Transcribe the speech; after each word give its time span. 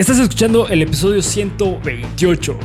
Estás 0.00 0.18
escuchando 0.18 0.66
el 0.66 0.80
episodio 0.80 1.20
128 1.20 2.58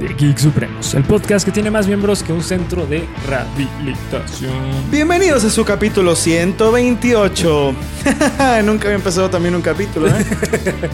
de 0.00 0.08
Geek 0.14 0.38
Supremos, 0.38 0.94
el 0.94 1.04
podcast 1.04 1.44
que 1.44 1.52
tiene 1.52 1.70
más 1.70 1.86
miembros 1.86 2.22
que 2.22 2.32
un 2.32 2.42
centro 2.42 2.86
de 2.86 3.04
rehabilitación. 3.28 4.54
Bienvenidos 4.90 5.44
a 5.44 5.50
su 5.50 5.66
capítulo 5.66 6.16
128. 6.16 7.74
Nunca 8.64 8.84
había 8.84 8.94
empezado 8.94 9.28
también 9.28 9.54
un 9.54 9.60
capítulo, 9.60 10.08
¿eh? 10.08 10.24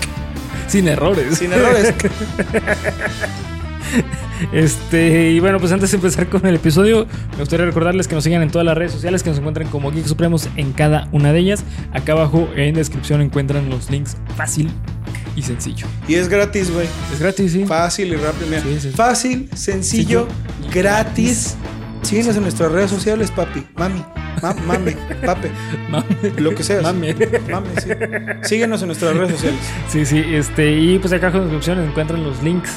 Sin 0.66 0.88
errores. 0.88 1.38
Sin 1.38 1.52
errores. 1.52 1.94
Este, 4.52 5.30
y 5.30 5.38
bueno, 5.38 5.60
pues 5.60 5.70
antes 5.70 5.92
de 5.92 5.96
empezar 5.96 6.28
con 6.28 6.44
el 6.44 6.56
episodio, 6.56 7.06
me 7.32 7.38
gustaría 7.38 7.64
recordarles 7.64 8.08
que 8.08 8.16
nos 8.16 8.24
sigan 8.24 8.42
en 8.42 8.50
todas 8.50 8.66
las 8.66 8.76
redes 8.76 8.90
sociales, 8.90 9.22
que 9.22 9.30
nos 9.30 9.38
encuentren 9.38 9.68
como 9.68 9.92
Geek 9.92 10.06
Supremos 10.06 10.48
en 10.56 10.72
cada 10.72 11.08
una 11.12 11.32
de 11.32 11.38
ellas. 11.38 11.64
Acá 11.92 12.12
abajo 12.12 12.48
en 12.56 12.74
descripción 12.74 13.22
encuentran 13.22 13.70
los 13.70 13.90
links 13.90 14.16
fácil 14.36 14.70
y 15.36 15.42
sencillo. 15.42 15.86
Y 16.08 16.14
es 16.14 16.28
gratis, 16.28 16.70
güey. 16.72 16.86
Es 17.12 17.20
gratis, 17.20 17.52
sí. 17.52 17.64
Fácil 17.66 18.12
y 18.12 18.16
rápido. 18.16 18.46
mira. 18.48 18.62
Sí, 18.62 18.80
sí. 18.80 18.90
Fácil, 18.90 19.48
sencillo, 19.54 20.26
gratis. 20.72 21.56
Síguenos 22.02 22.36
en 22.36 22.42
nuestras 22.42 22.70
redes 22.70 22.90
sociales, 22.90 23.30
papi. 23.30 23.64
Mami. 23.76 24.04
Ma- 24.42 24.54
mame. 24.66 24.92
Pape. 25.24 25.50
Mame. 25.88 26.06
Lo 26.38 26.54
que 26.54 26.62
sea. 26.62 26.82
Mame. 26.82 27.14
Mame, 27.50 27.68
sí. 27.80 27.88
Síguenos 28.42 28.82
en 28.82 28.88
nuestras 28.88 29.16
redes 29.16 29.32
sociales. 29.36 29.60
Sí, 29.88 30.04
sí, 30.04 30.18
este, 30.18 30.70
y 30.78 30.98
pues 30.98 31.12
acá 31.14 31.28
en 31.28 31.40
descripción 31.42 31.78
encuentran 31.82 32.22
los 32.22 32.42
links 32.42 32.70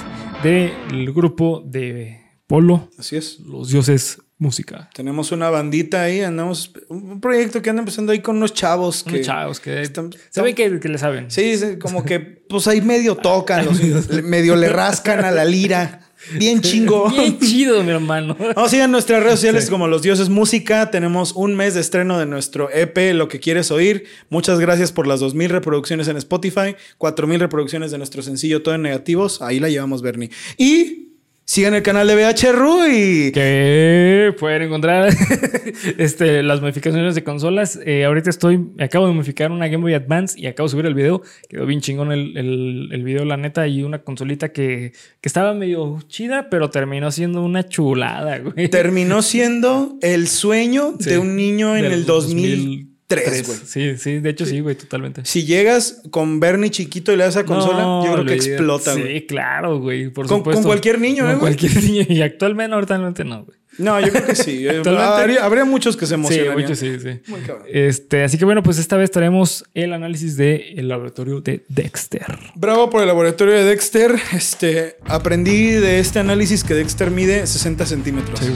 del 0.44 1.11
grupo 1.13 1.61
de 1.66 2.21
Polo, 2.47 2.89
Así 2.97 3.17
es. 3.17 3.39
Los 3.39 3.69
Dioses 3.69 4.19
Música. 4.39 4.87
Tenemos 4.93 5.31
una 5.31 5.49
bandita 5.49 6.03
ahí, 6.03 6.21
andamos. 6.21 6.71
Un 6.89 7.19
proyecto 7.19 7.61
que 7.61 7.71
anda 7.71 7.79
empezando 7.81 8.11
ahí 8.11 8.19
con 8.19 8.37
unos 8.37 8.53
chavos 8.53 9.03
que. 9.03 9.15
Unos 9.15 9.25
chavos 9.25 9.59
que 9.59 9.81
están- 9.81 10.11
se 10.29 10.41
ve 10.43 10.53
que, 10.53 10.79
que 10.79 10.89
le 10.89 10.99
saben. 10.99 11.31
Sí, 11.31 11.57
sí, 11.57 11.77
como 11.79 12.05
que 12.05 12.19
pues 12.19 12.67
ahí 12.67 12.81
medio 12.81 13.15
tocan, 13.15 13.65
los- 13.65 13.81
medio 14.23 14.55
le 14.55 14.69
rascan 14.69 15.25
a 15.25 15.31
la 15.31 15.43
lira. 15.43 16.01
Bien 16.33 16.61
chingón. 16.61 17.11
Bien 17.13 17.39
chido, 17.39 17.83
mi 17.83 17.91
hermano. 17.91 18.35
Vamos 18.55 18.73
a 18.73 18.75
ir 18.75 18.81
a 18.83 18.88
nuestras 18.88 19.21
redes 19.23 19.35
sociales 19.39 19.66
Sí. 19.66 19.69
como 19.71 19.88
Los 19.88 20.02
Dioses 20.02 20.29
Música. 20.29 20.91
Tenemos 20.91 21.31
un 21.33 21.55
mes 21.55 21.73
de 21.75 21.81
estreno 21.81 22.19
de 22.19 22.25
nuestro 22.25 22.69
EP, 22.72 23.13
Lo 23.13 23.27
que 23.27 23.39
quieres 23.39 23.72
oír. 23.72 24.05
Muchas 24.29 24.59
gracias 24.59 24.91
por 24.91 25.07
las 25.07 25.19
2.000 25.19 25.49
reproducciones 25.49 26.07
en 26.09 26.17
Spotify, 26.17 26.75
4.000 26.99 27.39
reproducciones 27.39 27.91
de 27.91 27.97
nuestro 27.97 28.22
sencillo 28.23 28.61
Todo 28.63 28.75
en 28.75 28.81
Negativos. 28.83 29.41
Ahí 29.41 29.59
la 29.59 29.69
llevamos, 29.69 30.01
Bernie. 30.01 30.29
Y 30.57 31.06
Sigan 31.50 31.73
el 31.76 31.81
canal 31.81 32.06
de 32.08 32.16
BHRU 32.16 32.88
y. 32.92 33.31
Que 33.31 34.36
pueden 34.38 34.64
encontrar 34.64 35.08
este, 35.98 36.44
las 36.44 36.59
modificaciones 36.59 37.16
de 37.16 37.23
consolas. 37.23 37.80
Eh, 37.86 38.03
ahorita 38.03 38.30
estoy. 38.30 38.67
Acabo 38.78 39.08
de 39.08 39.14
modificar 39.14 39.53
una 39.53 39.70
Game 39.70 39.81
Boy 39.81 39.94
Advance 39.94 40.38
y 40.38 40.48
acabo 40.48 40.68
de 40.68 40.72
subir 40.72 40.86
el 40.88 40.94
video. 40.94 41.22
Quedó 41.48 41.66
bien 41.66 41.80
chingón 41.80 42.12
el, 42.12 42.36
el, 42.36 42.90
el 42.92 43.02
video, 43.02 43.23
la 43.23 43.38
neta. 43.38 43.66
Y 43.66 43.81
una 43.84 44.00
consolita 44.00 44.50
que, 44.50 44.92
que, 45.22 45.30
estaba 45.30 45.53
medio 45.53 46.00
chida, 46.09 46.50
pero 46.50 46.70
terminó 46.70 47.12
siendo 47.14 47.42
una 47.42 47.64
chulada, 47.64 48.40
güey. 48.40 48.68
Terminó 48.68 49.22
siendo 49.22 49.98
el 50.02 50.28
sueño 50.28 50.95
de 51.00 51.18
un 51.18 51.38
niño 51.38 51.78
en 51.78 51.86
el 51.86 52.06
2000. 52.06 52.58
2000 52.58 52.97
Tres, 53.08 53.47
güey. 53.47 53.59
Sí, 53.66 53.97
sí, 53.97 54.19
de 54.19 54.30
hecho 54.30 54.45
sí, 54.45 54.59
güey, 54.59 54.75
totalmente. 54.75 55.22
Si 55.23 55.45
llegas 55.45 56.02
con 56.11 56.41
Bernie 56.41 56.69
chiquito 56.69 57.13
y 57.13 57.16
le 57.16 57.23
das 57.23 57.38
a 57.38 57.45
consola, 57.45 58.05
yo 58.05 58.13
creo 58.13 58.25
que 58.25 58.33
explota, 58.33 58.94
güey. 58.94 59.19
Sí, 59.19 59.25
claro, 59.25 59.80
güey, 59.80 60.11
con, 60.11 60.44
cualquier 60.44 61.00
niño, 61.00 61.23
güey. 61.23 61.38
Con 61.38 61.47
eh, 61.47 61.55
cualquier 61.58 61.83
niño. 61.83 62.05
Y 62.09 62.22
actualmente, 62.22 62.73
ahorita 62.73 62.97
no, 62.97 63.45
güey. 63.45 63.58
No, 63.78 64.00
yo 64.02 64.09
creo 64.09 64.25
que 64.25 64.35
sí. 64.35 64.58
Eh, 64.67 64.81
habría, 64.85 65.45
habría, 65.45 65.66
muchos 65.66 65.95
que 65.95 66.05
se 66.05 66.16
emocionarían. 66.16 66.75
Sí, 66.75 66.97
sí, 66.97 67.00
sí. 67.00 67.19
Muy 67.28 67.41
cabrón. 67.41 67.66
Este, 67.72 68.23
así 68.23 68.38
que 68.38 68.44
bueno, 68.44 68.63
pues 68.63 68.80
esta 68.80 68.97
vez 68.97 69.11
traemos 69.11 69.63
el 69.73 69.94
análisis 69.94 70.35
del 70.35 70.75
de 70.75 70.83
laboratorio 70.83 71.41
de 71.41 71.63
Dexter. 71.69 72.25
Bravo 72.55 72.89
por 72.89 73.02
el 73.02 73.08
laboratorio 73.08 73.53
de 73.53 73.63
Dexter. 73.63 74.16
Este, 74.33 74.97
aprendí 75.05 75.72
de 75.72 76.00
este 76.00 76.19
análisis 76.19 76.63
que 76.63 76.73
Dexter 76.73 77.11
mide 77.11 77.47
60 77.47 77.85
centímetros. 77.85 78.39
Sí. 78.39 78.53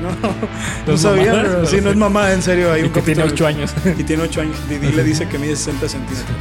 No 0.00 0.08
no 0.86 0.94
es 0.94 1.00
sabía, 1.00 1.26
mamada, 1.32 1.42
pero 1.42 1.54
pero 1.56 1.66
sí, 1.66 1.80
no 1.82 1.90
es 1.90 1.96
mamá, 1.96 2.32
en 2.32 2.42
serio. 2.42 2.72
Hay 2.72 2.82
Y 2.82 2.84
un 2.84 2.90
que 2.92 3.02
tiene 3.02 3.22
capítulo- 3.22 3.34
8 3.34 3.46
años. 3.46 3.74
Y 3.98 4.04
tiene 4.04 4.22
8 4.22 4.40
años. 4.40 4.56
Didi 4.68 4.92
le 4.92 5.04
dice 5.04 5.28
que 5.28 5.38
mide 5.38 5.56
60 5.56 5.88
centímetros. 5.88 6.36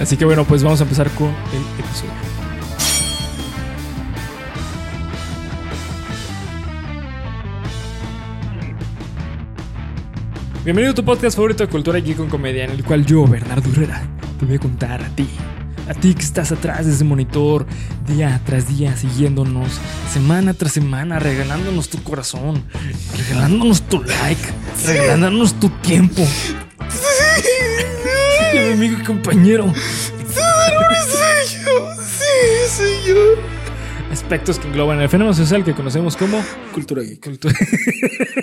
Así 0.00 0.16
que 0.16 0.24
bueno, 0.24 0.44
pues 0.44 0.62
vamos 0.62 0.80
a 0.80 0.84
empezar 0.84 1.08
con 1.10 1.28
el 1.28 1.62
episodio. 1.84 2.12
Bienvenido 10.64 10.92
a 10.92 10.94
tu 10.94 11.04
podcast 11.04 11.36
favorito 11.36 11.64
de 11.64 11.70
cultura 11.70 11.98
geek 11.98 12.16
con 12.16 12.28
comedia, 12.28 12.64
en 12.64 12.70
el 12.70 12.84
cual 12.84 13.04
yo, 13.04 13.26
Bernardo 13.26 13.68
Herrera, 13.70 14.02
te 14.38 14.46
voy 14.46 14.56
a 14.56 14.58
contar 14.58 15.02
a 15.02 15.08
ti, 15.10 15.28
a 15.88 15.94
ti 15.94 16.14
que 16.14 16.22
estás 16.22 16.50
atrás 16.52 16.86
de 16.86 16.92
ese 16.92 17.04
monitor, 17.04 17.66
día 18.06 18.40
tras 18.46 18.68
día, 18.68 18.96
siguiéndonos, 18.96 19.68
semana 20.12 20.54
tras 20.54 20.72
semana, 20.72 21.18
regalándonos 21.18 21.88
tu 21.88 22.02
corazón, 22.02 22.64
regalándonos 23.16 23.82
tu 23.82 24.02
like, 24.02 24.42
regalándonos 24.86 25.58
tu 25.60 25.68
tiempo. 25.70 26.26
Mi 28.52 28.72
amigo 28.72 28.98
y 29.00 29.04
compañero. 29.04 29.72
Sí, 32.18 32.76
señor. 32.76 33.38
Aspectos 34.12 34.58
que 34.58 34.68
engloban 34.68 35.00
el 35.00 35.08
fenómeno 35.08 35.34
social 35.34 35.64
que 35.64 35.74
conocemos 35.74 36.16
como 36.16 36.42
Cultura 36.72 37.02
geek. 37.02 37.22
cultura. 37.24 37.54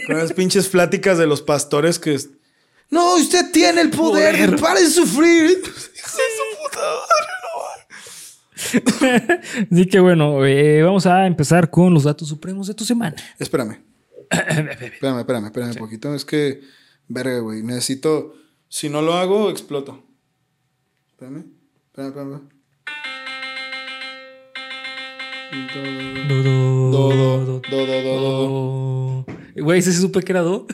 Con 0.08 0.18
las 0.18 0.34
pinches 0.34 0.68
pláticas 0.68 1.18
de 1.18 1.28
los 1.28 1.42
pastores 1.42 1.98
que. 2.00 2.16
es- 2.16 2.30
No, 2.90 3.16
usted 3.16 3.52
tiene 3.52 3.82
el 3.82 3.90
poder. 3.90 4.36
Poder. 4.36 4.60
Pare 4.60 4.82
de 4.82 4.90
sufrir. 4.90 5.50
Hijo 5.50 6.18
de 6.18 6.30
su 6.38 6.58
puta 6.62 6.80
madre, 6.80 7.28
no. 7.28 7.31
Así 9.72 9.86
que 9.88 10.00
bueno, 10.00 10.46
eh, 10.46 10.84
vamos 10.84 11.06
a 11.06 11.26
empezar 11.26 11.70
con 11.70 11.94
los 11.94 12.04
datos 12.04 12.28
supremos 12.28 12.68
de 12.68 12.74
tu 12.74 12.86
semana. 12.86 13.16
Espérame. 13.40 13.82
espérame, 14.30 15.20
espérame, 15.20 15.46
espérame 15.46 15.72
un 15.72 15.78
poquito. 15.78 16.14
Es 16.14 16.26
que, 16.26 16.62
verga, 17.08 17.40
güey. 17.40 17.64
Necesito. 17.64 18.36
Si 18.68 18.90
no 18.90 19.02
lo 19.02 19.14
hago, 19.14 19.50
exploto. 19.50 20.04
Espérame. 21.10 21.46
Espérame, 21.88 22.10
espérame. 22.10 22.62
Do, 25.52 26.92
do, 26.92 27.62
do, 27.70 27.86
do, 27.86 29.26
do. 29.26 29.41
Güey, 29.56 29.80
ese 29.80 29.92
sí 29.92 30.00
supe 30.00 30.22
que 30.22 30.32
era 30.32 30.42
do. 30.42 30.68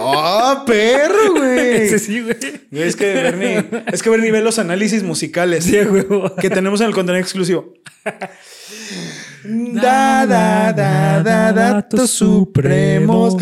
¡Ah, 0.00 0.64
perro, 0.66 1.32
güey! 1.36 1.82
Ese 1.82 1.98
sí, 1.98 2.20
güey. 2.20 2.36
Güey, 2.70 2.88
Es 2.88 2.96
que 2.96 3.12
Bernie, 3.14 3.64
es 3.92 4.02
que 4.02 4.10
Bernie 4.10 4.30
ve 4.30 4.40
los 4.40 4.58
análisis 4.58 5.02
musicales 5.02 5.64
Sí, 5.64 5.78
güey. 5.84 6.06
que 6.40 6.50
tenemos 6.50 6.80
en 6.80 6.86
el 6.88 6.94
contenido 6.94 7.20
exclusivo. 7.22 7.74
Da, 9.44 10.24
da, 10.24 10.72
da, 10.72 11.20
da, 11.22 11.52
datos 11.52 12.10
supremos. 12.10 13.36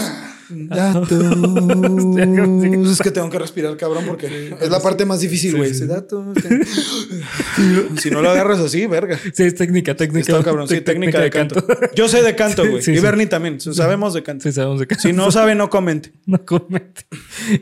Datos. 0.50 1.10
Es 2.90 2.98
que 3.00 3.10
tengo 3.10 3.30
que 3.30 3.38
respirar, 3.38 3.76
cabrón, 3.76 4.04
porque 4.06 4.54
es 4.60 4.68
la 4.70 4.80
parte 4.80 5.04
más 5.06 5.20
difícil, 5.20 5.52
Sí, 5.52 5.56
güey. 5.56 5.70
sí. 5.70 5.76
Ese 5.76 5.86
dato. 5.86 6.32
Si 8.00 8.10
no 8.10 8.22
lo 8.22 8.30
agarras 8.30 8.58
así, 8.60 8.86
verga. 8.86 9.18
Sí, 9.34 9.42
es 9.44 9.54
técnica, 9.54 9.94
técnica. 9.96 10.32
Está 10.32 10.44
cabrón, 10.44 10.68
sí, 10.68 10.80
técnica 10.80 11.20
de 11.20 11.30
canto. 11.30 11.64
Yo 11.94 12.08
sé 12.08 12.22
de 12.22 12.34
canto, 12.34 12.62
güey. 12.68 12.82
Sí, 12.90 12.92
y 12.92 12.96
sí. 12.96 13.00
Bernie 13.02 13.26
también. 13.26 13.60
Sabemos 13.60 14.14
de 14.14 14.22
canto. 14.22 14.42
Sí, 14.42 14.52
sabemos 14.52 14.80
de 14.80 14.86
canto. 14.86 15.02
Si 15.02 15.12
no 15.12 15.30
sabe, 15.30 15.54
no 15.54 15.68
comente. 15.70 16.12
No 16.26 16.44
comente. 16.44 17.02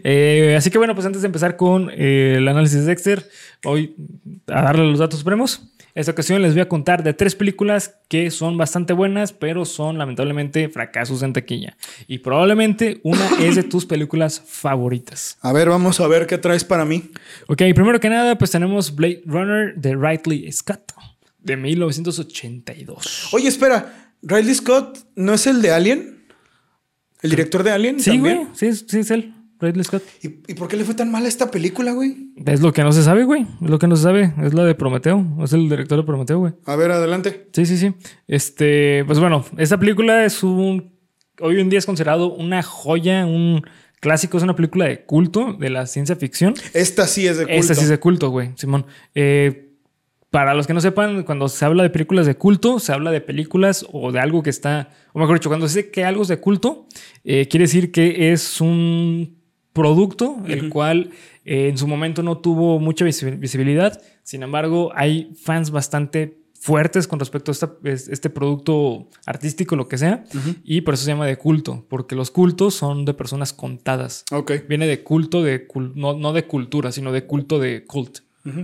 Eh, 0.05 0.55
así 0.57 0.71
que 0.71 0.79
bueno, 0.79 0.95
pues 0.95 1.07
antes 1.07 1.23
de 1.23 1.27
empezar 1.27 1.57
con 1.57 1.91
eh, 1.93 2.35
el 2.39 2.47
análisis 2.49 2.81
de 2.81 2.87
Dexter, 2.87 3.29
voy 3.63 3.97
a 4.47 4.63
darle 4.63 4.87
los 4.91 4.99
datos 4.99 5.19
supremos. 5.19 5.63
Esta 5.99 6.13
ocasión 6.13 6.41
les 6.43 6.53
voy 6.53 6.61
a 6.61 6.69
contar 6.69 7.03
de 7.03 7.13
tres 7.13 7.35
películas 7.35 7.97
que 8.07 8.31
son 8.31 8.57
bastante 8.57 8.93
buenas, 8.93 9.33
pero 9.33 9.65
son 9.65 9.99
lamentablemente 9.99 10.69
fracasos 10.69 11.25
en 11.25 11.33
taquilla. 11.33 11.77
Y 12.07 12.19
probablemente 12.19 13.01
una 13.03 13.29
es 13.41 13.57
de 13.57 13.65
tus 13.65 13.85
películas 13.85 14.41
favoritas. 14.47 15.39
A 15.41 15.53
ver, 15.53 15.69
vamos 15.69 15.99
a 15.99 16.07
ver 16.07 16.29
qué 16.29 16.39
traes 16.39 16.63
para 16.63 16.85
mí. 16.85 17.11
Ok, 17.49 17.63
primero 17.75 17.99
que 17.99 18.09
nada, 18.09 18.39
pues 18.39 18.53
tenemos 18.53 18.95
Blade 18.95 19.23
Runner 19.27 19.75
de 19.75 19.97
Ridley 19.97 20.53
Scott 20.53 20.93
de 21.41 21.57
1982. 21.57 23.31
Oye, 23.33 23.49
espera. 23.49 24.13
¿Riley 24.23 24.55
Scott 24.55 25.01
no 25.17 25.35
es 25.35 25.49
el 25.49 25.61
de 25.61 25.73
Alien? 25.73 26.29
¿El 27.23 27.31
director 27.31 27.65
de 27.65 27.73
Alien? 27.73 27.99
Sí, 27.99 28.11
también? 28.11 28.37
güey, 28.37 28.49
sí, 28.55 28.73
sí 28.73 29.01
es 29.01 29.11
él, 29.11 29.35
Ridley 29.61 29.85
Scott. 29.85 30.03
¿Y, 30.23 30.27
y 30.51 30.55
por 30.55 30.69
qué 30.69 30.77
le 30.77 30.85
fue 30.85 30.95
tan 30.95 31.11
mal 31.11 31.25
a 31.25 31.29
esta 31.29 31.51
película, 31.51 31.93
güey? 31.93 32.33
Es 32.47 32.61
lo 32.61 32.73
que 32.73 32.83
no 32.83 32.93
se 32.93 33.03
sabe, 33.03 33.25
güey. 33.25 33.47
Es 33.63 33.71
lo 33.71 33.79
que 33.79 33.87
no 33.87 33.97
se 33.97 34.03
sabe. 34.05 34.33
Es 34.43 34.55
la 34.55 34.65
de 34.65 34.75
Prometeo. 34.75 35.25
Es 35.43 35.53
el 35.53 35.69
director 35.69 35.99
de 35.99 36.05
Prometeo, 36.05 36.39
güey. 36.39 36.53
A 36.65 36.77
ver, 36.77 36.91
adelante. 36.91 37.49
Sí, 37.53 37.67
sí, 37.67 37.77
sí. 37.77 37.95
Este, 38.27 39.05
pues 39.07 39.19
bueno, 39.19 39.45
esta 39.57 39.79
película 39.79 40.25
es 40.25 40.43
un. 40.43 40.97
Hoy 41.41 41.61
en 41.61 41.69
día 41.69 41.79
es 41.79 41.87
considerado 41.87 42.35
una 42.35 42.63
joya, 42.63 43.25
un 43.25 43.63
clásico, 44.01 44.37
es 44.37 44.43
una 44.43 44.57
película 44.57 44.87
de 44.87 45.05
culto 45.05 45.53
de 45.53 45.71
la 45.71 45.87
ciencia 45.87 46.17
ficción. 46.17 46.55
Esta 46.73 47.07
sí 47.07 47.27
es 47.27 47.39
de 47.39 47.45
culto. 47.45 47.61
Esta 47.61 47.75
sí 47.75 47.83
es 47.83 47.89
de 47.89 47.99
culto, 47.99 48.31
güey, 48.31 48.51
Simón. 48.57 48.87
Eh, 49.15 49.69
para 50.31 50.55
los 50.55 50.67
que 50.67 50.75
no 50.75 50.81
sepan, 50.81 51.23
cuando 51.23 51.49
se 51.49 51.65
habla 51.65 51.83
de 51.83 51.91
películas 51.91 52.27
de 52.27 52.35
culto, 52.35 52.81
se 52.81 52.93
habla 52.93 53.11
de 53.11 53.21
películas 53.21 53.87
o 53.93 54.13
de 54.13 54.21
algo 54.21 54.43
que 54.43 54.51
está, 54.51 54.91
o 55.13 55.19
mejor 55.19 55.39
dicho, 55.39 55.49
cuando 55.49 55.69
se 55.69 55.79
dice 55.79 55.91
que 55.91 56.05
algo 56.05 56.23
es 56.23 56.29
de 56.29 56.39
culto, 56.39 56.87
eh, 57.25 57.49
quiere 57.49 57.65
decir 57.65 57.93
que 57.93 58.33
es 58.33 58.61
un 58.61 59.38
producto, 59.73 60.39
el 60.47 60.69
cual 60.71 61.11
eh, 61.45 61.69
en 61.69 61.79
su 61.79 61.87
momento 61.87 62.23
no 62.23 62.39
tuvo 62.39 62.79
mucha 62.79 63.05
visibilidad. 63.05 64.01
Sin 64.23 64.43
embargo, 64.43 64.91
hay 64.95 65.33
fans 65.35 65.71
bastante 65.71 66.39
fuertes 66.61 67.07
con 67.07 67.21
respecto 67.21 67.53
a 67.53 67.79
este 67.85 68.31
producto 68.31 69.09
artístico, 69.27 69.77
lo 69.77 69.89
que 69.89 69.97
sea, 69.97 70.25
y 70.65 70.81
por 70.81 70.95
eso 70.95 71.05
se 71.05 71.11
llama 71.11 71.27
de 71.27 71.37
culto, 71.37 71.87
porque 71.89 72.17
los 72.17 72.31
cultos 72.31 72.75
son 72.75 73.05
de 73.05 73.15
personas 73.15 73.53
contadas. 73.53 74.25
Ok. 74.33 74.53
Viene 74.69 74.87
de 74.87 75.03
culto, 75.03 75.43
de 75.43 75.69
no, 75.95 76.33
de 76.33 76.47
cultura, 76.47 76.93
sino 76.93 77.13
de 77.13 77.27
culto 77.27 77.59
de 77.59 77.85
cult. 77.85 78.19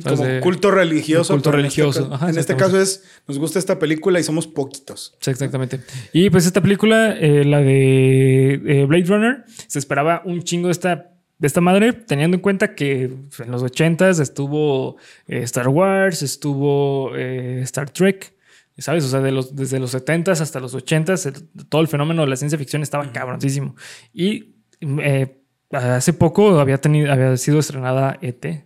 Como 0.05 0.41
culto 0.41 0.71
religioso. 0.71 1.33
Culto 1.33 1.53
religioso. 1.53 2.11
En 2.29 2.39
este, 2.39 2.57
caso 2.57 2.81
es, 2.81 3.05
nos 3.27 3.39
gusta 3.39 3.59
esta 3.59 3.79
película 3.79 4.21
y 4.21 4.23
somos 4.23 4.47
poquitos. 4.47 5.17
Sí, 5.21 5.31
exactamente. 5.31 5.81
Y 6.13 6.31
pues 6.31 6.47
esta 6.47 6.61
película, 6.61 7.17
eh, 7.19 7.45
la 7.45 7.61
de 7.61 8.55
eh, 8.55 8.87
Blade 8.87 9.05
Runner, 9.05 9.45
se 9.67 9.79
esperaba 9.79 10.23
un 10.25 10.43
chingo 10.43 10.69
de 10.69 10.73
esta 10.73 11.11
de 11.39 11.47
esta 11.47 11.61
madre, 11.61 11.93
teniendo 11.93 12.37
en 12.37 12.41
cuenta 12.41 12.75
que 12.75 13.05
en 13.05 13.51
los 13.51 13.63
80s 13.63 14.21
estuvo 14.21 14.97
eh, 15.27 15.41
Star 15.43 15.69
Wars, 15.69 16.23
estuvo 16.23 17.15
eh, 17.17 17.61
Star 17.63 17.91
Trek, 17.91 18.35
¿sabes? 18.79 19.05
O 19.05 19.09
sea, 19.09 19.21
de 19.21 19.33
los, 19.33 19.55
desde 19.55 19.79
los 19.79 19.95
70s 19.95 20.41
hasta 20.41 20.61
los 20.61 20.75
80s, 20.75 21.49
todo 21.69 21.81
el 21.81 21.89
fenómeno 21.89 22.23
de 22.23 22.29
la 22.29 22.37
ciencia 22.37 22.59
ficción 22.59 22.83
estaba 22.83 23.11
cabroncísimo. 23.13 23.75
Y 24.13 24.55
eh, 24.81 25.41
hace 25.71 26.13
poco 26.13 26.61
había, 26.61 26.79
tenido, 26.79 27.13
había 27.13 27.37
sido 27.37 27.59
estrenada 27.59 28.19
ET. 28.23 28.65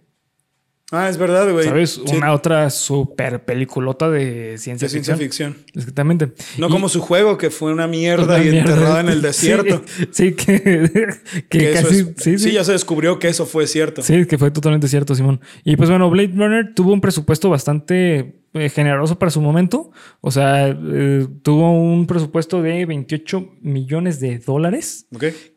Ah, 0.91 1.11
es 1.11 1.19
verdad, 1.19 1.51
güey. 1.53 1.67
¿Sabes? 1.67 1.99
Una 1.99 2.33
otra 2.33 2.71
super 2.71 3.45
peliculota 3.45 4.09
de 4.09 4.57
ciencia, 4.57 4.89
ciencia 4.89 5.17
ficción. 5.17 5.59
Exactamente. 5.75 6.33
No 6.57 6.71
como 6.71 6.89
su 6.89 7.03
juego, 7.03 7.37
que 7.37 7.51
fue 7.51 7.73
una 7.73 7.87
mierda 7.87 8.43
y 8.43 8.57
enterrada 8.57 9.01
en 9.01 9.11
el 9.11 9.21
desierto. 9.23 9.83
Sí, 10.13 10.33
que, 10.33 11.11
que, 11.51 11.73
casi. 11.75 12.07
sí, 12.17 12.39
sí, 12.39 12.53
ya 12.53 12.65
se 12.65 12.73
descubrió 12.73 13.19
que 13.19 13.29
eso 13.29 13.45
fue 13.45 13.67
cierto. 13.67 14.01
Sí, 14.01 14.25
que 14.25 14.39
fue 14.39 14.51
totalmente 14.51 14.89
cierto, 14.89 15.15
Simón. 15.15 15.41
Y 15.63 15.77
pues 15.77 15.91
bueno, 15.91 16.09
Blade 16.09 16.33
Runner 16.35 16.73
tuvo 16.75 16.95
un 16.95 17.03
presupuesto 17.03 17.51
bastante 17.51 18.41
generoso 18.73 19.19
para 19.19 19.31
su 19.31 19.41
momento. 19.41 19.91
O 20.21 20.31
sea, 20.31 20.69
eh, 20.69 21.27
tuvo 21.43 21.73
un 21.73 22.07
presupuesto 22.07 22.63
de 22.63 22.87
28 22.87 23.57
millones 23.61 24.21
de 24.21 24.39
dólares. 24.39 25.07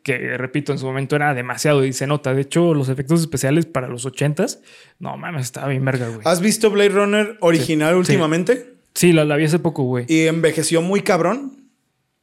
Que, 0.04 0.38
repito, 0.38 0.72
en 0.72 0.78
su 0.78 0.86
momento 0.86 1.16
era 1.16 1.34
demasiado 1.34 1.86
y 1.86 1.94
se 1.94 2.08
nota. 2.08 2.34
De 2.34 2.42
hecho, 2.42 2.74
los 2.74 2.90
efectos 2.90 3.22
especiales 3.22 3.66
para 3.66 3.88
los 3.88 4.06
80s, 4.06 4.60
no 5.00 5.18
mames, 5.18 5.44
estaba 5.44 5.68
bien 5.68 5.86
verga, 5.86 6.08
güey. 6.08 6.22
¿Has 6.26 6.42
visto 6.42 6.70
Blade 6.70 6.90
Runner 6.90 7.38
original 7.42 7.96
últimamente? 7.96 8.76
Sí, 8.94 9.14
la, 9.14 9.26
la 9.26 9.36
vi 9.38 9.46
hace 9.46 9.60
poco, 9.60 9.84
güey. 9.84 10.06
¿Y 10.08 10.28
envejeció 10.28 10.82
muy 10.82 11.02
cabrón? 11.02 11.61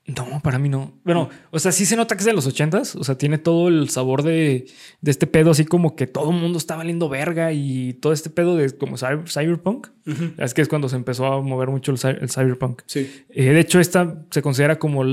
No, 0.09 0.41
para 0.43 0.59
mí 0.59 0.71
no. 0.71 0.95
Bueno, 1.05 1.29
o 1.51 1.59
sea, 1.59 1.71
sí 1.71 1.85
se 1.85 1.95
nota 1.95 2.17
que 2.17 2.21
es 2.21 2.25
de 2.25 2.33
los 2.33 2.47
ochentas. 2.47 2.97
O 2.97 3.05
sea, 3.05 3.19
tiene 3.19 3.37
todo 3.37 3.69
el 3.69 3.91
sabor 3.91 4.23
de, 4.23 4.67
este 5.05 5.27
pedo, 5.27 5.51
así 5.51 5.67
como 5.67 5.97
que 5.97 6.07
todo 6.07 6.31
el 6.31 6.37
mundo 6.37 6.57
está 6.57 6.77
valiendo 6.77 7.11
verga 7.11 7.53
y 7.53 7.93
todo 7.95 8.15
este 8.15 8.31
pedo 8.31 8.57
de 8.57 8.71
como 8.77 8.97
cyberpunk. 8.97 9.89
Es 10.39 10.55
que 10.55 10.63
es 10.63 10.69
cuando 10.69 10.89
se 10.89 10.97
empezó 10.97 11.27
a 11.27 11.43
mover 11.43 11.69
mucho 11.69 11.93
el, 11.93 11.99
cyberpunk. 11.99 12.83
Sí. 12.87 13.25
Eh, 13.29 13.51
de 13.53 13.61
hecho, 13.61 13.81
esta 13.81 14.25
se 14.31 14.41
considera 14.41 14.79
como 14.79 15.05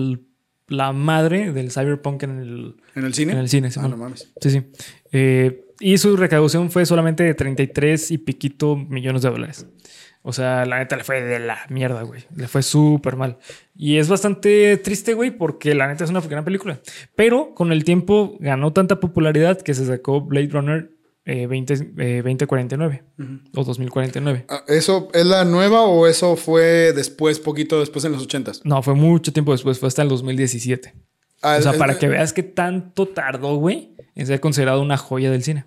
la 0.70 0.94
madre 0.94 1.52
del 1.52 1.72
cyberpunk 1.72 2.24
en 2.24 2.40
el, 2.40 2.76
¿En 2.96 3.04
el 3.04 3.14
cine. 3.14 3.34
En 3.34 3.40
el 3.40 3.50
cine, 3.50 3.72
sí. 3.72 3.80
Ah, 3.84 3.90
no 3.90 3.98
mames. 3.98 4.32
Sí, 4.40 4.50
sí. 4.50 4.64
Eh, 5.12 5.66
y 5.82 5.98
su 5.98 6.16
recaudación 6.16 6.72
fue 6.72 6.86
solamente 6.86 7.24
de 7.24 7.34
33 7.34 8.12
y 8.12 8.18
piquito 8.18 8.78
millones 8.78 9.24
de 9.24 9.30
dólares. 9.30 9.68
O 10.28 10.34
sea, 10.34 10.66
la 10.66 10.80
neta 10.80 10.98
le 10.98 11.04
fue 11.04 11.22
de 11.22 11.38
la 11.38 11.60
mierda, 11.70 12.02
güey. 12.02 12.24
Le 12.36 12.48
fue 12.48 12.64
súper 12.64 13.16
mal. 13.16 13.38
Y 13.76 13.98
es 13.98 14.10
bastante 14.10 14.76
triste, 14.78 15.14
güey, 15.14 15.30
porque 15.30 15.76
la 15.76 15.88
neta 15.88 16.04
es 16.04 16.10
una 16.10 16.20
gran 16.22 16.44
película. 16.44 16.80
Pero 17.16 17.54
con 17.54 17.72
el 17.72 17.84
tiempo 17.84 18.36
ganó 18.40 18.74
tanta 18.74 19.00
popularidad 19.00 19.62
que 19.62 19.76
se 19.76 19.86
sacó 19.86 20.22
Blade 20.22 20.48
Runner 20.48 20.90
20, 21.26 21.76
2049 22.24 23.04
o 23.56 23.64
2049. 23.64 24.46
Ah, 24.50 24.64
¿Eso 24.68 25.10
es 25.14 25.28
la 25.28 25.46
nueva 25.46 25.84
o 25.84 26.08
eso 26.08 26.36
fue 26.36 26.92
después, 26.94 27.40
poquito 27.40 27.80
después 27.80 28.04
en 28.06 28.14
los 28.14 28.28
80s? 28.28 28.62
No, 28.64 28.82
fue 28.82 28.96
mucho 28.96 29.32
tiempo 29.32 29.52
después, 29.52 29.78
fue 29.78 29.88
hasta 29.88 30.02
el 30.02 30.10
2017. 30.10 30.92
Ah, 31.44 31.58
o 31.60 31.62
sea, 31.62 31.74
para 31.74 32.00
que 32.00 32.08
veas 32.08 32.34
que 32.34 32.42
tanto 32.42 33.08
tardó, 33.08 33.58
güey, 33.58 33.96
en 34.16 34.26
ser 34.26 34.40
considerado 34.40 34.82
una 34.82 34.98
joya 34.98 35.30
del 35.30 35.44
cine. 35.44 35.66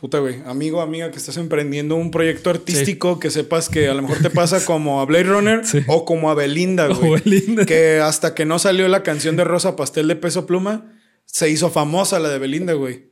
Puta, 0.00 0.18
güey, 0.18 0.36
amigo, 0.46 0.80
amiga, 0.80 1.10
que 1.10 1.18
estás 1.18 1.36
emprendiendo 1.36 1.94
un 1.94 2.10
proyecto 2.10 2.48
artístico, 2.48 3.20
que 3.20 3.30
sepas 3.30 3.68
que 3.68 3.86
a 3.86 3.92
lo 3.92 4.00
mejor 4.00 4.22
te 4.22 4.30
pasa 4.30 4.64
como 4.64 5.02
a 5.02 5.04
Blade 5.04 5.24
Runner 5.24 5.60
o 5.88 6.06
como 6.06 6.30
a 6.30 6.34
Belinda, 6.34 6.86
güey. 6.86 7.20
Belinda. 7.22 7.66
Que 7.66 8.00
hasta 8.00 8.34
que 8.34 8.46
no 8.46 8.58
salió 8.58 8.88
la 8.88 9.02
canción 9.02 9.36
de 9.36 9.44
Rosa 9.44 9.76
Pastel 9.76 10.08
de 10.08 10.16
Peso 10.16 10.46
Pluma, 10.46 10.90
se 11.26 11.50
hizo 11.50 11.68
famosa 11.68 12.18
la 12.18 12.30
de 12.30 12.38
Belinda, 12.38 12.72
güey. 12.72 13.10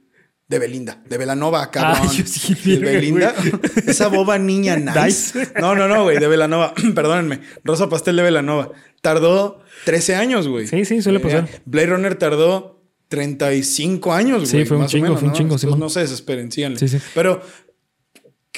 De 0.48 0.58
Belinda, 0.58 1.02
de 1.06 1.18
Velanova, 1.18 1.70
cabrón. 1.70 2.08
de 2.64 2.78
Belinda. 2.78 3.34
Esa 3.86 4.08
boba 4.08 4.38
niña 4.38 4.76
nice. 4.78 5.50
No, 5.60 5.74
no, 5.74 5.88
no, 5.88 6.04
güey, 6.04 6.18
de 6.18 6.26
Velanova. 6.26 6.72
Perdónenme. 6.94 7.40
Rosa 7.64 7.90
Pastel 7.90 8.16
de 8.16 8.22
Velanova. 8.22 8.72
Tardó 9.02 9.62
13 9.84 10.14
años, 10.14 10.48
güey. 10.48 10.66
Sí, 10.66 10.86
sí, 10.86 11.02
suele 11.02 11.20
pasar. 11.20 11.50
Blade 11.66 11.88
Runner 11.88 12.14
tardó 12.14 12.77
35 13.08 14.12
años, 14.12 14.38
güey. 14.38 14.46
Sí, 14.46 14.64
fue 14.64 14.76
un 14.76 14.86
chingo, 14.86 15.16
fue 15.16 15.28
un 15.28 15.34
chingo. 15.34 15.56
no 15.76 15.88
se 15.88 16.00
desesperen, 16.00 16.52
síganle. 16.52 16.78
Sí, 16.78 16.88
sí. 16.88 16.98
Pero 17.14 17.42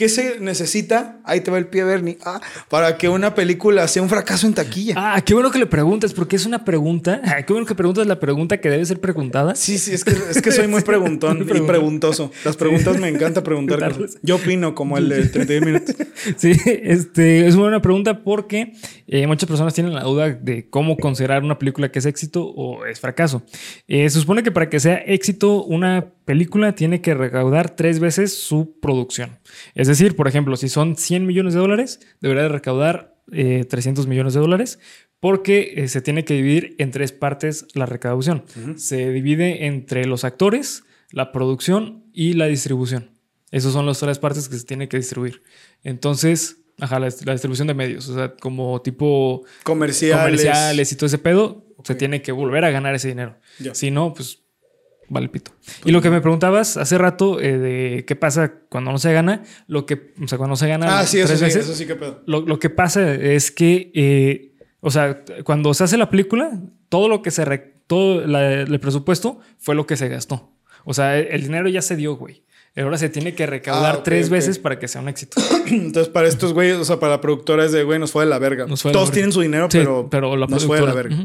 ¿Qué 0.00 0.08
se 0.08 0.40
necesita? 0.40 1.20
Ahí 1.24 1.42
te 1.42 1.50
va 1.50 1.58
el 1.58 1.66
pie, 1.66 1.84
Bernie. 1.84 2.16
Ah, 2.24 2.40
para 2.70 2.96
que 2.96 3.10
una 3.10 3.34
película 3.34 3.86
sea 3.86 4.00
un 4.00 4.08
fracaso 4.08 4.46
en 4.46 4.54
taquilla. 4.54 4.94
Ah, 4.96 5.20
qué 5.20 5.34
bueno 5.34 5.50
que 5.50 5.58
le 5.58 5.66
preguntes, 5.66 6.14
porque 6.14 6.36
es 6.36 6.46
una 6.46 6.64
pregunta. 6.64 7.20
Ah, 7.30 7.42
qué 7.42 7.52
bueno 7.52 7.66
que 7.66 7.74
preguntas 7.74 8.06
la 8.06 8.18
pregunta 8.18 8.60
que 8.60 8.70
debe 8.70 8.84
ser 8.84 8.98
preguntada. 8.98 9.54
Sí, 9.54 9.76
sí, 9.76 9.92
es 9.92 10.04
que, 10.04 10.12
es 10.12 10.40
que 10.40 10.52
soy 10.52 10.66
muy 10.68 10.80
preguntón 10.80 11.42
y 11.42 11.44
preguntoso. 11.44 12.32
Las 12.46 12.56
preguntas 12.56 12.98
me 12.98 13.08
encanta 13.08 13.42
preguntar. 13.42 13.94
Yo 14.22 14.36
opino 14.36 14.74
como 14.74 14.96
el 14.96 15.10
de 15.10 15.26
31 15.26 15.66
minutos. 15.66 15.94
Sí, 16.38 16.52
este, 16.64 17.46
es 17.46 17.54
una 17.54 17.64
buena 17.64 17.82
pregunta 17.82 18.24
porque 18.24 18.72
eh, 19.06 19.26
muchas 19.26 19.46
personas 19.46 19.74
tienen 19.74 19.94
la 19.94 20.02
duda 20.02 20.30
de 20.30 20.68
cómo 20.70 20.96
considerar 20.96 21.44
una 21.44 21.58
película 21.58 21.92
que 21.92 21.98
es 21.98 22.06
éxito 22.06 22.44
o 22.46 22.86
es 22.86 22.98
fracaso. 22.98 23.42
Eh, 23.86 24.08
se 24.08 24.18
supone 24.18 24.42
que 24.42 24.50
para 24.50 24.70
que 24.70 24.80
sea 24.80 24.96
éxito, 24.96 25.62
una 25.62 26.06
película 26.30 26.76
tiene 26.76 27.00
que 27.00 27.12
recaudar 27.12 27.74
tres 27.74 27.98
veces 27.98 28.32
su 28.32 28.78
producción. 28.78 29.40
Es 29.74 29.88
decir, 29.88 30.14
por 30.14 30.28
ejemplo, 30.28 30.56
si 30.56 30.68
son 30.68 30.94
100 30.94 31.26
millones 31.26 31.54
de 31.54 31.58
dólares, 31.58 31.98
debería 32.20 32.44
de 32.44 32.50
recaudar 32.50 33.16
300 33.32 34.04
eh, 34.04 34.08
millones 34.08 34.34
de 34.34 34.40
dólares 34.40 34.78
porque 35.18 35.74
eh, 35.74 35.88
se 35.88 36.00
tiene 36.00 36.24
que 36.24 36.34
dividir 36.34 36.76
en 36.78 36.92
tres 36.92 37.10
partes 37.10 37.66
la 37.74 37.84
recaudación. 37.84 38.44
Se 38.76 39.10
divide 39.10 39.66
entre 39.66 40.04
los 40.04 40.22
actores, 40.22 40.84
la 41.10 41.32
producción 41.32 42.04
y 42.12 42.34
la 42.34 42.46
distribución. 42.46 43.10
Esas 43.50 43.72
son 43.72 43.84
las 43.84 43.98
tres 43.98 44.20
partes 44.20 44.48
que 44.48 44.56
se 44.56 44.64
tiene 44.64 44.88
que 44.88 44.98
distribuir. 44.98 45.42
Entonces, 45.82 46.58
ajá, 46.78 47.00
la, 47.00 47.08
distribución 47.08 47.66
de 47.66 47.74
medios, 47.74 48.08
o 48.08 48.14
sea, 48.14 48.36
como 48.36 48.80
tipo 48.82 49.44
comerciales, 49.64 50.24
comerciales 50.24 50.92
y 50.92 50.94
todo 50.94 51.06
ese 51.06 51.18
pedo, 51.18 51.66
se 51.82 51.96
tiene 51.96 52.22
que 52.22 52.30
volver 52.30 52.64
a 52.64 52.70
ganar 52.70 52.94
ese 52.94 53.08
dinero. 53.08 53.36
Si 53.72 53.90
no, 53.90 54.14
pues 54.14 54.44
vale 55.10 55.28
pito. 55.28 55.52
y 55.84 55.90
lo 55.90 56.00
que 56.00 56.08
me 56.08 56.22
preguntabas 56.22 56.78
hace 56.78 56.96
rato 56.96 57.38
eh, 57.40 57.58
de 57.58 58.04
qué 58.06 58.16
pasa 58.16 58.54
cuando 58.70 58.92
no 58.92 58.98
se 58.98 59.12
gana, 59.12 59.42
lo 59.66 59.84
que, 59.84 60.14
o 60.22 60.26
sea, 60.26 60.38
cuando 60.38 60.52
no 60.52 60.56
se 60.56 60.68
gana. 60.68 61.00
Ah, 61.00 61.06
sí, 61.06 61.18
eso 61.18 61.36
sí, 61.36 61.44
eso 61.44 61.74
sí 61.74 61.86
que 61.86 61.96
pedo. 61.96 62.22
Lo, 62.26 62.58
que 62.58 62.70
pasa 62.70 63.12
es 63.12 63.50
que, 63.50 63.90
eh, 63.94 64.54
o 64.80 64.90
sea, 64.90 65.22
cuando 65.44 65.74
se 65.74 65.84
hace 65.84 65.98
la 65.98 66.08
película, 66.08 66.58
todo 66.88 67.08
lo 67.08 67.20
que 67.20 67.30
se, 67.30 67.44
todo 67.86 68.22
el 68.22 68.80
presupuesto 68.80 69.40
fue 69.58 69.74
lo 69.74 69.86
que 69.86 69.96
se 69.96 70.08
gastó. 70.08 70.54
O 70.84 70.94
sea, 70.94 71.18
el 71.18 71.42
dinero 71.42 71.68
ya 71.68 71.82
se 71.82 71.96
dio, 71.96 72.16
güey. 72.16 72.42
Ahora 72.76 72.98
se 72.98 73.08
tiene 73.08 73.34
que 73.34 73.46
recaudar 73.46 73.96
ah, 73.96 74.02
tres 74.04 74.30
veces 74.30 74.58
para 74.58 74.78
que 74.78 74.86
sea 74.86 75.00
un 75.00 75.08
éxito. 75.08 75.40
Entonces, 75.66 76.08
para 76.08 76.28
estos 76.28 76.52
güeyes, 76.52 76.76
o 76.76 76.84
sea, 76.84 77.00
para 77.00 77.14
la 77.14 77.20
productora 77.20 77.64
es 77.64 77.72
de, 77.72 77.82
güey, 77.82 77.98
nos 77.98 78.12
fue 78.12 78.24
de 78.24 78.30
la 78.30 78.38
verga. 78.38 78.66
Todos 78.66 79.10
tienen 79.10 79.32
su 79.32 79.40
dinero, 79.40 79.68
pero, 79.70 80.08
pero 80.08 80.36
la 80.36 80.46
nos 80.46 80.66
fue 80.66 80.80
de 80.80 80.86
la 80.86 80.94
verga. 80.94 81.16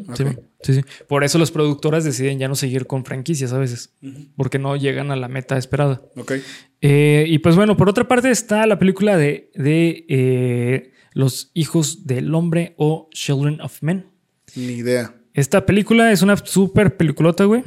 sí, 0.62 0.74
sí, 0.74 0.82
Por 1.08 1.24
eso 1.24 1.38
las 1.38 1.52
productoras 1.52 2.04
deciden 2.04 2.40
ya 2.40 2.48
no 2.48 2.56
seguir 2.56 2.88
con 2.88 3.06
franquicias 3.06 3.54
a 3.54 3.60
veces, 3.60 3.94
porque 4.36 4.58
no 4.58 4.76
llegan 4.76 5.12
a 5.12 5.16
la 5.16 5.28
meta 5.28 5.58
esperada. 5.58 6.02
Ok. 6.16 6.34
Eh, 6.82 7.26
y 7.28 7.40
pues 7.40 7.56
bueno, 7.56 7.78
por 7.78 7.90
otra 7.90 8.08
parte 8.08 8.32
está 8.32 8.66
la 8.66 8.80
película 8.80 9.18
de, 9.18 9.52
de 9.56 10.06
eh, 10.10 10.92
Los 11.14 11.52
hijos 11.54 12.06
del 12.06 12.34
hombre 12.34 12.74
o 12.78 13.08
Children 13.12 13.62
of 13.62 13.82
Men. 13.82 14.08
Ni 14.56 14.74
idea. 14.74 15.14
Esta 15.34 15.66
película 15.66 16.12
es 16.12 16.22
una 16.22 16.38
súper 16.38 16.96
peliculota, 16.96 17.44
güey. 17.44 17.64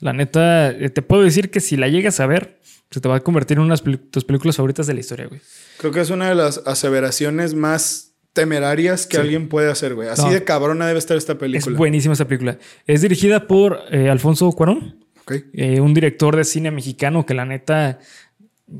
La 0.00 0.12
neta, 0.12 0.70
eh, 0.70 0.88
te 0.88 1.02
puedo 1.02 1.22
decir 1.22 1.50
que 1.50 1.60
si 1.60 1.76
la 1.76 1.88
llegas 1.88 2.20
a 2.20 2.26
ver, 2.26 2.60
se 2.90 3.00
te 3.00 3.08
va 3.08 3.16
a 3.16 3.20
convertir 3.20 3.58
en 3.58 3.64
una 3.64 3.76
de 3.76 3.96
tus 3.98 4.24
películas 4.24 4.56
favoritas 4.56 4.86
de 4.86 4.94
la 4.94 5.00
historia, 5.00 5.26
güey. 5.26 5.40
Creo 5.78 5.92
que 5.92 6.00
es 6.00 6.10
una 6.10 6.28
de 6.28 6.34
las 6.34 6.62
aseveraciones 6.66 7.54
más 7.54 8.14
temerarias 8.32 9.06
que 9.06 9.18
alguien 9.18 9.48
puede 9.48 9.70
hacer, 9.70 9.94
güey. 9.94 10.08
Así 10.08 10.28
de 10.30 10.44
cabrona 10.44 10.86
debe 10.86 10.98
estar 10.98 11.16
esta 11.16 11.36
película. 11.36 11.72
Es 11.72 11.78
buenísima 11.78 12.12
esta 12.12 12.26
película. 12.26 12.58
Es 12.86 13.02
dirigida 13.02 13.46
por 13.46 13.80
eh, 13.90 14.08
Alfonso 14.08 14.50
Cuarón, 14.52 15.04
eh, 15.52 15.80
un 15.80 15.92
director 15.92 16.36
de 16.36 16.44
cine 16.44 16.70
mexicano 16.70 17.26
que 17.26 17.34
la 17.34 17.44
neta, 17.44 17.98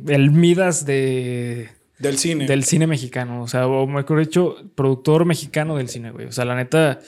el 0.07 0.31
Midas 0.31 0.87
de... 0.87 1.71
Del 1.99 2.17
cine. 2.17 2.47
Del 2.47 2.63
cine 2.63 2.87
mejicano. 2.87 3.43
O 3.43 3.49
sea, 3.49 3.67
o 3.67 3.87
mejor 3.89 4.21
dicho, 4.21 4.57
productor 4.77 5.25
mexicano 5.25 5.77
del 5.77 5.89
cine, 5.89 6.13
güey. 6.13 6.27
O 6.27 6.33
sea, 6.33 6.45
la 6.45 6.55
neta, 6.55 7.01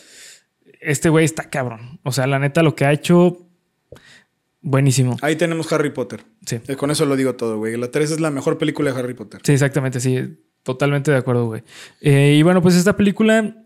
este 0.80 1.08
güey 1.08 1.24
está 1.24 1.48
cabrón. 1.48 2.00
O 2.02 2.10
sea, 2.10 2.26
la 2.26 2.40
neta, 2.40 2.64
lo 2.64 2.74
que 2.74 2.84
ha 2.84 2.92
hecho 2.92 3.49
Buenísimo. 4.62 5.16
Ahí 5.22 5.36
tenemos 5.36 5.72
Harry 5.72 5.90
Potter. 5.90 6.24
Sí. 6.44 6.60
Eh, 6.68 6.76
Con 6.76 6.90
eso 6.90 7.06
lo 7.06 7.16
digo 7.16 7.34
todo, 7.34 7.58
güey. 7.58 7.76
La 7.76 7.90
3 7.90 8.10
es 8.12 8.20
la 8.20 8.30
mejor 8.30 8.58
película 8.58 8.92
de 8.92 8.98
Harry 8.98 9.14
Potter. 9.14 9.40
Sí, 9.44 9.52
exactamente, 9.52 10.00
sí. 10.00 10.38
Totalmente 10.62 11.10
de 11.10 11.16
acuerdo, 11.16 11.46
güey. 11.46 11.62
Eh, 12.00 12.36
y 12.38 12.42
bueno, 12.42 12.60
pues 12.60 12.76
esta 12.76 12.96
película 12.96 13.64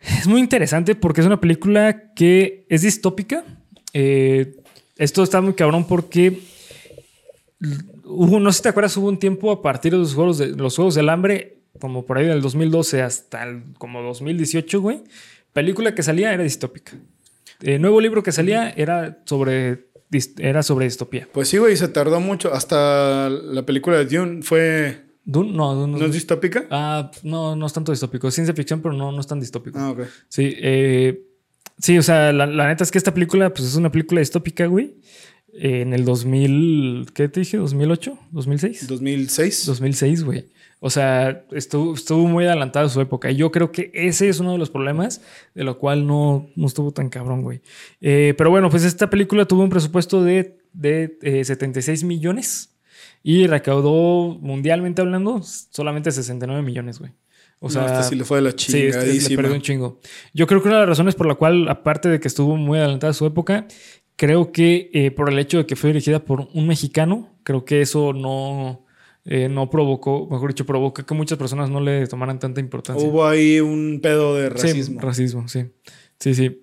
es 0.00 0.26
muy 0.26 0.40
interesante 0.40 0.94
porque 0.94 1.20
es 1.20 1.26
una 1.26 1.40
película 1.40 2.12
que 2.14 2.66
es 2.68 2.82
distópica. 2.82 3.44
Eh, 3.92 4.56
esto 4.96 5.22
está 5.24 5.40
muy 5.40 5.54
cabrón 5.54 5.86
porque 5.86 6.40
hubo, 8.04 8.38
no 8.38 8.52
sé 8.52 8.58
si 8.58 8.62
te 8.62 8.68
acuerdas, 8.68 8.96
hubo 8.96 9.08
un 9.08 9.18
tiempo 9.18 9.50
a 9.50 9.62
partir 9.62 9.92
de 9.92 9.98
los 9.98 10.14
Juegos, 10.14 10.38
de, 10.38 10.48
los 10.48 10.76
juegos 10.76 10.94
del 10.94 11.08
Hambre, 11.08 11.62
como 11.80 12.04
por 12.06 12.18
ahí 12.18 12.26
del 12.26 12.40
2012 12.40 13.02
hasta 13.02 13.42
el, 13.42 13.64
como 13.78 14.02
2018, 14.02 14.80
güey. 14.80 15.02
Película 15.52 15.94
que 15.94 16.02
salía 16.02 16.32
era 16.32 16.44
distópica. 16.44 16.92
Nuevo 17.78 18.00
libro 18.00 18.22
que 18.22 18.32
salía 18.32 18.70
era 18.70 19.22
sobre, 19.24 19.88
era 20.38 20.62
sobre 20.62 20.86
distopía. 20.86 21.28
Pues 21.32 21.48
sí, 21.48 21.58
güey, 21.58 21.76
se 21.76 21.88
tardó 21.88 22.20
mucho. 22.20 22.52
Hasta 22.52 23.28
la 23.28 23.64
película 23.64 23.98
de 23.98 24.06
Dune 24.06 24.42
fue. 24.42 25.06
Dune, 25.24 25.52
no, 25.52 25.74
Dune 25.74 25.98
¿No 25.98 26.06
es 26.06 26.12
distópica? 26.12 26.66
Ah, 26.70 27.10
no, 27.22 27.54
no 27.54 27.66
es 27.66 27.72
tanto 27.72 27.92
distópico. 27.92 28.28
Es 28.28 28.34
ciencia 28.34 28.54
ficción, 28.54 28.80
pero 28.80 28.94
no, 28.94 29.12
no 29.12 29.20
es 29.20 29.26
tan 29.26 29.40
distópico. 29.40 29.78
Ah, 29.78 29.90
ok. 29.90 30.00
Sí, 30.28 30.54
eh, 30.58 31.22
sí, 31.78 31.96
o 31.98 32.02
sea, 32.02 32.32
la, 32.32 32.46
la 32.46 32.66
neta 32.66 32.82
es 32.82 32.90
que 32.90 32.98
esta 32.98 33.14
película, 33.14 33.54
pues 33.54 33.68
es 33.68 33.76
una 33.76 33.92
película 33.92 34.20
distópica, 34.20 34.66
güey. 34.66 34.96
Eh, 35.54 35.82
en 35.82 35.92
el 35.92 36.04
2000, 36.04 37.10
¿qué 37.12 37.28
te 37.28 37.40
dije? 37.40 37.58
¿2008? 37.58 38.18
¿2006? 38.32 38.86
2006. 38.86 39.66
2006, 39.66 40.24
güey. 40.24 40.46
O 40.84 40.90
sea, 40.90 41.44
estuvo, 41.52 41.94
estuvo 41.94 42.26
muy 42.26 42.44
adelantado 42.44 42.86
a 42.86 42.88
su 42.88 43.00
época. 43.00 43.30
Y 43.30 43.36
yo 43.36 43.52
creo 43.52 43.70
que 43.70 43.92
ese 43.94 44.28
es 44.28 44.40
uno 44.40 44.50
de 44.50 44.58
los 44.58 44.68
problemas 44.68 45.20
de 45.54 45.62
lo 45.62 45.78
cual 45.78 46.08
no, 46.08 46.48
no 46.56 46.66
estuvo 46.66 46.90
tan 46.90 47.08
cabrón, 47.08 47.42
güey. 47.42 47.60
Eh, 48.00 48.34
pero 48.36 48.50
bueno, 48.50 48.68
pues 48.68 48.82
esta 48.82 49.08
película 49.08 49.44
tuvo 49.46 49.62
un 49.62 49.70
presupuesto 49.70 50.24
de, 50.24 50.58
de 50.72 51.18
eh, 51.22 51.44
76 51.44 52.02
millones 52.02 52.76
y 53.22 53.46
recaudó, 53.46 54.36
mundialmente 54.40 55.02
hablando, 55.02 55.40
solamente 55.42 56.10
69 56.10 56.62
millones, 56.62 56.98
güey. 56.98 57.12
O 57.60 57.70
sea, 57.70 57.82
no, 57.82 57.92
este 57.92 58.02
sí 58.08 58.14
le 58.16 58.24
fue 58.24 58.38
de 58.38 58.42
la 58.42 58.50
Sí, 58.50 58.56
este 58.64 58.78
le 58.78 58.90
chingadísima. 58.90 59.36
perdió 59.36 59.54
un 59.54 59.62
chingo. 59.62 60.00
Yo 60.34 60.48
creo 60.48 60.60
que 60.62 60.68
una 60.68 60.78
de 60.78 60.82
las 60.82 60.88
razones 60.88 61.14
por 61.14 61.28
la 61.28 61.36
cual, 61.36 61.68
aparte 61.68 62.08
de 62.08 62.18
que 62.18 62.26
estuvo 62.26 62.56
muy 62.56 62.80
adelantada 62.80 63.12
a 63.12 63.14
su 63.14 63.24
época, 63.24 63.68
creo 64.16 64.50
que 64.50 64.90
eh, 64.92 65.12
por 65.12 65.30
el 65.30 65.38
hecho 65.38 65.58
de 65.58 65.66
que 65.66 65.76
fue 65.76 65.90
dirigida 65.90 66.24
por 66.24 66.48
un 66.52 66.66
mexicano, 66.66 67.28
creo 67.44 67.64
que 67.64 67.80
eso 67.80 68.12
no, 68.12 68.81
eh, 69.24 69.48
no 69.48 69.70
provocó, 69.70 70.28
mejor 70.30 70.50
dicho, 70.50 70.66
provocó 70.66 71.04
que 71.04 71.14
muchas 71.14 71.38
personas 71.38 71.70
no 71.70 71.80
le 71.80 72.06
tomaran 72.06 72.38
tanta 72.38 72.60
importancia. 72.60 73.06
Hubo 73.06 73.26
ahí 73.26 73.60
un 73.60 74.00
pedo 74.02 74.36
de 74.36 74.48
Sí, 74.58 74.66
racismo. 74.68 75.00
racismo, 75.00 75.48
sí. 75.48 75.66
Sí, 76.18 76.34
sí. 76.34 76.58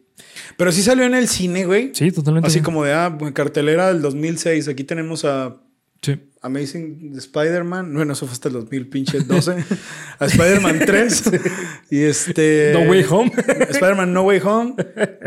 Pero 0.58 0.72
sí 0.72 0.82
salió 0.84 1.06
en 1.06 1.16
el 1.16 1.28
cine, 1.28 1.66
güey. 1.66 1.92
Sí, 1.94 2.12
totalmente. 2.12 2.48
Así 2.48 2.60
sí. 2.60 2.64
como 2.64 2.84
de, 2.84 2.94
ah, 2.94 3.18
cartelera 3.34 3.88
del 3.88 4.02
2006. 4.02 4.68
Aquí 4.68 4.84
tenemos 4.84 5.24
a 5.26 5.58
Sí. 6.02 6.18
Amazing 6.42 7.14
Spider-Man. 7.18 7.94
Bueno, 7.94 8.14
eso 8.14 8.26
fue 8.26 8.32
hasta 8.34 8.48
el 8.48 8.54
2012. 8.54 9.56
a 10.20 10.26
Spider-Man 10.26 10.80
3. 10.86 11.24
y 11.92 12.00
este. 12.04 12.72
No 12.74 12.90
Way 12.90 13.06
Home. 13.10 13.32
Spider-Man 13.70 14.14
No 14.14 14.24
Way 14.24 14.40
Home. 14.46 14.76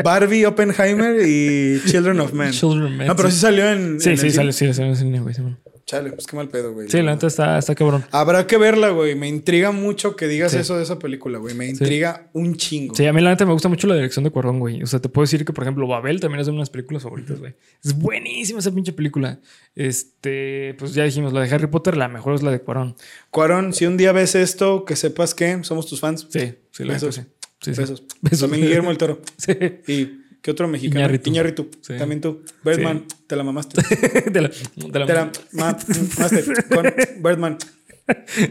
Barbie, 0.03 0.47
Oppenheimer 0.47 1.27
y 1.27 1.79
Children 1.87 2.21
of 2.21 2.33
Men. 2.33 2.53
Children 2.53 2.85
of 2.85 2.91
Men, 2.93 3.07
No, 3.07 3.17
pero 3.17 3.29
sí. 3.29 3.35
sí 3.37 3.41
salió 3.43 3.71
en. 3.71 4.01
Sí, 4.01 4.11
en 4.11 4.17
sí, 4.19 4.27
el 4.29 4.33
cine. 4.33 4.53
sí, 4.53 4.73
sale 4.73 4.87
en 4.87 4.91
el 4.93 4.97
cine, 4.97 5.21
güey. 5.21 5.35
Sí, 5.35 5.43
bueno. 5.43 5.59
Chale, 5.85 6.12
pues 6.12 6.27
qué 6.27 6.37
mal 6.37 6.49
pedo, 6.49 6.73
güey. 6.73 6.89
Sí, 6.89 7.03
la 7.03 7.12
neta 7.12 7.27
está, 7.27 7.59
está 7.59 7.75
cabrón. 7.75 8.05
Habrá 8.12 8.47
que 8.47 8.57
verla, 8.57 8.91
güey. 8.91 9.15
Me 9.15 9.29
intriga 9.29 9.73
mucho 9.73 10.15
que 10.17 10.29
digas 10.29 10.53
Sí. 10.53 10.59
eso 10.59 10.77
de 10.77 10.85
esa 10.85 10.99
película, 10.99 11.39
güey. 11.39 11.55
Me 11.55 11.69
intriga 11.69 12.29
un 12.33 12.57
chingo. 12.57 12.95
Sí, 12.95 13.05
a 13.07 13.12
mí 13.12 13.21
la 13.21 13.31
neta 13.31 13.45
me 13.45 13.53
gusta 13.53 13.69
mucho 13.69 13.87
la 13.89 13.95
dirección 13.97 14.25
de 14.25 14.31
Cuarón, 14.31 14.59
güey. 14.61 14.83
O 14.83 14.87
sea, 14.87 15.01
te 15.01 15.09
puedo 15.09 15.25
decir 15.25 15.45
que, 15.45 15.53
por 15.53 15.65
ejemplo, 15.65 15.87
Babel 15.87 16.21
también 16.21 16.41
es 16.41 16.47
de 16.47 16.53
unas 16.53 16.71
películas 16.71 17.03
favoritas, 17.03 17.39
güey. 17.41 17.55
Es 17.85 17.99
buenísima 17.99 18.61
esa 18.61 18.71
pinche 18.73 18.93
película. 18.93 19.41
Este, 19.75 20.75
pues 20.79 20.95
ya 20.95 21.05
dijimos, 21.05 21.33
la 21.33 21.41
de 21.43 21.55
Harry 21.55 21.67
Potter, 21.67 21.97
la 21.97 22.09
mejor 22.09 22.35
es 22.35 22.43
la 22.43 22.51
de 22.51 22.61
Cuarón. 22.61 22.95
Cuarón, 23.31 23.73
si 23.75 23.85
un 23.87 23.97
día 23.97 24.12
ves 24.12 24.35
esto, 24.35 24.85
que 24.85 24.97
sepas 24.97 25.35
que 25.35 25.62
somos 25.65 25.87
tus 25.87 26.01
fans. 26.01 26.27
Sí, 26.31 26.55
sí, 26.71 26.85
la 26.85 26.95
neta 26.95 27.07
Besos. 27.07 27.15
sí. 27.17 27.23
Sí, 27.61 27.75
sí. 27.75 27.81
Besos. 27.81 28.03
Besos. 28.23 28.41
También 28.41 28.62
Guillermo 28.65 28.91
el 28.91 28.99
Toro. 28.99 29.21
Sí. 29.37 29.53
¿Y 29.87 30.22
qué 30.42 30.50
otro 30.50 30.68
mexicano? 30.68 31.00
Iñárritu. 31.25 31.70
Sí. 31.80 31.94
También 31.96 32.20
tú. 32.20 32.42
Birdman, 32.64 33.04
te 33.26 33.37
la 33.37 33.42
mamaste. 33.44 33.80
de 34.30 34.40
la, 34.42 34.50
la- 34.76 35.06
te 35.06 35.14
la 35.14 35.32
mamaste 35.52 36.42
con 36.68 36.84
Birdman. 37.22 37.58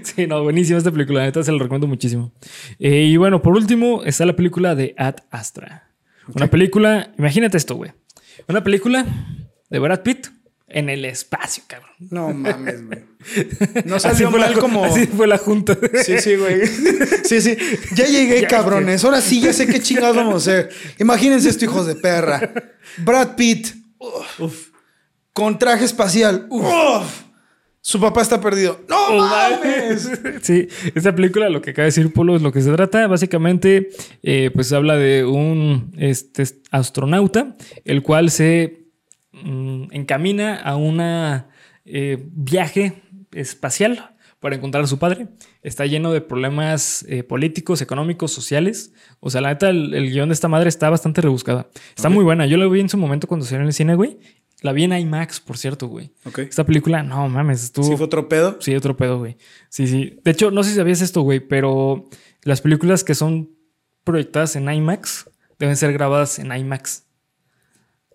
Sí, 0.04 0.28
no, 0.28 0.42
buenísima 0.44 0.78
esta 0.78 0.92
película, 0.92 1.20
la 1.20 1.26
neta 1.26 1.44
se 1.44 1.52
la 1.52 1.58
recomiendo 1.60 1.86
muchísimo. 1.86 2.32
Eh, 2.80 3.04
y 3.04 3.18
bueno, 3.18 3.42
por 3.42 3.54
último 3.56 4.02
está 4.06 4.26
la 4.26 4.36
película 4.36 4.76
de 4.76 4.96
Ad 4.98 5.16
Astra. 5.30 5.92
Una 6.34 6.48
película, 6.48 7.12
imagínate 7.18 7.58
esto, 7.58 7.76
güey. 7.76 7.92
Una 8.48 8.64
película 8.64 9.06
de 9.70 9.80
Brad 9.80 10.04
Pitt 10.04 10.28
en 10.74 10.90
el 10.90 11.06
espacio, 11.06 11.64
cabrón. 11.68 11.92
No 12.10 12.34
mames, 12.34 12.86
güey. 12.86 13.00
No 13.86 13.96
Así 13.98 14.08
salió 14.10 14.32
fue 14.32 14.40
mal 14.40 14.58
como. 14.58 14.84
Así 14.86 15.06
fue 15.06 15.28
la 15.28 15.38
junta. 15.38 15.78
Sí, 16.04 16.20
sí, 16.20 16.36
güey. 16.36 16.62
Sí, 17.24 17.42
sí. 17.42 17.58
Ya 17.96 18.06
llegué, 18.06 18.42
Ya, 18.42 18.48
cabrones. 18.48 19.04
Ahora 19.04 19.22
sí, 19.22 19.42
ya 19.42 19.54
sé 19.54 19.68
qué 19.68 19.80
chingados 19.80 20.16
vamos 20.16 20.34
a 20.34 20.38
hacer. 20.38 20.70
Imagínense 21.00 21.50
esto, 21.50 21.66
hijos 21.66 21.86
de 21.88 21.96
perra. 21.96 22.52
Brad 22.98 23.36
Pitt. 23.36 23.68
Uf. 23.98 24.70
Con 25.34 25.60
traje 25.60 25.86
espacial. 25.86 26.48
Uf. 26.50 26.64
Su 27.84 28.00
papá 28.00 28.22
está 28.22 28.40
perdido. 28.40 28.80
¡No 28.88 29.18
mames! 29.18 30.10
Sí, 30.42 30.68
esta 30.96 31.14
película, 31.16 31.50
lo 31.50 31.62
que 31.62 31.72
acaba 31.72 31.84
de 31.84 31.88
decir 31.88 32.14
Polo, 32.14 32.36
es 32.36 32.42
lo 32.42 32.52
que 32.52 32.62
se 32.62 32.72
trata. 32.72 33.08
Básicamente, 33.08 33.90
eh, 34.24 34.52
pues 34.54 34.72
habla 34.72 34.98
de 34.98 35.26
un 35.26 35.94
este, 35.98 36.44
astronauta, 36.70 37.56
el 37.86 38.04
cual 38.04 38.30
se 38.32 38.81
mm, 39.34 39.86
encamina 39.92 40.56
a 40.56 40.76
una 40.76 41.50
eh, 41.86 42.24
viaje 42.32 43.02
espacial 43.32 44.16
para 44.40 44.56
encontrar 44.56 44.84
a 44.84 44.88
su 44.88 44.98
padre. 44.98 45.28
Está 45.62 45.86
lleno 45.86 46.12
de 46.12 46.22
problemas 46.22 47.06
eh, 47.08 47.24
políticos, 47.24 47.82
económicos, 47.82 48.32
sociales. 48.32 48.94
O 49.20 49.30
sea, 49.30 49.42
la 49.42 49.50
neta, 49.50 49.70
el, 49.70 49.94
el 49.94 50.12
guion 50.12 50.30
de 50.30 50.34
esta 50.34 50.48
madre 50.48 50.68
está 50.68 50.90
bastante 50.90 51.22
rebuscada. 51.22 51.70
Está 51.96 52.10
muy 52.10 52.24
buena. 52.24 52.48
Yo 52.48 52.58
la 52.58 52.68
vi 52.68 52.80
en 52.80 52.90
su 52.90 52.98
momento 52.98 53.28
cuando 53.28 53.46
salió 53.46 53.62
en 53.62 53.68
el 53.68 53.74
cine, 53.74 53.96
güey. 53.96 54.18
La 54.62 54.74
vi 54.74 54.84
en 54.84 54.94
IMAX, 54.94 55.40
por 55.40 55.58
cierto, 55.58 55.88
güey. 55.88 56.12
Ok. 56.24 56.40
Esta 56.40 56.64
película, 56.64 57.02
no 57.02 57.28
mames, 57.28 57.64
estuvo. 57.64 57.86
¿Sí 57.86 57.98
fue 57.98 58.06
otro 58.06 58.30
pedo? 58.30 58.58
Sí, 58.60 58.76
otro 58.76 58.96
pedo, 58.96 59.18
güey. 59.18 59.38
Sí, 59.70 59.88
sí. 59.88 60.20
De 60.24 60.32
hecho, 60.32 60.52
no 60.52 60.64
sé 60.64 60.70
si 60.70 60.76
sabías 60.76 61.02
esto, 61.02 61.22
güey, 61.22 61.40
pero 61.40 62.08
las 62.44 62.62
películas 62.62 63.04
que 63.04 63.16
son 63.16 63.50
proyectadas 64.04 64.56
en 64.56 64.72
IMAX 64.72 65.30
deben 65.58 65.76
ser 65.76 65.94
grabadas 65.94 66.38
en 66.38 66.56
IMAX. 66.56 67.08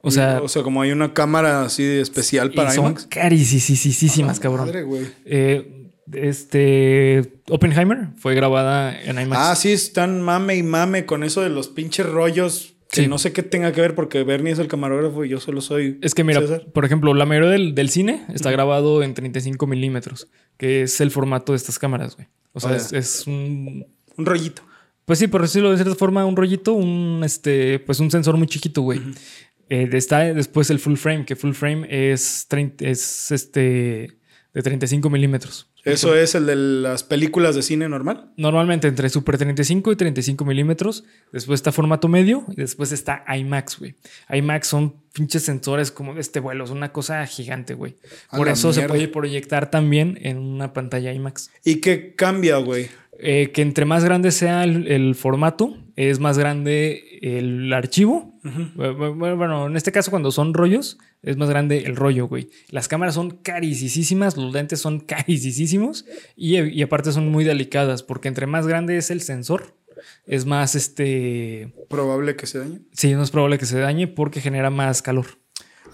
O 0.02 0.10
sea, 0.10 0.40
o 0.42 0.48
sea, 0.48 0.62
como 0.62 0.82
hay 0.82 0.92
una 0.92 1.12
cámara 1.14 1.62
así 1.62 1.82
de 1.82 2.00
especial 2.00 2.52
para 2.52 2.70
y 2.72 2.76
son 2.76 2.86
IMAX. 2.86 3.06
carísimas, 3.06 4.38
cabrón. 4.40 4.66
Madre, 4.66 4.82
güey. 4.84 5.06
Eh, 5.24 5.72
este 6.12 7.40
Oppenheimer 7.48 8.08
fue 8.18 8.34
grabada 8.34 8.98
en 9.00 9.20
IMAX. 9.20 9.40
Ah, 9.42 9.56
sí, 9.56 9.72
están 9.72 10.20
mame 10.22 10.56
y 10.56 10.62
mame 10.62 11.06
con 11.06 11.24
eso 11.24 11.40
de 11.42 11.48
los 11.50 11.68
pinches 11.68 12.06
rollos. 12.06 12.72
Que 12.88 13.02
Sí. 13.02 13.08
no 13.08 13.18
sé 13.18 13.32
qué 13.32 13.42
tenga 13.42 13.72
que 13.72 13.80
ver 13.80 13.96
porque 13.96 14.22
Bernie 14.22 14.52
es 14.52 14.60
el 14.60 14.68
camarógrafo 14.68 15.24
y 15.24 15.28
yo 15.28 15.40
solo 15.40 15.60
soy. 15.60 15.98
Es 16.02 16.14
que 16.14 16.22
mira, 16.22 16.40
César. 16.40 16.66
por 16.72 16.84
ejemplo, 16.84 17.12
la 17.14 17.26
mayoría 17.26 17.50
del, 17.50 17.74
del 17.74 17.90
cine 17.90 18.24
está 18.32 18.52
grabado 18.52 19.02
en 19.02 19.12
35 19.12 19.66
milímetros, 19.66 20.28
que 20.56 20.82
es 20.82 21.00
el 21.00 21.10
formato 21.10 21.50
de 21.52 21.56
estas 21.56 21.80
cámaras, 21.80 22.14
güey. 22.14 22.28
O 22.52 22.60
sea, 22.60 22.70
Oh, 22.70 22.72
ya. 22.74 22.78
es, 22.78 22.92
es 22.92 23.26
un 23.26 23.86
Un 24.16 24.24
rollito. 24.24 24.62
Pues 25.04 25.18
sí, 25.18 25.26
por 25.26 25.42
decirlo 25.42 25.70
de 25.72 25.76
cierta 25.76 25.94
forma, 25.96 26.24
un 26.26 26.36
rollito, 26.36 26.74
un 26.74 27.22
este, 27.24 27.80
pues 27.80 27.98
un 27.98 28.10
sensor 28.12 28.36
muy 28.36 28.46
chiquito, 28.46 28.82
güey. 28.82 29.00
Eh, 29.68 29.88
está 29.92 30.20
después 30.32 30.70
el 30.70 30.78
full 30.78 30.96
frame, 30.96 31.24
que 31.24 31.36
full 31.36 31.52
frame 31.52 31.86
es, 31.90 32.46
30 32.48 32.84
es 32.86 33.30
este 33.30 34.18
de 34.54 34.62
35 34.62 35.10
milímetros. 35.10 35.68
Eso 35.86 36.16
es 36.16 36.34
el 36.34 36.46
de 36.46 36.56
las 36.56 37.04
películas 37.04 37.54
de 37.54 37.62
cine 37.62 37.88
normal. 37.88 38.32
Normalmente 38.36 38.88
entre 38.88 39.08
Super 39.08 39.38
35 39.38 39.92
y 39.92 39.96
35 39.96 40.44
milímetros. 40.44 41.04
Después 41.30 41.58
está 41.58 41.70
formato 41.70 42.08
medio 42.08 42.44
y 42.48 42.56
después 42.56 42.90
está 42.90 43.24
IMAX, 43.28 43.78
güey. 43.78 43.94
IMAX 44.28 44.66
son 44.66 44.96
pinches 45.12 45.44
sensores 45.44 45.92
como 45.92 46.14
de 46.14 46.22
este 46.22 46.40
vuelo. 46.40 46.64
Es 46.64 46.70
una 46.70 46.90
cosa 46.90 47.24
gigante, 47.26 47.74
güey. 47.74 47.98
Por 48.32 48.48
eso 48.48 48.72
se 48.72 48.88
puede 48.88 49.06
proyectar 49.06 49.70
también 49.70 50.18
en 50.22 50.38
una 50.38 50.72
pantalla 50.72 51.12
IMAX. 51.12 51.50
¿Y 51.64 51.76
qué 51.76 52.16
cambia, 52.16 52.56
güey? 52.56 52.88
Eh, 53.18 53.50
que 53.52 53.62
entre 53.62 53.84
más 53.86 54.04
grande 54.04 54.30
sea 54.30 54.64
el, 54.64 54.88
el 54.88 55.14
formato, 55.14 55.74
es 55.96 56.20
más 56.20 56.36
grande 56.38 57.18
el 57.22 57.72
archivo. 57.72 58.38
Bu- 58.44 58.94
bu- 58.96 59.36
Bueno, 59.36 59.66
en 59.66 59.76
este 59.76 59.90
caso, 59.92 60.10
cuando 60.10 60.30
son 60.30 60.52
rollos, 60.54 60.98
es 61.22 61.36
más 61.36 61.48
grande 61.48 61.78
el 61.86 61.96
rollo, 61.96 62.28
güey. 62.28 62.50
Las 62.68 62.88
cámaras 62.88 63.14
son 63.14 63.30
carísimas, 63.38 64.36
los 64.36 64.52
lentes 64.52 64.80
son 64.80 65.00
carísimos 65.06 66.04
y, 66.36 66.58
y 66.60 66.82
aparte 66.82 67.10
son 67.12 67.28
muy 67.30 67.44
delicadas, 67.44 68.02
porque 68.02 68.28
entre 68.28 68.46
más 68.46 68.66
grande 68.66 68.96
es 68.98 69.10
el 69.10 69.20
sensor, 69.22 69.74
es 70.26 70.44
más 70.44 70.74
este. 70.74 71.72
Probable 71.88 72.36
que 72.36 72.46
se 72.46 72.58
dañe. 72.58 72.80
Sí, 72.92 73.14
no 73.14 73.22
es 73.22 73.30
probable 73.30 73.58
que 73.58 73.66
se 73.66 73.78
dañe 73.78 74.06
porque 74.08 74.40
genera 74.42 74.68
más 74.70 75.00
calor. 75.02 75.26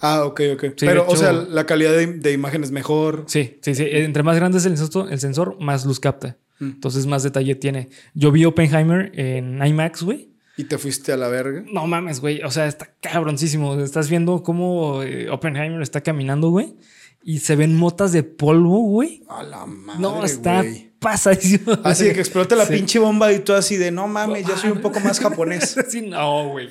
Ah, 0.01 0.25
ok, 0.25 0.41
ok. 0.55 0.61
Sí, 0.75 0.85
Pero, 0.85 1.05
o 1.07 1.15
sea, 1.15 1.31
la 1.31 1.65
calidad 1.65 1.93
de, 1.93 2.07
de 2.07 2.31
imagen 2.33 2.63
es 2.63 2.71
mejor. 2.71 3.23
Sí, 3.27 3.57
sí, 3.61 3.73
sí. 3.75 3.85
Entre 3.89 4.23
más 4.23 4.35
grande 4.35 4.57
es 4.57 4.65
el 4.65 4.75
sensor, 4.77 5.11
el 5.13 5.19
sensor 5.21 5.57
más 5.61 5.85
luz 5.85 6.01
capta. 6.01 6.37
Mm. 6.59 6.65
Entonces 6.65 7.05
más 7.05 7.23
detalle 7.23 7.55
tiene. 7.55 7.89
Yo 8.13 8.31
vi 8.31 8.45
Oppenheimer 8.45 9.11
en 9.19 9.65
IMAX, 9.65 10.03
güey. 10.03 10.29
Y 10.55 10.65
te 10.65 10.77
fuiste 10.77 11.11
a 11.11 11.17
la 11.17 11.29
verga. 11.29 11.63
No 11.71 11.87
mames, 11.87 12.19
güey. 12.19 12.41
O 12.43 12.51
sea, 12.51 12.67
está 12.67 12.93
cabroncísimo. 13.01 13.79
Estás 13.79 14.09
viendo 14.09 14.43
cómo 14.43 15.01
eh, 15.01 15.29
Oppenheimer 15.31 15.81
está 15.81 16.01
caminando, 16.01 16.49
güey. 16.49 16.75
Y 17.23 17.39
se 17.39 17.55
ven 17.55 17.75
motas 17.75 18.11
de 18.11 18.21
polvo, 18.21 18.81
güey. 18.81 19.23
A 19.29 19.41
la 19.43 19.65
madre. 19.65 19.99
No, 19.99 20.23
está 20.23 20.61
güey. 20.61 20.91
pasadísimo. 20.99 21.73
Así 21.83 22.03
de 22.05 22.13
que 22.13 22.19
explota 22.19 22.55
la 22.55 22.65
Sí. 22.65 22.73
pinche 22.73 22.99
bomba 22.99 23.31
y 23.33 23.39
tú 23.39 23.53
así 23.53 23.77
de 23.77 23.91
no 23.91 24.07
mames, 24.07 24.45
yo 24.45 24.55
soy 24.57 24.71
un 24.71 24.81
poco 24.81 24.99
más 24.99 25.19
japonés. 25.19 25.75
Sí, 25.89 26.01
no, 26.01 26.49
güey. 26.49 26.69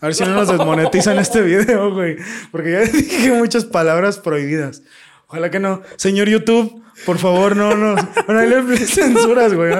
A 0.00 0.06
ver 0.06 0.14
si 0.14 0.22
no 0.24 0.34
nos 0.34 0.48
desmonetizan 0.48 1.18
este 1.18 1.40
video, 1.42 1.92
güey. 1.92 2.16
Porque 2.52 2.70
ya 2.70 2.80
dije 2.92 3.32
muchas 3.32 3.64
palabras 3.64 4.18
prohibidas. 4.18 4.82
Ojalá 5.26 5.50
que 5.50 5.58
no. 5.58 5.82
Señor 5.96 6.28
YouTube, 6.28 6.83
por 7.06 7.18
favor, 7.18 7.56
no 7.56 7.76
nos. 7.76 8.00
Bueno, 8.26 8.40
ahí 8.40 8.48
le 8.48 8.76
censuras, 8.86 9.54
güey. 9.54 9.72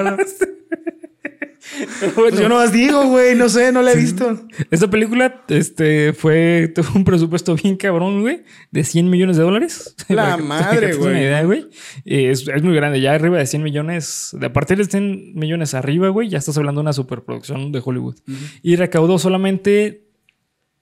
Pues 2.13 2.39
yo 2.39 2.47
no 2.47 2.55
más 2.55 2.71
digo, 2.71 3.05
güey. 3.07 3.35
No 3.35 3.49
sé, 3.49 3.71
no 3.71 3.81
la 3.81 3.93
he 3.93 3.95
visto. 3.95 4.47
Esta 4.71 4.89
película 4.89 5.43
este, 5.47 6.13
fue, 6.13 6.71
tuvo 6.73 6.87
un 6.95 7.03
presupuesto 7.03 7.55
bien 7.55 7.75
cabrón, 7.75 8.21
güey, 8.21 8.43
de 8.71 8.83
100 8.83 9.09
millones 9.09 9.37
de 9.37 9.43
dólares. 9.43 9.95
La 10.07 10.37
madre, 10.37 10.93
güey. 10.95 11.67
Eh, 12.05 12.31
Es, 12.31 12.47
es 12.47 12.63
muy 12.63 12.75
grande, 12.75 13.01
ya 13.01 13.13
arriba 13.13 13.37
de 13.37 13.45
100 13.45 13.63
millones, 13.63 14.35
de 14.39 14.45
a 14.45 14.53
partir 14.53 14.77
de 14.77 14.85
100 14.85 15.33
millones 15.35 15.73
arriba, 15.73 16.09
güey, 16.09 16.29
ya 16.29 16.37
estás 16.37 16.57
hablando 16.57 16.79
de 16.79 16.83
una 16.83 16.93
superproducción 16.93 17.71
de 17.71 17.81
Hollywood. 17.83 18.15
Y 18.61 18.75
recaudó 18.75 19.17
solamente 19.17 20.05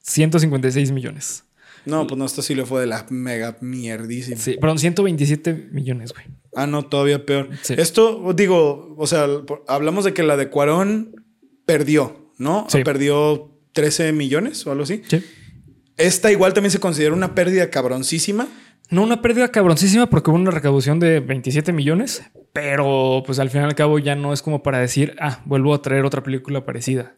156 0.02 0.92
millones. 0.92 1.46
No, 1.86 2.08
pues 2.08 2.18
no, 2.18 2.25
esto 2.25 2.42
sí 2.42 2.56
le 2.56 2.66
fue 2.66 2.82
de 2.82 2.88
la 2.88 3.06
mega 3.10 3.58
mierdísima. 3.62 4.38
Sí, 4.38 4.58
perdón, 4.60 4.80
127 4.80 5.70
millones, 5.72 6.13
güey. 6.13 6.25
Ah, 6.56 6.68
no, 6.68 6.84
todavía 6.86 7.25
peor. 7.25 7.50
Sí. 7.62 7.75
Esto, 7.78 8.34
digo, 8.34 8.96
o 8.98 9.08
sea, 9.08 9.28
hablamos 9.68 10.06
de 10.06 10.13
que 10.13 10.24
la 10.24 10.38
de 10.38 10.50
Cuarón 10.50 11.16
perdió, 11.66 12.32
¿no? 12.38 12.66
Sí. 12.70 12.84
Perdió 12.84 13.52
13 13.74 14.13
millones 14.13 14.66
o 14.66 14.72
algo 14.72 14.84
así. 14.84 15.02
Sí. 15.08 15.24
Esta 15.98 16.32
igual 16.32 16.54
también 16.54 16.72
se 16.72 16.80
considera 16.80 17.13
una 17.13 17.36
pérdida 17.36 17.70
cabroncísima. 17.70 18.48
No, 18.90 19.04
una 19.04 19.22
pérdida 19.22 19.50
cabroncísima 19.50 20.10
porque 20.10 20.30
hubo 20.30 20.38
una 20.38 20.52
recaudación 20.52 21.00
de 21.00 21.20
27 21.20 21.72
millones, 21.74 22.24
pero 22.52 23.24
pues 23.25 23.40
al 23.40 23.50
fin 23.50 23.62
y 23.62 23.63
al 23.63 23.75
cabo 23.75 23.98
ya 23.98 24.16
no 24.16 24.34
es 24.34 24.42
como 24.42 24.62
para 24.62 24.80
decir, 24.80 25.16
ah, 25.20 25.42
vuelvo 25.46 25.74
a 25.74 25.82
traer 25.82 26.06
otra 26.06 26.22
película 26.22 26.66
parecida. 26.66 27.16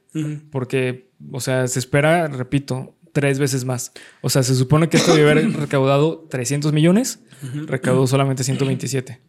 Porque, 0.51 1.09
o 1.33 1.41
sea, 1.41 1.67
se 1.67 1.79
espera, 1.79 2.27
repito, 2.27 2.94
tres 3.15 3.39
veces 3.39 3.63
más. 3.63 3.93
O 4.19 4.29
sea, 4.29 4.43
se 4.43 4.53
supone 4.55 4.89
que 4.89 4.97
esto 4.97 5.15
debe 5.15 5.31
haber 5.31 5.53
recaudado 5.57 6.27
300 6.29 6.73
millones, 6.73 7.19
recaudó 7.65 8.05
solamente 8.07 8.43
127. 8.43 9.21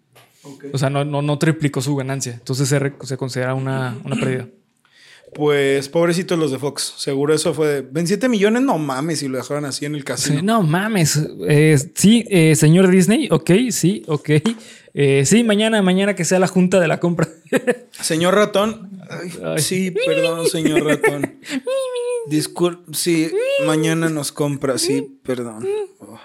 O 0.73 0.79
sea, 0.79 0.91
no, 0.91 1.05
no, 1.05 1.23
no 1.23 1.39
triplicó 1.39 1.81
su 1.81 1.95
ganancia. 1.95 2.33
Entonces 2.33 2.69
se, 2.69 2.93
se 3.05 3.17
considera 3.17 3.55
una, 3.55 3.97
una 4.05 4.17
pérdida. 4.21 4.49
Pues 5.35 5.89
pobrecitos 5.89 6.37
los 6.37 6.51
de 6.51 6.59
Fox. 6.59 6.95
Seguro 6.97 7.33
eso 7.33 7.55
fue 7.55 7.69
de 7.69 7.81
27 7.83 8.29
millones. 8.29 8.63
No 8.63 8.77
mames, 8.79 9.21
si 9.21 9.29
lo 9.29 9.39
dejaron 9.39 9.67
así 9.67 9.85
en 9.85 9.95
el 9.95 10.03
casino. 10.03 10.41
Sí, 10.41 10.45
no 10.45 10.63
mames. 10.63 11.21
Eh, 11.47 11.79
sí, 11.95 12.27
eh, 12.29 12.57
señor 12.57 12.91
Disney, 12.91 13.29
ok, 13.31 13.51
sí, 13.71 14.03
ok. 14.09 14.31
Eh, 14.95 15.25
sí, 15.27 15.45
mañana, 15.45 15.83
mañana 15.83 16.15
que 16.15 16.25
sea 16.25 16.39
la 16.39 16.49
junta 16.49 16.81
de 16.81 16.89
la 16.89 16.99
compra. 16.99 17.29
Señor 18.01 18.35
ratón. 18.35 18.96
Ay, 19.09 19.33
Ay. 19.45 19.59
Sí, 19.63 19.91
perdón, 20.07 20.47
señor 20.47 20.85
ratón. 20.85 21.39
Disculpe. 22.29 22.93
Sí, 22.95 23.31
mañana 23.67 24.09
nos 24.09 24.33
compra. 24.33 24.79
Sí, 24.79 25.19
perdón. 25.23 25.67
Oh. 26.01 26.19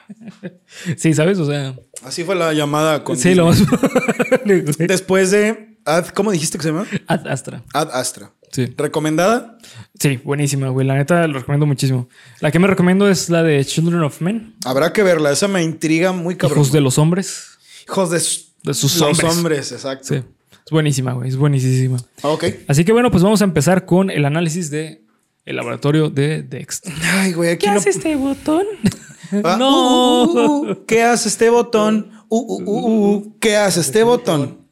sí, 0.97 1.13
¿sabes? 1.13 1.37
O 1.39 1.45
sea, 1.45 1.75
Así 2.03 2.23
fue 2.23 2.35
la 2.35 2.53
llamada 2.53 3.03
con 3.03 3.17
sí, 3.17 3.35
lo 3.35 3.45
más. 3.47 3.61
Después 4.77 5.31
de 5.31 5.77
Ad, 5.85 6.07
¿cómo 6.07 6.31
dijiste 6.31 6.57
que 6.57 6.63
se 6.63 6.69
llama? 6.69 6.87
Ad 7.07 7.27
Astra. 7.27 7.63
Ad 7.73 7.89
Astra. 7.93 8.31
Sí. 8.51 8.73
¿Recomendada? 8.77 9.57
Sí, 9.97 10.19
buenísima, 10.23 10.67
güey. 10.69 10.85
La 10.85 10.95
neta 10.95 11.25
lo 11.27 11.39
recomiendo 11.39 11.65
muchísimo. 11.65 12.09
La 12.41 12.51
que 12.51 12.59
me 12.59 12.67
recomiendo 12.67 13.07
es 13.07 13.29
la 13.29 13.43
de 13.43 13.63
Children 13.63 14.01
of 14.03 14.19
Men, 14.21 14.55
Habrá 14.65 14.91
que 14.91 15.03
verla. 15.03 15.31
Esa 15.31 15.47
me 15.47 15.63
intriga 15.63 16.11
muy 16.11 16.35
cabrón. 16.35 16.57
Hijos 16.59 16.71
de 16.71 16.81
los 16.81 16.97
Hombres. 16.97 17.57
Hijos 17.87 18.09
de, 18.09 18.17
De 18.17 18.73
sus 18.73 18.97
los 18.97 19.01
hombres. 19.01 19.31
hombres. 19.37 19.71
exacto. 19.71 20.05
Sí. 20.15 20.23
Es 20.65 20.71
buenísima, 20.71 21.13
güey. 21.13 21.29
Es 21.29 21.37
buenísima. 21.37 21.97
Ok. 22.21 22.45
Así 22.67 22.85
que 22.85 22.91
bueno, 22.91 23.11
pues 23.11 23.23
vamos 23.23 23.41
a 23.41 23.45
empezar 23.45 23.85
con 23.85 24.09
el 24.09 24.25
análisis 24.25 24.69
de 24.69 25.03
el 25.45 25.55
laboratorio 25.55 26.09
de 26.09 26.43
Dexter. 26.43 26.93
Ay, 27.03 27.33
güey, 27.33 27.51
aquí 27.51 27.65
¿Qué 27.65 27.71
no. 27.71 27.77
hace 27.77 27.89
este 27.89 28.15
botón? 28.15 28.65
Ah, 29.45 29.55
no. 29.57 30.23
uh, 30.23 30.25
uh, 30.25 30.39
uh, 30.39 30.71
uh, 30.71 30.85
¿Qué 30.85 31.03
hace 31.03 31.29
este 31.29 31.49
botón? 31.49 32.11
Uh, 32.27 32.37
uh, 32.37 32.63
uh, 32.63 32.79
uh, 32.79 33.15
uh, 33.15 33.39
¿Qué 33.39 33.55
hace 33.55 33.79
este 33.79 34.03
botón? 34.03 34.67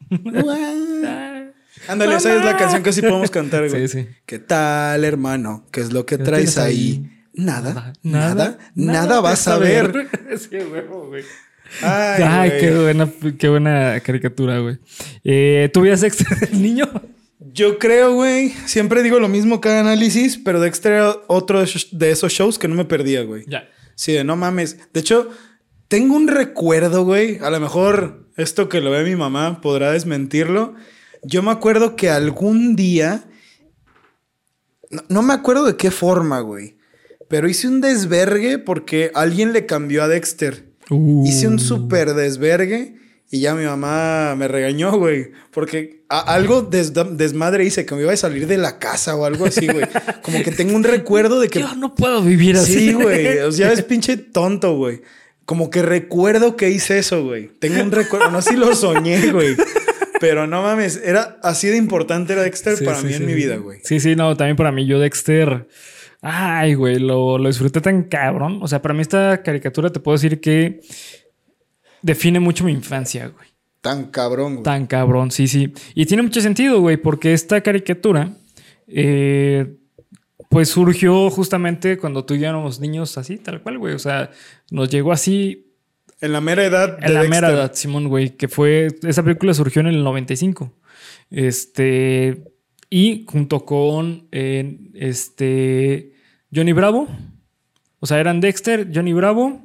Ándale, 1.87 2.15
esa 2.17 2.35
es 2.35 2.43
la 2.43 2.57
canción 2.57 2.83
que 2.83 2.91
sí 2.91 3.01
podemos 3.01 3.31
cantar, 3.31 3.69
güey. 3.69 3.87
Sí, 3.87 3.99
sí. 4.01 4.07
¿Qué 4.25 4.37
tal, 4.37 5.05
hermano? 5.05 5.65
¿Qué 5.71 5.79
es 5.79 5.93
lo 5.93 6.05
que 6.05 6.17
traes 6.17 6.57
ahí? 6.57 6.75
ahí? 6.75 7.11
Nada, 7.33 7.93
nada, 8.03 8.57
nada, 8.75 9.21
vas 9.21 9.47
a 9.47 9.57
ver. 9.57 10.09
sí, 10.37 10.57
huevo, 10.57 11.07
güey. 11.07 11.23
Ay, 11.81 12.51
qué 12.59 12.71
buena, 12.75 13.09
qué 13.37 13.49
buena 13.49 13.99
caricatura, 14.01 14.59
güey. 14.59 14.77
Eh, 15.23 15.69
¿Tú 15.73 15.81
veías 15.81 16.01
Dexter 16.01 16.27
del 16.49 16.61
niño? 16.61 16.85
Yo 17.39 17.77
creo, 17.79 18.13
güey. 18.13 18.49
Siempre 18.65 19.01
digo 19.03 19.19
lo 19.19 19.27
mismo 19.29 19.61
cada 19.61 19.79
análisis, 19.79 20.37
pero 20.37 20.59
Dexter 20.59 20.93
era 20.93 21.15
otro 21.27 21.59
de 21.59 21.65
esos- 21.65 21.89
de 21.97 22.11
esos 22.11 22.31
shows 22.31 22.59
que 22.59 22.67
no 22.67 22.75
me 22.75 22.85
perdía, 22.85 23.23
güey. 23.23 23.43
Ya. 23.47 23.69
Sí, 23.95 24.13
de 24.13 24.23
no 24.23 24.35
mames. 24.35 24.77
De 24.93 24.99
hecho, 24.99 25.29
tengo 25.87 26.15
un 26.15 26.27
recuerdo, 26.27 27.03
güey. 27.05 27.39
A 27.41 27.49
lo 27.49 27.59
mejor 27.59 28.27
esto 28.37 28.69
que 28.69 28.81
lo 28.81 28.91
ve 28.91 29.03
mi 29.03 29.15
mamá 29.15 29.61
podrá 29.61 29.91
desmentirlo. 29.91 30.75
Yo 31.23 31.41
me 31.43 31.51
acuerdo 31.51 31.95
que 31.95 32.09
algún 32.09 32.75
día. 32.75 33.23
No, 34.89 35.03
no 35.09 35.21
me 35.21 35.33
acuerdo 35.33 35.65
de 35.65 35.75
qué 35.77 35.91
forma, 35.91 36.39
güey. 36.41 36.77
Pero 37.27 37.47
hice 37.47 37.67
un 37.67 37.81
desvergue 37.81 38.57
porque 38.57 39.11
alguien 39.13 39.53
le 39.53 39.65
cambió 39.65 40.03
a 40.03 40.07
Dexter. 40.07 40.68
Uh. 40.89 41.25
Hice 41.27 41.47
un 41.47 41.59
súper 41.59 42.13
desvergue 42.13 42.95
y 43.31 43.41
ya 43.41 43.53
mi 43.53 43.63
mamá 43.65 44.35
me 44.35 44.47
regañó, 44.47 44.97
güey. 44.97 45.31
Porque 45.51 46.03
algo 46.09 46.63
des- 46.63 46.93
desmadre 47.11 47.63
hice, 47.65 47.85
que 47.85 47.93
me 47.95 48.01
iba 48.01 48.11
a 48.11 48.17
salir 48.17 48.47
de 48.47 48.57
la 48.57 48.79
casa 48.79 49.15
o 49.15 49.25
algo 49.25 49.45
así, 49.45 49.67
güey. 49.67 49.85
Como 50.23 50.41
que 50.43 50.51
tengo 50.51 50.75
un 50.75 50.83
recuerdo 50.83 51.39
de 51.39 51.47
que 51.49 51.59
Yo 51.59 51.75
no 51.75 51.93
puedo 51.93 52.21
vivir 52.23 52.57
así. 52.57 52.73
Sí, 52.73 52.93
güey. 52.93 53.37
O 53.43 53.51
sea, 53.51 53.71
es 53.71 53.83
pinche 53.83 54.17
tonto, 54.17 54.75
güey. 54.75 55.01
Como 55.45 55.69
que 55.69 55.81
recuerdo 55.81 56.55
que 56.55 56.69
hice 56.69 56.99
eso, 56.99 57.23
güey. 57.23 57.49
Tengo 57.59 57.81
un 57.81 57.91
recuerdo. 57.91 58.29
No 58.31 58.41
sé 58.41 58.51
si 58.51 58.55
lo 58.55 58.75
soñé, 58.75 59.31
güey. 59.31 59.55
Pero 60.19 60.47
no 60.47 60.61
mames, 60.61 60.99
era 61.03 61.37
así 61.43 61.67
de 61.69 61.77
importante 61.77 62.33
era 62.33 62.43
Dexter 62.43 62.75
Sí, 62.77 62.83
para 62.83 62.99
sí, 62.99 63.05
mí 63.05 63.13
sí. 63.13 63.17
en 63.21 63.25
mi 63.25 63.33
vida, 63.33 63.55
güey. 63.55 63.79
Sí, 63.83 63.99
sí, 63.99 64.15
no, 64.15 64.35
también 64.35 64.57
para 64.57 64.71
mí, 64.71 64.85
yo 64.85 64.99
Dexter. 64.99 65.67
Ay, 66.21 66.73
güey, 66.73 66.99
lo, 66.99 67.37
lo 67.37 67.47
disfruté 67.47 67.79
tan 67.81 68.03
cabrón. 68.03 68.59
O 68.61 68.67
sea, 68.67 68.81
para 68.81 68.93
mí 68.93 69.01
esta 69.01 69.41
caricatura 69.41 69.89
te 69.89 69.99
puedo 69.99 70.17
decir 70.17 70.41
que 70.41 70.81
define 72.01 72.39
mucho 72.39 72.63
mi 72.65 72.71
infancia, 72.71 73.27
güey. 73.27 73.47
Tan 73.81 74.05
cabrón, 74.11 74.55
güey. 74.55 74.63
Tan 74.63 74.87
cabrón, 74.87 75.31
sí, 75.31 75.47
sí. 75.47 75.73
Y 75.95 76.05
tiene 76.05 76.23
mucho 76.23 76.41
sentido, 76.41 76.81
güey, 76.81 76.97
porque 76.97 77.31
esta 77.33 77.61
caricatura, 77.61 78.33
eh, 78.87 79.77
pues 80.49 80.69
surgió 80.69 81.29
justamente 81.29 81.97
cuando 81.97 82.25
tú 82.25 82.33
y 82.33 82.39
yo 82.39 82.47
éramos 82.49 82.81
niños 82.81 83.17
así, 83.17 83.37
tal 83.37 83.61
cual, 83.61 83.77
güey. 83.77 83.93
O 83.93 83.99
sea, 83.99 84.31
nos 84.71 84.89
llegó 84.89 85.13
así 85.13 85.67
En 86.19 86.33
la 86.33 86.41
mera 86.41 86.65
edad 86.65 86.97
de 86.97 87.05
en 87.07 87.13
la 87.13 87.21
Dexter. 87.21 87.29
mera 87.29 87.49
edad, 87.53 87.71
Simón, 87.73 88.09
güey, 88.09 88.31
que 88.35 88.49
fue. 88.49 88.87
Esa 89.03 89.23
película 89.23 89.53
surgió 89.53 89.79
en 89.79 89.87
el 89.87 90.03
95. 90.03 90.73
Este. 91.29 92.43
Y 92.89 93.25
junto 93.27 93.65
con 93.65 94.27
eh, 94.31 94.79
este. 94.95 96.13
Johnny 96.53 96.73
Bravo. 96.73 97.07
O 97.99 98.05
sea, 98.07 98.19
eran 98.19 98.39
Dexter, 98.41 98.89
Johnny 98.93 99.13
Bravo. 99.13 99.61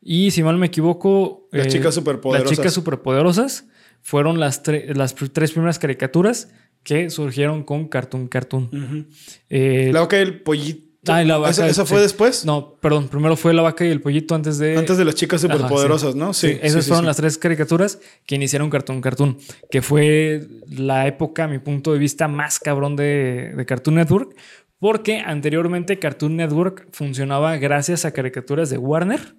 Y 0.00 0.30
si 0.32 0.42
mal 0.42 0.58
me 0.58 0.66
equivoco. 0.66 1.48
Las 1.52 1.66
eh, 1.66 1.70
chicas 1.70 1.94
superpoderosas. 1.94 2.50
Las 2.50 2.58
chicas 2.58 2.72
superpoderosas 2.74 3.68
fueron 4.02 4.38
las, 4.40 4.62
tre- 4.64 4.92
las 4.94 5.14
tres 5.14 5.52
primeras 5.52 5.78
caricaturas 5.78 6.50
que 6.82 7.08
surgieron 7.10 7.62
con 7.62 7.88
Cartoon 7.88 8.28
Cartoon. 8.28 8.64
Ujú. 8.64 9.04
Eh, 9.48 9.90
La 9.92 10.00
vaca 10.00 10.18
y 10.18 10.22
el 10.22 10.42
pollito. 10.42 10.93
Ah, 11.08 11.22
y 11.22 11.26
la 11.26 11.38
vaca, 11.38 11.50
¿Esa, 11.50 11.66
esa 11.68 11.84
fue 11.84 11.98
sí. 11.98 12.02
después? 12.04 12.44
No, 12.44 12.74
perdón. 12.80 13.08
Primero 13.08 13.36
fue 13.36 13.52
La 13.54 13.62
Vaca 13.62 13.84
y 13.84 13.90
el 13.90 14.00
Pollito 14.00 14.34
antes 14.34 14.58
de. 14.58 14.76
Antes 14.76 14.96
de 14.96 15.04
las 15.04 15.14
chicas 15.14 15.44
Ajá, 15.44 15.54
superpoderosas, 15.54 16.12
sí. 16.12 16.18
¿no? 16.18 16.32
Sí, 16.34 16.48
Sí. 16.52 16.58
esas 16.62 16.86
fueron 16.86 17.06
las 17.06 17.16
tres 17.16 17.36
caricaturas 17.38 17.98
que 18.26 18.34
iniciaron 18.36 18.70
Cartoon 18.70 19.00
Cartoon, 19.00 19.38
que 19.70 19.82
fue 19.82 20.46
la 20.68 21.06
época, 21.06 21.44
a 21.44 21.48
mi 21.48 21.58
punto 21.58 21.92
de 21.92 21.98
vista, 21.98 22.28
más 22.28 22.58
cabrón 22.58 22.96
de, 22.96 23.52
de 23.56 23.66
Cartoon 23.66 23.96
Network, 23.96 24.34
porque 24.78 25.18
anteriormente 25.20 25.98
Cartoon 25.98 26.36
Network 26.36 26.88
funcionaba 26.92 27.56
gracias 27.56 28.04
a 28.04 28.12
caricaturas 28.12 28.70
de 28.70 28.78
Warner 28.78 29.34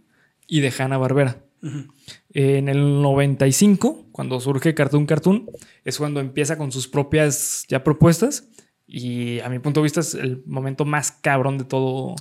y 0.47 0.59
de 0.61 0.73
Hanna 0.77 0.97
Barbera. 0.97 1.37
En 2.33 2.69
el 2.69 3.01
95, 3.01 4.05
cuando 4.11 4.39
surge 4.39 4.75
Cartoon 4.75 5.05
Cartoon, 5.07 5.49
es 5.83 5.97
cuando 5.97 6.19
empieza 6.19 6.57
con 6.57 6.71
sus 6.71 6.87
propias 6.87 7.65
ya 7.67 7.83
propuestas. 7.83 8.47
Y 8.87 9.39
a 9.39 9.49
mi 9.49 9.59
punto 9.59 9.79
de 9.79 9.83
vista 9.83 9.99
es 10.01 10.13
el 10.13 10.43
momento 10.45 10.85
más 10.85 11.11
cabrón 11.11 11.57
de 11.57 11.63
todo 11.63 12.15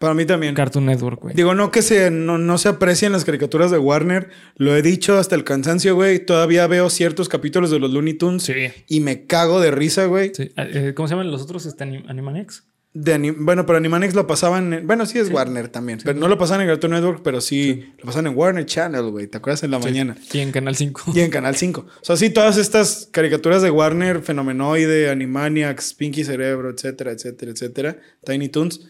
Para 0.00 0.14
mí 0.14 0.24
también. 0.26 0.54
Cartoon 0.54 0.86
Network, 0.86 1.20
güey. 1.22 1.34
Digo, 1.36 1.54
no 1.54 1.70
que 1.70 1.80
se, 1.80 2.10
no, 2.10 2.36
no 2.38 2.58
se 2.58 2.68
aprecien 2.68 3.12
las 3.12 3.24
caricaturas 3.24 3.70
de 3.70 3.78
Warner. 3.78 4.30
Lo 4.56 4.74
he 4.76 4.82
dicho 4.82 5.16
hasta 5.16 5.36
el 5.36 5.44
cansancio, 5.44 5.94
güey. 5.94 6.18
Todavía 6.26 6.66
veo 6.66 6.90
ciertos 6.90 7.28
capítulos 7.28 7.70
de 7.70 7.78
los 7.78 7.92
Looney 7.92 8.14
Tunes 8.14 8.42
Sí. 8.42 8.52
y 8.88 8.98
me 9.00 9.26
cago 9.26 9.60
de 9.60 9.70
risa, 9.70 10.06
güey. 10.06 10.32
Sí. 10.34 10.50
Eh, 10.56 10.92
¿Cómo 10.96 11.06
se 11.06 11.14
llaman 11.14 11.30
los 11.30 11.42
otros? 11.42 11.66
Este, 11.66 11.84
Anim- 11.84 12.04
Animaniacs. 12.08 12.64
De 12.94 13.14
anim- 13.14 13.36
bueno, 13.38 13.64
pero 13.64 13.78
Animaniacs 13.78 14.14
lo 14.14 14.26
pasaban 14.26 14.72
en, 14.74 14.86
bueno, 14.86 15.06
sí 15.06 15.18
es 15.18 15.30
Warner 15.30 15.68
también, 15.68 16.00
pero 16.04 16.18
no 16.18 16.28
lo 16.28 16.36
pasaban 16.36 16.60
en 16.60 16.68
Cartoon 16.68 16.92
Network, 16.92 17.22
pero 17.22 17.40
sí, 17.40 17.90
lo 17.98 18.04
pasaban 18.04 18.26
en 18.26 18.36
Warner 18.38 18.66
Channel, 18.66 19.04
güey, 19.10 19.26
¿te 19.28 19.38
acuerdas 19.38 19.62
en 19.62 19.70
la 19.70 19.78
mañana? 19.78 20.14
Y 20.32 20.38
en 20.40 20.52
Canal 20.52 20.76
5. 20.76 21.12
Y 21.14 21.20
en 21.20 21.30
Canal 21.30 21.56
5. 21.56 21.86
O 22.00 22.04
sea, 22.04 22.16
sí, 22.16 22.28
todas 22.30 22.58
estas 22.58 23.08
caricaturas 23.10 23.62
de 23.62 23.70
Warner, 23.70 24.20
Fenomenoide, 24.20 25.08
Animaniacs, 25.10 25.94
Pinky 25.94 26.22
Cerebro, 26.24 26.68
etcétera, 26.70 27.12
etcétera, 27.12 27.52
etcétera, 27.52 27.98
Tiny 28.26 28.48
Toons, 28.50 28.80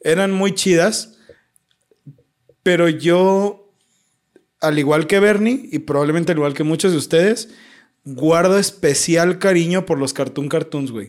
eran 0.00 0.32
muy 0.32 0.54
chidas. 0.54 1.18
Pero 2.62 2.88
yo, 2.88 3.72
al 4.60 4.78
igual 4.78 5.06
que 5.06 5.20
Bernie, 5.20 5.68
y 5.70 5.80
probablemente 5.80 6.32
al 6.32 6.38
igual 6.38 6.54
que 6.54 6.62
muchos 6.64 6.92
de 6.92 6.98
ustedes, 6.98 7.48
guardo 8.04 8.58
especial 8.58 9.38
cariño 9.38 9.84
por 9.86 9.98
los 9.98 10.12
Cartoon 10.12 10.48
Cartoons, 10.48 10.90
güey. 10.90 11.08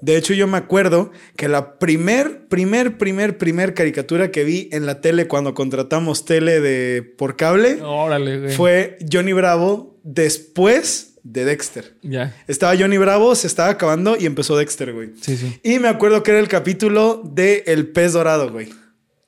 De 0.00 0.16
hecho, 0.16 0.32
yo 0.34 0.46
me 0.46 0.56
acuerdo 0.56 1.12
que 1.36 1.48
la 1.48 1.78
primer, 1.78 2.48
primer, 2.48 2.98
primer, 2.98 3.38
primer 3.38 3.74
caricatura 3.74 4.30
que 4.30 4.44
vi 4.44 4.68
en 4.72 4.86
la 4.86 5.00
tele 5.00 5.28
cuando 5.28 5.54
contratamos 5.54 6.24
tele 6.24 6.60
de 6.60 7.02
por 7.02 7.36
cable 7.36 7.78
Órale, 7.82 8.40
güey. 8.40 8.54
fue 8.54 8.98
Johnny 9.10 9.32
Bravo 9.32 9.98
después 10.02 11.18
de 11.22 11.44
Dexter. 11.44 11.94
Ya. 12.02 12.34
Estaba 12.48 12.74
Johnny 12.76 12.96
Bravo, 12.96 13.34
se 13.34 13.46
estaba 13.46 13.68
acabando 13.68 14.16
y 14.18 14.26
empezó 14.26 14.56
Dexter, 14.56 14.92
güey. 14.92 15.10
Sí, 15.20 15.36
sí. 15.36 15.60
Y 15.62 15.78
me 15.78 15.88
acuerdo 15.88 16.22
que 16.22 16.30
era 16.30 16.40
el 16.40 16.48
capítulo 16.48 17.22
de 17.24 17.64
El 17.66 17.88
pez 17.88 18.14
dorado, 18.14 18.50
güey. 18.50 18.70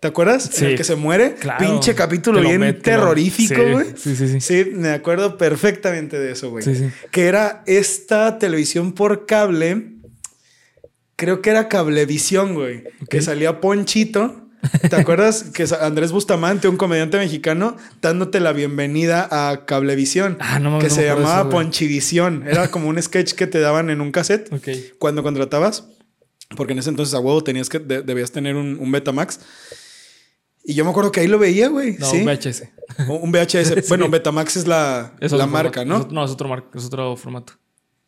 ¿Te 0.02 0.08
acuerdas? 0.08 0.60
En 0.60 0.66
el 0.70 0.76
que 0.76 0.82
se 0.82 0.96
muere. 0.96 1.36
Claro. 1.36 1.64
Pinche 1.64 1.94
capítulo 1.94 2.40
bien 2.40 2.60
met- 2.60 2.82
terrorífico, 2.82 3.54
güey. 3.70 3.86
sí, 3.96 4.16
sí, 4.16 4.26
sí. 4.26 4.40
Sí, 4.40 4.70
me 4.74 4.88
acuerdo 4.90 5.38
perfectamente 5.38 6.18
de 6.18 6.32
eso, 6.32 6.50
güey. 6.50 6.64
Sí, 6.64 6.74
sí. 6.74 6.90
Que 7.12 7.26
era 7.26 7.62
esta 7.66 8.36
televisión 8.40 8.94
por 8.94 9.26
cable. 9.26 9.92
Creo 11.14 11.40
que 11.40 11.50
era 11.50 11.68
Cablevisión, 11.68 12.54
güey. 12.54 12.82
Que 13.08 13.22
salía 13.22 13.60
Ponchito. 13.60 14.48
¿Te 14.90 14.96
acuerdas? 14.96 15.44
que 15.54 15.64
Andrés 15.80 16.10
Bustamante, 16.10 16.66
un 16.66 16.76
comediante 16.76 17.16
mexicano, 17.18 17.76
dándote 18.00 18.40
la 18.40 18.52
bienvenida 18.52 19.28
a 19.30 19.66
Cablevisión. 19.66 20.36
Ah, 20.40 20.58
no 20.58 20.80
Que 20.80 20.88
no 20.88 20.94
se 20.96 21.04
llamaba 21.04 21.42
eso. 21.42 21.50
Ponchivisión. 21.50 22.44
Era 22.48 22.72
como 22.72 22.88
un 22.88 23.00
sketch 23.00 23.34
que 23.34 23.46
te 23.46 23.60
daban 23.60 23.88
en 23.88 24.00
un 24.00 24.10
cassette 24.10 24.52
Ok. 24.52 24.68
cuando 24.98 25.22
contratabas, 25.22 25.84
porque 26.56 26.72
en 26.72 26.80
ese 26.80 26.90
entonces 26.90 27.14
a 27.14 27.20
huevo 27.20 27.44
tenías 27.44 27.68
que, 27.68 27.78
de- 27.78 28.02
debías 28.02 28.32
tener 28.32 28.56
un, 28.56 28.78
un 28.80 28.90
Betamax. 28.90 29.38
Y 30.64 30.74
yo 30.74 30.84
me 30.84 30.90
acuerdo 30.90 31.10
que 31.10 31.20
ahí 31.20 31.26
lo 31.28 31.38
veía, 31.38 31.68
güey. 31.68 31.96
No, 31.98 32.06
sí. 32.06 32.18
un 32.18 32.24
VHS. 32.26 32.62
Un 33.08 33.32
VHS. 33.32 33.74
Bueno, 33.88 34.08
Betamax 34.08 34.56
es 34.56 34.66
la, 34.66 35.14
Es 35.20 35.32
la 35.32 35.46
marca, 35.46 35.80
formato. 35.80 36.06
¿no? 36.08 36.12
No, 36.12 36.24
es 36.24 36.30
otro, 36.30 36.48
mar- 36.48 36.66
es 36.74 36.84
otro 36.84 37.16
formato. 37.16 37.54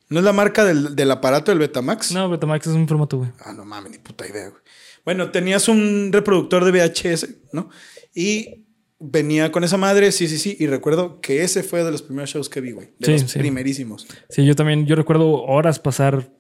¿No 0.09 0.19
es 0.21 0.25
la 0.25 0.33
marca 0.33 0.65
del, 0.65 0.95
del 0.95 1.11
aparato 1.11 1.51
del 1.51 1.59
Betamax? 1.59 2.13
No, 2.13 2.29
Betamax 2.29 2.67
es 2.69 2.75
un 2.75 2.87
formato, 2.87 3.19
güey. 3.19 3.31
Ah, 3.45 3.53
no 3.53 3.65
mames, 3.65 3.91
ni 3.93 3.99
puta 3.99 4.27
idea, 4.29 4.49
güey. 4.51 4.63
Bueno, 5.05 5.31
tenías 5.31 5.69
un 5.69 6.11
reproductor 6.13 6.65
de 6.65 6.71
VHS, 6.71 7.29
¿no? 7.53 7.71
Y 8.15 8.65
venía 9.01 9.51
con 9.51 9.65
esa 9.65 9.77
madre, 9.77 10.13
sí, 10.13 10.29
sí, 10.29 10.39
sí. 10.39 10.57
Y 10.61 10.67
recuerdo 10.67 11.21
que 11.21 11.43
ese 11.43 11.63
fue 11.63 11.83
de 11.83 11.91
los 11.91 12.03
primeros 12.03 12.31
shows 12.31 12.49
que 12.49 12.61
vi, 12.61 12.71
güey. 12.73 12.93
De 13.01 13.07
Sí, 13.19 13.23
los 13.23 13.31
sí. 13.33 13.39
primerísimos. 13.39 14.07
Sí, 14.29 14.45
yo 14.47 14.55
también, 14.55 14.87
yo 14.87 14.95
recuerdo 14.95 15.43
horas 15.43 15.79
pasar 15.81 16.31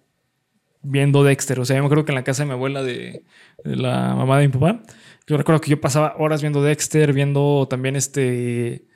viendo 0.83 1.25
Dexter. 1.25 1.59
O 1.61 1.65
sea, 1.65 1.77
yo 1.77 1.83
me 1.83 1.87
acuerdo 1.87 2.05
que 2.05 2.13
en 2.13 2.17
la 2.17 2.25
casa 2.25 2.43
de 2.43 2.47
mi 2.47 2.53
abuela, 2.53 2.83
de, 2.83 3.25
de 3.65 3.77
la 3.77 4.15
mamá 4.15 4.39
de 4.39 4.47
mi 4.49 4.53
papá, 4.53 4.83
yo 5.27 5.37
recuerdo 5.37 5.61
que 5.61 5.71
yo 5.71 5.81
pasaba 5.81 6.15
horas 6.19 6.43
viendo 6.43 6.63
Dexter, 6.63 7.13
viendo 7.13 7.67
también 7.69 7.97
este... 7.97 8.87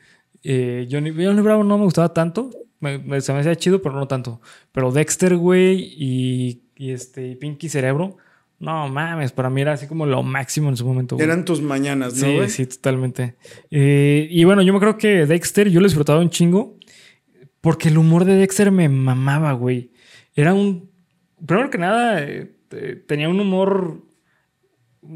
eh, 0.43 0.87
Johnny, 0.91 1.11
Johnny 1.13 1.41
Bravo 1.43 1.65
no 1.65 1.79
me 1.79 1.85
gustaba 1.85 2.13
tanto. 2.13 2.51
Me, 2.81 2.99
me- 2.99 3.21
se 3.21 3.33
me 3.33 3.41
hacía 3.41 3.57
chido, 3.57 3.83
pero 3.83 3.95
no 3.97 4.07
tanto. 4.07 4.41
Pero 4.73 4.93
Dexter, 4.93 5.37
güey, 5.37 5.93
y, 5.97 6.63
y 6.77 6.91
este 6.93 7.29
y 7.29 7.35
Pinky 7.37 7.69
Cerebro, 7.69 8.17
no 8.61 8.89
mames, 8.89 9.33
para 9.33 9.51
mí 9.51 9.61
era 9.63 9.73
así 9.73 9.87
como 9.87 10.05
lo 10.07 10.23
máximo 10.23 10.69
en 10.69 10.77
su 10.77 10.87
momento. 10.87 11.17
güey. 11.17 11.25
Eran 11.27 11.45
tus 11.45 11.61
mañanas, 11.63 12.15
¿no, 12.15 12.27
Sí, 12.27 12.35
güey? 12.37 12.49
sí, 12.51 12.67
totalmente. 12.67 13.37
Eh, 13.71 14.29
y 14.31 14.45
bueno, 14.45 14.63
yo 14.63 14.73
me 14.73 14.79
creo 14.81 14.97
que 14.97 15.27
Dexter, 15.27 15.69
yo 15.71 15.81
lo 15.81 15.87
disfrutaba 15.87 16.21
un 16.21 16.31
chingo 16.31 16.77
porque 17.61 17.89
el 17.89 17.99
humor 17.99 18.25
de 18.25 18.35
Dexter 18.37 18.71
me 18.71 18.89
mamaba, 18.89 19.53
güey. 19.53 19.91
Era 20.35 20.55
un. 20.55 20.89
Primero 21.45 21.71
que 21.71 21.79
nada, 21.79 22.23
eh, 22.23 22.53
eh, 22.73 23.03
tenía 23.07 23.29
un 23.29 23.41
humor, 23.41 24.03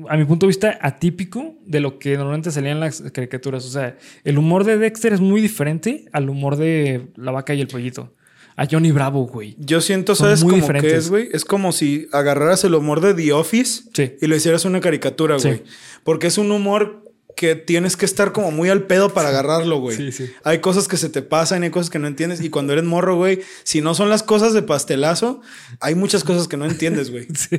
a 0.09 0.17
mi 0.17 0.25
punto 0.25 0.47
de 0.47 0.49
vista, 0.49 0.79
atípico 0.81 1.55
de 1.67 1.81
lo 1.81 1.99
que 1.99 2.17
normalmente 2.17 2.51
salía 2.51 2.73
en 2.73 2.81
las 2.81 3.03
caricaturas. 3.13 3.65
O 3.65 3.71
sea, 3.71 3.97
el 4.25 4.39
humor 4.39 4.65
de 4.65 4.79
Dexter 4.79 5.13
es 5.13 5.21
muy 5.21 5.41
diferente 5.41 6.07
al 6.13 6.31
humor 6.31 6.57
de 6.57 7.09
La 7.17 7.31
Vaca 7.33 7.55
y 7.55 7.61
el 7.61 7.69
Pollito. 7.69 8.15
A 8.55 8.67
Johnny 8.71 8.91
Bravo, 8.93 9.27
güey. 9.27 9.57
Yo 9.59 9.81
siento, 9.81 10.15
Son 10.15 10.27
¿sabes 10.27 10.45
cómo 10.45 10.81
que 10.81 10.95
es, 10.95 11.09
güey? 11.09 11.29
Es 11.33 11.45
como 11.45 11.73
si 11.73 12.07
agarraras 12.13 12.65
el 12.65 12.75
humor 12.75 13.01
de 13.01 13.15
The 13.15 13.33
Office 13.33 13.85
Sí. 13.95 14.13
y 14.21 14.27
lo 14.27 14.37
hicieras 14.37 14.65
una 14.67 14.81
caricatura, 14.81 15.39
Sí. 15.39 15.49
güey. 15.49 15.63
Porque 16.05 16.27
es 16.27 16.37
un 16.37 16.51
humor 16.53 17.03
que 17.35 17.55
tienes 17.57 17.97
que 17.97 18.05
estar 18.05 18.33
como 18.33 18.51
muy 18.51 18.69
al 18.69 18.83
pedo 18.87 19.15
para 19.15 19.31
agarrarlo, 19.31 19.79
güey. 19.81 19.97
Sí, 19.97 20.13
sí. 20.13 20.31
Hay 20.45 20.59
cosas 20.59 20.87
que 20.87 20.99
se 20.99 21.09
te 21.09 21.23
pasan, 21.23 21.63
hay 21.63 21.71
cosas 21.71 21.89
que 21.89 21.99
no 21.99 22.07
entiendes. 22.07 22.43
Y 22.43 22.51
cuando 22.51 22.75
eres 22.75 22.85
morro, 22.85 23.17
güey, 23.17 23.41
si 23.65 23.81
no 23.81 23.95
son 23.95 24.11
las 24.11 24.23
cosas 24.23 24.53
de 24.53 24.61
pastelazo, 24.63 25.41
hay 25.81 25.95
muchas 25.95 26.23
cosas 26.23 26.47
que 26.47 26.59
no 26.59 26.67
entiendes, 26.67 27.11
güey. 27.11 27.27
Sí, 27.35 27.59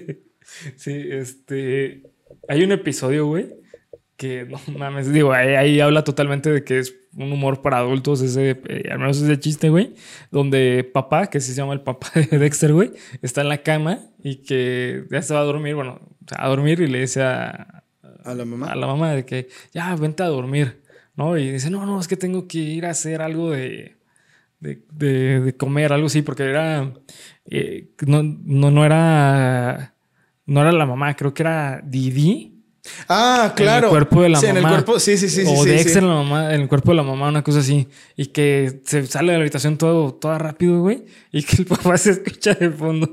sí, 0.76 0.92
este. 1.10 2.04
Hay 2.48 2.64
un 2.64 2.72
episodio, 2.72 3.26
güey, 3.28 3.48
que 4.18 4.46
no 4.46 4.60
mames, 4.78 5.12
digo, 5.12 5.34
ahí, 5.34 5.50
ahí 5.56 5.80
habla 5.80 6.04
totalmente 6.04 6.52
de 6.52 6.64
que 6.64 6.80
es 6.80 6.96
un 7.16 7.32
humor 7.32 7.62
para 7.62 7.78
adultos, 7.78 8.22
ese, 8.22 8.62
eh, 8.68 8.90
al 8.92 9.00
menos 9.00 9.22
ese 9.22 9.40
chiste, 9.40 9.70
güey, 9.70 9.94
donde 10.32 10.84
papá, 10.94 11.28
que 11.28 11.40
se 11.40 11.54
llama 11.54 11.74
el 11.74 11.82
papá 11.82 12.10
de 12.32 12.38
Dexter, 12.38 12.74
güey, 12.74 12.92
está 13.22 13.42
en 13.42 13.50
la 13.50 13.60
cama 13.64 14.00
y 14.24 14.38
que 14.38 15.06
ya 15.12 15.22
se 15.22 15.34
va 15.34 15.42
a 15.42 15.44
dormir, 15.44 15.76
bueno, 15.76 16.00
o 16.04 16.28
sea, 16.28 16.44
a 16.46 16.50
dormir 16.50 16.80
y 16.82 16.88
le 16.88 17.02
dice 17.02 17.22
a, 17.24 17.84
A 18.24 18.34
la 18.34 18.46
mamá. 18.46 18.72
a 18.72 18.76
la 18.76 18.88
mamá 18.88 19.12
de 19.14 19.26
que 19.26 19.48
ya 19.74 19.96
vente 19.96 20.24
a 20.24 20.28
dormir, 20.28 20.82
¿no? 21.16 21.38
Y 21.38 21.52
dice, 21.52 21.70
no, 21.70 21.86
no, 21.86 22.00
es 22.00 22.08
que 22.08 22.18
tengo 22.18 22.48
que 22.48 22.58
ir 22.60 22.86
a 22.86 22.92
hacer 22.92 23.22
algo 23.22 23.52
de, 23.52 23.98
de, 24.60 24.84
de- 24.92 25.42
de 25.42 25.58
comer, 25.58 25.94
algo 25.94 26.08
así, 26.08 26.22
porque 26.24 26.44
era, 26.44 26.94
eh, 27.46 27.90
no, 28.08 28.24
no, 28.24 28.72
no 28.72 28.86
era, 28.86 29.93
no 30.46 30.62
era 30.62 30.72
la 30.72 30.86
mamá, 30.86 31.16
creo 31.16 31.34
que 31.34 31.44
era 31.44 31.82
Didi. 31.84 32.54
Ah, 33.08 33.54
claro. 33.56 33.78
En 33.78 33.84
el 33.86 33.90
cuerpo 33.92 34.22
de 34.22 34.30
la 34.30 34.40
sí, 34.40 34.48
mamá. 34.48 34.60
en 34.60 34.66
el 34.66 34.72
cuerpo, 34.72 35.00
sí, 35.00 35.18
sí, 35.18 35.30
sí. 35.30 35.44
o 35.48 35.64
sí, 35.64 35.70
Dexter 35.70 35.94
sí. 35.94 36.00
en, 36.00 36.08
la 36.08 36.16
mamá, 36.16 36.54
en 36.54 36.62
el 36.62 36.68
cuerpo 36.68 36.92
de 36.92 36.98
la 36.98 37.04
mamá, 37.04 37.30
una 37.30 37.44
cosa 37.44 37.60
así. 37.60 37.88
Y 38.18 38.28
que 38.28 38.82
se 38.86 39.06
sale 39.08 39.32
de 39.32 39.38
la 39.38 39.42
habitación 39.42 39.78
todo, 39.78 40.14
todo 40.14 40.38
rápido, 40.38 40.82
güey. 40.82 41.06
Y 41.32 41.44
que 41.44 41.58
el 41.58 41.66
papá 41.68 41.98
se 41.98 42.12
escucha 42.12 42.54
de 42.54 42.70
fondo. 42.70 43.10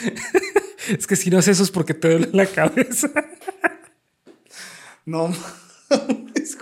es 0.88 1.06
que 1.06 1.16
si 1.16 1.30
no 1.30 1.38
haces 1.38 1.56
eso 1.56 1.64
es 1.64 1.70
porque 1.70 1.94
te 1.94 2.08
duele 2.08 2.28
la 2.32 2.46
cabeza. 2.46 3.10
No 5.06 5.28
mames. 5.28 6.58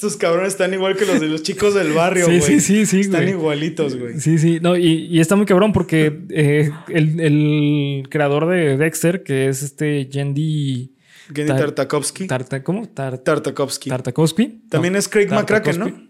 Estos 0.00 0.16
cabrones 0.16 0.54
están 0.54 0.72
igual 0.72 0.96
que 0.96 1.04
los 1.04 1.20
de 1.20 1.28
los 1.28 1.42
chicos 1.42 1.74
del 1.74 1.92
barrio, 1.92 2.24
Sí, 2.24 2.38
güey. 2.38 2.42
sí, 2.42 2.60
sí, 2.60 2.86
sí, 2.86 3.00
Están 3.00 3.20
güey. 3.24 3.34
igualitos, 3.34 3.96
güey. 3.98 4.18
Sí, 4.18 4.38
sí, 4.38 4.58
no, 4.62 4.74
y, 4.74 5.06
y 5.10 5.20
está 5.20 5.36
muy 5.36 5.44
cabrón 5.44 5.74
porque 5.74 6.22
eh, 6.30 6.70
el, 6.88 7.20
el 7.20 8.08
creador 8.08 8.46
de 8.48 8.78
Dexter, 8.78 9.22
que 9.22 9.48
es 9.48 9.62
este 9.62 10.06
Yendi 10.06 10.94
Genny 11.34 11.48
Tar- 11.48 11.58
Tartakovsky. 11.60 12.26
Tarta, 12.26 12.62
¿cómo? 12.64 12.88
Tar- 12.88 13.18
Tartakovsky. 13.18 13.90
Tartakovsky. 13.90 14.62
También 14.70 14.96
es 14.96 15.06
Craig 15.06 15.28
McCracken, 15.28 15.78
¿no? 15.78 16.08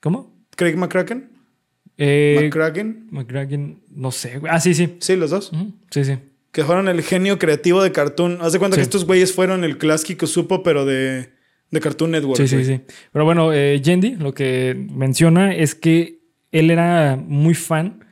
¿Cómo? 0.00 0.34
Craig 0.56 0.76
McCracken. 0.76 1.28
Eh, 1.98 2.38
McCracken. 2.42 3.06
McCracken, 3.10 3.82
no 3.90 4.12
sé. 4.12 4.38
güey. 4.38 4.50
Ah, 4.50 4.60
sí, 4.60 4.72
sí. 4.74 4.96
Sí, 5.00 5.14
los 5.14 5.28
dos. 5.30 5.52
Sí, 5.90 6.04
sí. 6.06 6.14
Que 6.52 6.64
fueron 6.64 6.88
el 6.88 7.02
genio 7.02 7.38
creativo 7.38 7.82
de 7.82 7.92
Cartoon. 7.92 8.38
Haz 8.40 8.54
de 8.54 8.58
cuenta 8.58 8.76
Sí. 8.76 8.78
que 8.80 8.84
estos 8.84 9.04
güeyes 9.04 9.34
fueron 9.34 9.62
el 9.62 9.76
clásico 9.76 10.26
supo, 10.26 10.62
pero 10.62 10.86
de, 10.86 11.35
de 11.70 11.80
Cartoon 11.80 12.10
Network. 12.12 12.36
Sí, 12.36 12.48
sí, 12.48 12.64
sí. 12.64 12.80
Pero 13.12 13.24
bueno, 13.24 13.52
eh, 13.52 13.80
Yendi 13.82 14.16
lo 14.16 14.32
que 14.34 14.74
menciona 14.92 15.54
es 15.54 15.74
que 15.74 16.20
él 16.52 16.70
era 16.70 17.16
muy 17.16 17.54
fan. 17.54 18.04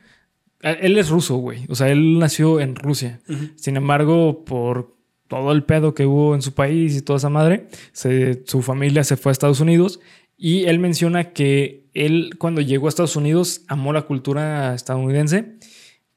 Él 0.61 0.97
es 0.97 1.09
ruso, 1.09 1.35
güey. 1.37 1.65
O 1.69 1.75
sea, 1.75 1.89
él 1.89 2.17
nació 2.19 2.59
en 2.59 2.75
Rusia. 2.75 3.19
Sin 3.55 3.77
embargo, 3.77 4.43
por 4.45 4.95
todo 5.27 5.51
el 5.51 5.63
pedo 5.63 5.93
que 5.93 6.05
hubo 6.05 6.33
en 6.35 6.41
su 6.41 6.53
país 6.53 6.95
y 6.95 7.01
toda 7.01 7.17
esa 7.17 7.29
madre, 7.29 7.67
se- 7.91 8.43
su 8.45 8.61
familia 8.61 9.03
se 9.03 9.15
fue 9.17 9.29
a 9.29 9.33
Estados 9.33 9.59
Unidos. 9.59 9.99
Y 10.37 10.65
él 10.65 10.79
menciona 10.79 11.31
que 11.33 11.85
él, 11.93 12.31
cuando 12.39 12.61
llegó 12.61 12.87
a 12.87 12.89
Estados 12.89 13.15
Unidos, 13.15 13.61
amó 13.67 13.93
la 13.93 14.01
cultura 14.03 14.73
estadounidense. 14.75 15.53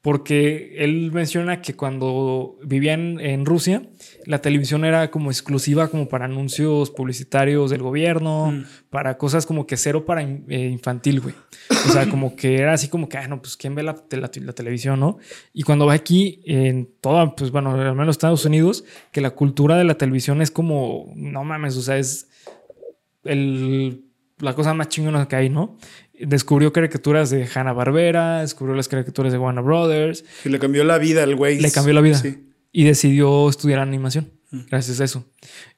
Porque 0.01 0.75
él 0.77 1.11
menciona 1.11 1.61
que 1.61 1.75
cuando 1.75 2.57
vivían 2.63 3.19
en 3.19 3.45
Rusia, 3.45 3.83
la 4.25 4.39
televisión 4.41 4.85
era 4.85 5.11
como 5.11 5.29
exclusiva 5.29 5.89
como 5.89 6.07
para 6.07 6.23
anuncios 6.23 6.89
publicitarios 6.89 7.69
del 7.69 7.81
gobierno, 7.81 8.51
Mm. 8.53 8.63
para 8.89 9.17
cosas 9.17 9.45
como 9.45 9.67
que 9.67 9.75
cero 9.75 10.05
para 10.05 10.21
eh, 10.21 10.69
infantil, 10.71 11.19
güey. 11.19 11.35
O 11.85 11.89
sea, 11.91 12.09
como 12.09 12.37
que 12.37 12.55
era 12.59 12.71
así 12.71 12.87
como 12.87 13.09
que, 13.09 13.17
ah, 13.17 13.27
no, 13.27 13.41
pues 13.41 13.57
quién 13.57 13.75
ve 13.75 13.83
la- 13.83 14.01
la 14.09 14.53
televisión, 14.53 15.01
¿no? 15.01 15.17
Y 15.53 15.63
cuando 15.63 15.85
va 15.85 15.93
aquí, 15.93 16.41
en 16.45 16.89
toda, 17.01 17.35
pues 17.35 17.51
bueno, 17.51 17.71
al 17.71 17.95
menos 17.95 18.13
Estados 18.13 18.45
Unidos, 18.45 18.85
que 19.11 19.19
la 19.19 19.31
cultura 19.31 19.77
de 19.77 19.83
la 19.83 19.95
televisión 19.95 20.41
es 20.41 20.49
como, 20.49 21.11
no 21.17 21.43
mames, 21.43 21.75
o 21.75 21.81
sea, 21.81 21.97
es 21.97 22.29
el, 23.25 24.05
la 24.39 24.55
cosa 24.55 24.73
más 24.73 24.87
chingona 24.87 25.27
que 25.27 25.35
hay, 25.35 25.49
¿no? 25.49 25.77
Descubrió 26.19 26.73
caricaturas 26.73 27.29
de 27.29 27.47
Hanna 27.53 27.73
Barbera, 27.73 28.41
descubrió 28.41 28.75
las 28.75 28.87
caricaturas 28.87 29.31
de 29.31 29.37
Warner 29.39 29.63
Brothers, 29.63 30.25
Y 30.43 30.49
le 30.49 30.59
cambió 30.59 30.83
la 30.83 30.97
vida 30.97 31.23
al 31.23 31.35
güey. 31.35 31.59
Le 31.59 31.71
cambió 31.71 31.93
la 31.93 32.01
vida. 32.01 32.15
Sí. 32.15 32.43
y 32.71 32.83
decidió 32.83 33.49
estudiar 33.49 33.79
animación 33.79 34.31
gracias 34.51 34.99
a 34.99 35.03
eso. 35.03 35.25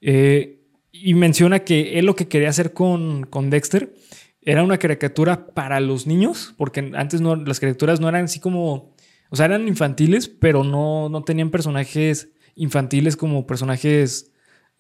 Eh, 0.02 0.60
y 0.92 1.14
menciona 1.14 1.60
que 1.60 2.00
él 2.00 2.06
lo 2.06 2.16
que 2.16 2.28
quería 2.28 2.50
hacer 2.50 2.74
con, 2.74 3.24
con 3.24 3.50
Dexter 3.50 3.94
era 4.42 4.64
una 4.64 4.78
caricatura 4.78 5.48
para 5.48 5.80
los 5.80 6.08
niños, 6.08 6.54
porque 6.58 6.92
antes 6.96 7.22
no, 7.22 7.36
las 7.36 7.60
caricaturas 7.60 8.00
no 8.00 8.10
eran 8.10 8.26
así 8.26 8.40
como, 8.40 8.96
o 9.30 9.36
sea, 9.36 9.46
eran 9.46 9.68
infantiles, 9.68 10.28
pero 10.28 10.64
no, 10.64 11.10
no 11.10 11.24
tenían 11.24 11.52
personajes 11.52 12.30
infantiles 12.56 13.16
como 13.16 13.46
personajes 13.48 14.31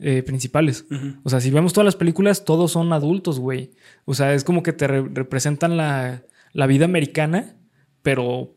eh, 0.03 0.23
principales. 0.23 0.85
O 1.23 1.29
sea, 1.29 1.39
si 1.39 1.51
vemos 1.51 1.73
todas 1.73 1.85
las 1.85 1.95
películas, 1.95 2.43
todos 2.43 2.71
son 2.71 2.91
adultos, 2.91 3.39
güey. 3.39 3.71
O 4.05 4.15
sea, 4.15 4.33
es 4.33 4.43
como 4.43 4.63
que 4.63 4.73
te 4.73 4.87
representan 4.87 5.77
la, 5.77 6.23
la, 6.53 6.65
vida 6.65 6.85
americana, 6.85 7.55
pero 8.01 8.55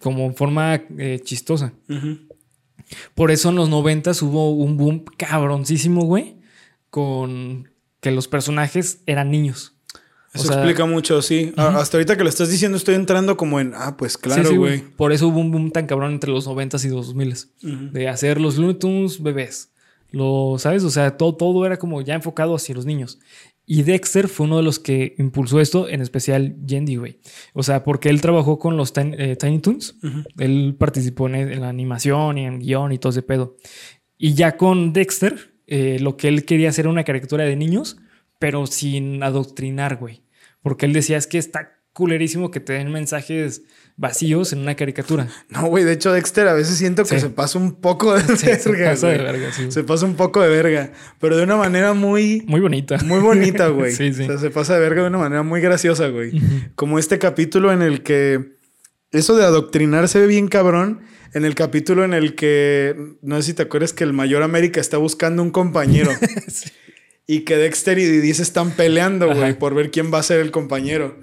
como 0.00 0.26
en 0.26 0.34
forma 0.34 0.82
eh, 0.98 1.20
chistosa. 1.24 1.72
Por 3.14 3.30
eso 3.30 3.48
en 3.48 3.56
los 3.56 3.70
noventas 3.70 4.20
hubo 4.20 4.50
un 4.50 4.76
boom 4.76 5.04
cabroncísimo, 5.16 6.04
güey, 6.04 6.36
con 6.90 7.70
que 8.00 8.10
los 8.10 8.28
personajes 8.28 9.00
eran 9.06 9.30
niños. 9.30 9.76
Eso 10.34 10.52
explica 10.52 10.84
mucho, 10.84 11.22
sí. 11.22 11.54
Hasta 11.56 11.96
ahorita 11.96 12.18
que 12.18 12.22
lo 12.22 12.28
estás 12.28 12.50
diciendo, 12.50 12.76
estoy 12.76 12.96
entrando 12.96 13.38
como 13.38 13.60
en, 13.60 13.72
ah, 13.74 13.96
pues 13.96 14.18
claro, 14.18 14.54
güey. 14.54 14.80
Por 14.80 15.12
eso 15.12 15.26
hubo 15.28 15.40
un 15.40 15.50
boom 15.50 15.70
tan 15.72 15.86
cabrón 15.86 16.12
entre 16.12 16.30
los 16.30 16.46
noventas 16.46 16.84
y 16.84 16.88
dos 16.88 17.14
miles. 17.14 17.48
De 17.62 18.08
hacer 18.08 18.40
los 18.40 18.56
Looney 18.56 18.78
Tunes 18.78 19.22
bebés. 19.22 19.70
Lo, 20.10 20.56
¿sabes? 20.58 20.84
O 20.84 20.90
sea, 20.90 21.16
todo, 21.16 21.36
todo 21.36 21.66
era 21.66 21.78
como 21.78 22.02
ya 22.02 22.14
enfocado 22.14 22.54
hacia 22.54 22.74
los 22.74 22.86
niños. 22.86 23.18
Y 23.66 23.84
Dexter 23.84 24.26
fue 24.26 24.46
uno 24.46 24.56
de 24.56 24.64
los 24.64 24.80
que 24.80 25.14
impulsó 25.18 25.60
esto, 25.60 25.88
en 25.88 26.00
especial 26.00 26.56
Yendi, 26.66 26.96
güey. 26.96 27.20
O 27.52 27.62
sea, 27.62 27.84
porque 27.84 28.08
él 28.08 28.20
trabajó 28.20 28.58
con 28.58 28.76
los 28.76 28.92
eh, 28.96 29.36
Tiny 29.36 29.60
Toons. 29.60 29.94
Él 30.38 30.74
participó 30.76 31.28
en, 31.28 31.60
la 31.60 31.68
animación 31.68 32.36
y 32.38 32.46
en 32.46 32.58
guion 32.58 32.90
y 32.90 32.98
todo 32.98 33.10
ese 33.10 33.22
pedo. 33.22 33.56
Y 34.18 34.34
ya 34.34 34.56
con 34.56 34.92
Dexter, 34.92 35.54
eh, 35.68 35.98
lo 36.00 36.16
que 36.16 36.26
él 36.26 36.44
quería 36.44 36.70
hacer 36.70 36.86
era 36.86 36.90
una 36.90 37.04
caricatura 37.04 37.44
de 37.44 37.54
niños, 37.54 37.96
pero 38.40 38.66
sin 38.66 39.22
adoctrinar, 39.22 39.98
güey. 39.98 40.24
Porque 40.62 40.86
él 40.86 40.92
decía, 40.92 41.16
es 41.16 41.28
que 41.28 41.38
está 41.38 41.80
culerísimo 41.92 42.50
que 42.50 42.58
te 42.58 42.72
den 42.72 42.90
mensajes 42.90 43.62
vacíos 44.00 44.54
en 44.54 44.60
una 44.60 44.74
caricatura. 44.74 45.28
No, 45.50 45.66
güey, 45.66 45.84
de 45.84 45.92
hecho 45.92 46.12
Dexter 46.12 46.48
a 46.48 46.54
veces 46.54 46.78
siento 46.78 47.04
que 47.04 47.20
se 47.20 47.28
pasa 47.28 47.58
un 47.58 47.74
poco 47.74 48.14
de 48.14 48.22
verga. 48.22 48.36
Se 48.36 48.72
pasa 48.72 49.08
de 49.08 49.18
verga, 49.18 49.52
sí. 49.52 49.70
Se 49.70 49.84
pasa 49.84 50.06
un 50.06 50.14
poco 50.14 50.40
de 50.40 50.48
verga, 50.48 50.92
pero 51.18 51.36
de 51.36 51.42
una 51.42 51.56
manera 51.56 51.92
muy... 51.92 52.42
Muy 52.46 52.60
bonita. 52.60 52.98
Muy 53.04 53.20
bonita, 53.20 53.68
güey. 53.68 53.92
sí, 53.92 54.12
sí. 54.12 54.22
O 54.22 54.26
sea, 54.26 54.38
se 54.38 54.50
pasa 54.50 54.74
de 54.74 54.80
verga 54.80 55.02
de 55.02 55.08
una 55.08 55.18
manera 55.18 55.42
muy 55.42 55.60
graciosa, 55.60 56.08
güey. 56.08 56.40
Como 56.76 56.98
este 56.98 57.18
capítulo 57.18 57.72
en 57.72 57.82
el 57.82 58.02
que... 58.02 58.58
Eso 59.12 59.36
de 59.36 59.44
adoctrinar 59.44 60.08
se 60.08 60.20
ve 60.20 60.28
bien 60.28 60.48
cabrón. 60.48 61.00
En 61.34 61.44
el 61.44 61.54
capítulo 61.54 62.04
en 62.04 62.14
el 62.14 62.34
que... 62.34 62.96
No 63.22 63.36
sé 63.36 63.42
si 63.42 63.54
te 63.54 63.62
acuerdas 63.62 63.92
que 63.92 64.04
el 64.04 64.12
Mayor 64.12 64.42
América 64.42 64.80
está 64.80 64.96
buscando 64.96 65.42
un 65.42 65.50
compañero. 65.50 66.10
Y 67.26 67.42
que 67.42 67.56
Dexter 67.56 67.96
y 68.00 68.06
Didi 68.06 68.34
se 68.34 68.42
están 68.42 68.72
peleando, 68.72 69.32
güey, 69.32 69.56
por 69.56 69.72
ver 69.72 69.92
quién 69.92 70.12
va 70.12 70.18
a 70.18 70.22
ser 70.24 70.40
el 70.40 70.50
compañero 70.50 71.16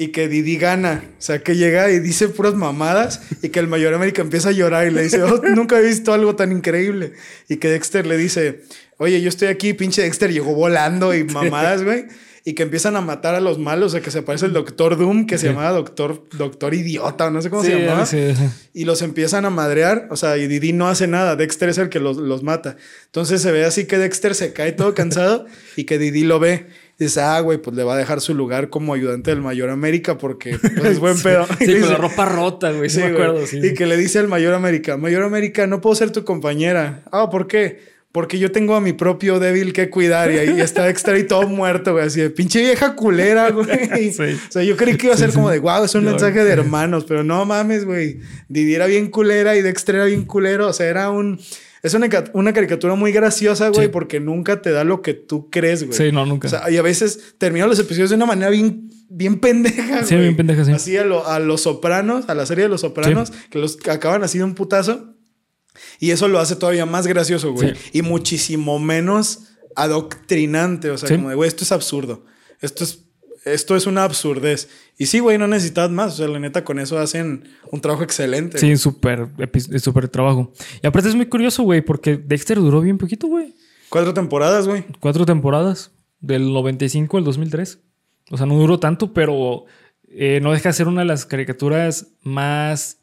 y 0.00 0.08
que 0.12 0.28
Didi 0.28 0.56
gana. 0.56 1.04
O 1.18 1.20
sea, 1.20 1.42
que 1.42 1.56
llega 1.56 1.90
y 1.90 2.00
dice 2.00 2.28
puras 2.28 2.54
mamadas 2.54 3.20
y 3.42 3.50
que 3.50 3.60
el 3.60 3.66
mayor 3.66 3.92
América 3.92 4.22
empieza 4.22 4.48
a 4.48 4.52
llorar 4.52 4.86
y 4.86 4.90
le 4.90 5.02
dice, 5.02 5.22
oh, 5.22 5.42
nunca 5.54 5.78
he 5.78 5.82
visto 5.82 6.14
algo 6.14 6.34
tan 6.34 6.52
increíble. 6.52 7.12
Y 7.50 7.58
que 7.58 7.68
Dexter 7.68 8.06
le 8.06 8.16
dice, 8.16 8.62
oye, 8.96 9.20
yo 9.20 9.28
estoy 9.28 9.48
aquí, 9.48 9.74
pinche 9.74 10.00
Dexter 10.00 10.32
llegó 10.32 10.54
volando 10.54 11.14
y 11.14 11.24
mamadas, 11.24 11.84
güey. 11.84 12.06
Y 12.46 12.54
que 12.54 12.62
empiezan 12.62 12.96
a 12.96 13.02
matar 13.02 13.34
a 13.34 13.40
los 13.40 13.58
malos, 13.58 13.88
o 13.88 13.90
sea, 13.90 14.00
que 14.00 14.10
se 14.10 14.20
aparece 14.20 14.46
el 14.46 14.54
Doctor 14.54 14.96
Doom, 14.96 15.26
que 15.26 15.36
se 15.36 15.48
llamaba 15.48 15.72
Doctor, 15.72 16.26
Doctor 16.32 16.72
Idiota, 16.72 17.30
no 17.30 17.42
sé 17.42 17.50
cómo 17.50 17.62
se 17.62 17.78
llamaba. 17.78 18.08
Y 18.72 18.86
los 18.86 19.02
empiezan 19.02 19.44
a 19.44 19.50
madrear, 19.50 20.08
o 20.10 20.16
sea, 20.16 20.38
y 20.38 20.46
Didi 20.46 20.72
no 20.72 20.88
hace 20.88 21.08
nada, 21.08 21.36
Dexter 21.36 21.68
es 21.68 21.76
el 21.76 21.90
que 21.90 22.00
los, 22.00 22.16
los 22.16 22.42
mata. 22.42 22.78
Entonces 23.04 23.42
se 23.42 23.52
ve 23.52 23.66
así 23.66 23.84
que 23.84 23.98
Dexter 23.98 24.34
se 24.34 24.54
cae 24.54 24.72
todo 24.72 24.94
cansado 24.94 25.44
y 25.76 25.84
que 25.84 25.98
Didi 25.98 26.24
lo 26.24 26.38
ve 26.38 26.68
dice, 27.04 27.20
ah, 27.20 27.40
güey, 27.40 27.58
pues 27.58 27.76
le 27.76 27.82
va 27.82 27.94
a 27.94 27.96
dejar 27.96 28.20
su 28.20 28.34
lugar 28.34 28.68
como 28.68 28.94
ayudante 28.94 29.30
del 29.30 29.40
Mayor 29.40 29.70
América 29.70 30.18
porque 30.18 30.58
pues, 30.58 30.84
es 30.84 30.98
buen 30.98 31.18
pedo. 31.22 31.46
sí, 31.58 31.80
con 31.80 31.90
la 31.90 31.96
ropa 31.96 32.26
rota, 32.26 32.70
güey, 32.72 32.90
sí, 32.90 33.00
me 33.00 33.06
acuerdo. 33.06 33.46
Sí, 33.46 33.60
y 33.62 33.74
que 33.74 33.86
le 33.86 33.96
dice 33.96 34.18
al 34.18 34.28
Mayor 34.28 34.54
América, 34.54 34.96
Mayor 34.96 35.22
América, 35.22 35.66
no 35.66 35.80
puedo 35.80 35.96
ser 35.96 36.10
tu 36.10 36.24
compañera. 36.24 37.02
Ah, 37.10 37.30
¿por 37.30 37.46
qué? 37.46 37.90
Porque 38.12 38.40
yo 38.40 38.50
tengo 38.50 38.74
a 38.74 38.80
mi 38.80 38.92
propio 38.92 39.38
débil 39.38 39.72
que 39.72 39.88
cuidar 39.88 40.32
y 40.32 40.38
ahí 40.38 40.60
está 40.60 40.88
extra 40.90 41.16
y 41.16 41.24
todo 41.24 41.46
muerto, 41.46 41.92
güey. 41.92 42.06
Así 42.06 42.20
de 42.20 42.30
pinche 42.30 42.60
vieja 42.60 42.96
culera, 42.96 43.50
güey. 43.50 43.68
O 44.18 44.52
sea, 44.52 44.64
yo 44.64 44.76
creí 44.76 44.96
que 44.96 45.06
iba 45.06 45.14
a 45.14 45.18
ser 45.18 45.32
como 45.32 45.48
de, 45.48 45.60
wow, 45.60 45.84
es 45.84 45.94
un 45.94 46.04
mensaje 46.04 46.42
de 46.42 46.50
hermanos, 46.52 47.04
pero 47.06 47.22
no 47.22 47.44
mames, 47.44 47.84
güey. 47.84 48.18
Didi 48.48 48.74
era 48.74 48.86
bien 48.86 49.10
culera 49.10 49.56
y 49.56 49.62
Dexter 49.62 49.94
era 49.94 50.04
bien 50.06 50.24
culero. 50.24 50.66
O 50.66 50.72
sea, 50.72 50.86
era 50.86 51.10
un 51.10 51.40
es 51.82 51.94
una, 51.94 52.08
una 52.34 52.52
caricatura 52.52 52.94
muy 52.94 53.12
graciosa, 53.12 53.68
güey, 53.68 53.88
porque 53.88 54.20
nunca 54.20 54.60
te 54.60 54.70
da 54.70 54.84
lo 54.84 55.00
que 55.00 55.14
tú 55.14 55.48
crees, 55.50 55.84
güey. 55.84 55.96
Sí, 55.96 56.12
no, 56.12 56.26
nunca. 56.26 56.48
O 56.48 56.50
sea, 56.50 56.70
y 56.70 56.76
a 56.76 56.82
veces 56.82 57.34
terminan 57.38 57.68
los 57.68 57.78
episodios 57.78 58.10
de 58.10 58.16
una 58.16 58.26
manera 58.26 58.50
bien, 58.50 58.90
bien 59.08 59.40
pendeja, 59.40 60.04
Sí, 60.04 60.16
bien 60.16 60.36
pendeja, 60.36 60.64
sí. 60.64 60.72
Así 60.72 60.96
a, 60.96 61.04
los 61.04 61.60
sopranos, 61.62 62.28
a 62.28 62.34
la 62.34 62.44
serie 62.44 62.64
de 62.64 62.68
los 62.68 62.82
sopranos, 62.82 63.32
que 63.48 63.58
los 63.58 63.78
acaban 63.88 64.22
así 64.22 64.38
de 64.38 64.44
un 64.44 64.54
putazo. 64.54 65.14
Y 65.98 66.10
eso 66.10 66.28
lo 66.28 66.38
hace 66.38 66.56
todavía 66.56 66.84
más 66.84 67.06
gracioso, 67.06 67.52
güey. 67.52 67.74
Y 67.92 68.02
muchísimo 68.02 68.78
menos 68.78 69.50
adoctrinante. 69.74 70.90
O 70.90 70.98
sea, 70.98 71.08
como 71.08 71.30
de, 71.30 71.34
güey, 71.34 71.48
esto 71.48 71.64
es 71.64 71.72
absurdo. 71.72 72.26
Esto 72.60 72.84
es 72.84 73.09
esto 73.44 73.76
es 73.76 73.86
una 73.86 74.04
absurdez. 74.04 74.68
Y 74.98 75.06
sí, 75.06 75.18
güey, 75.18 75.38
no 75.38 75.46
necesitas 75.46 75.90
más. 75.90 76.14
O 76.14 76.16
sea, 76.16 76.28
la 76.28 76.38
neta, 76.38 76.64
con 76.64 76.78
eso 76.78 76.98
hacen 76.98 77.44
un 77.70 77.80
trabajo 77.80 78.02
excelente. 78.02 78.58
Sí, 78.58 78.76
súper, 78.76 79.28
súper 79.78 80.08
trabajo. 80.08 80.52
Y 80.82 80.86
aparte 80.86 81.08
es 81.08 81.14
muy 81.14 81.26
curioso, 81.26 81.62
güey, 81.62 81.80
porque 81.80 82.16
Dexter 82.16 82.58
duró 82.58 82.80
bien 82.80 82.98
poquito, 82.98 83.26
güey. 83.26 83.54
Cuatro 83.88 84.14
temporadas, 84.14 84.68
güey. 84.68 84.84
Cuatro 85.00 85.24
temporadas. 85.26 85.90
Del 86.20 86.52
95 86.52 87.16
al 87.16 87.24
2003. 87.24 87.80
O 88.30 88.36
sea, 88.36 88.46
no 88.46 88.54
duró 88.56 88.78
tanto, 88.78 89.12
pero 89.12 89.64
eh, 90.08 90.40
no 90.42 90.52
deja 90.52 90.68
de 90.68 90.72
ser 90.74 90.88
una 90.88 91.00
de 91.00 91.06
las 91.06 91.24
caricaturas 91.24 92.08
más 92.22 92.99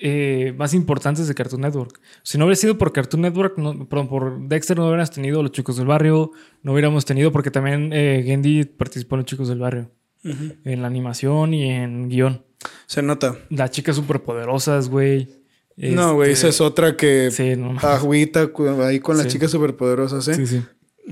eh, 0.00 0.54
más 0.56 0.74
importantes 0.74 1.26
de 1.26 1.34
Cartoon 1.34 1.62
Network. 1.62 2.00
Si 2.22 2.38
no 2.38 2.44
hubiera 2.44 2.56
sido 2.56 2.78
por 2.78 2.92
Cartoon 2.92 3.22
Network, 3.22 3.56
perdón, 3.88 4.08
por 4.08 4.48
Dexter 4.48 4.76
no 4.76 4.84
hubiéramos 4.84 5.10
tenido 5.10 5.42
Los 5.42 5.50
Chicos 5.52 5.76
del 5.76 5.86
Barrio, 5.86 6.30
no 6.62 6.72
hubiéramos 6.72 7.04
tenido, 7.04 7.32
porque 7.32 7.50
también 7.50 7.90
eh, 7.92 8.22
Gendy 8.24 8.64
participó 8.64 9.16
en 9.16 9.20
Los 9.20 9.26
Chicos 9.26 9.48
del 9.48 9.58
Barrio, 9.58 9.90
en 10.22 10.82
la 10.82 10.86
animación 10.86 11.52
y 11.52 11.70
en 11.70 12.08
guion. 12.08 12.44
Se 12.86 13.02
nota. 13.02 13.38
Las 13.50 13.70
chicas 13.72 13.96
superpoderosas, 13.96 14.88
güey. 14.88 15.28
No, 15.76 16.14
güey, 16.14 16.32
esa 16.32 16.48
es 16.48 16.60
otra 16.60 16.96
que 16.96 17.30
sí, 17.30 17.54
no. 17.56 17.78
agüita 17.80 18.50
ahí 18.82 19.00
con 19.00 19.16
las 19.16 19.28
chicas 19.28 19.50
superpoderosas, 19.50 20.26
¿eh? 20.28 20.34
Sí, 20.34 20.46
sí. 20.46 20.62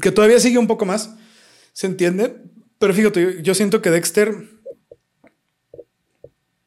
Que 0.01 0.11
todavía 0.13 0.41
sigue 0.41 0.59
un 0.59 0.67
poco 0.67 0.85
más, 0.85 1.17
¿se 1.73 1.87
entiende? 1.87 2.37
Pero 2.79 2.93
fíjate, 2.93 3.43
yo 3.43 3.55
siento 3.55 3.81
que 3.81 3.91
Dexter 3.91 4.56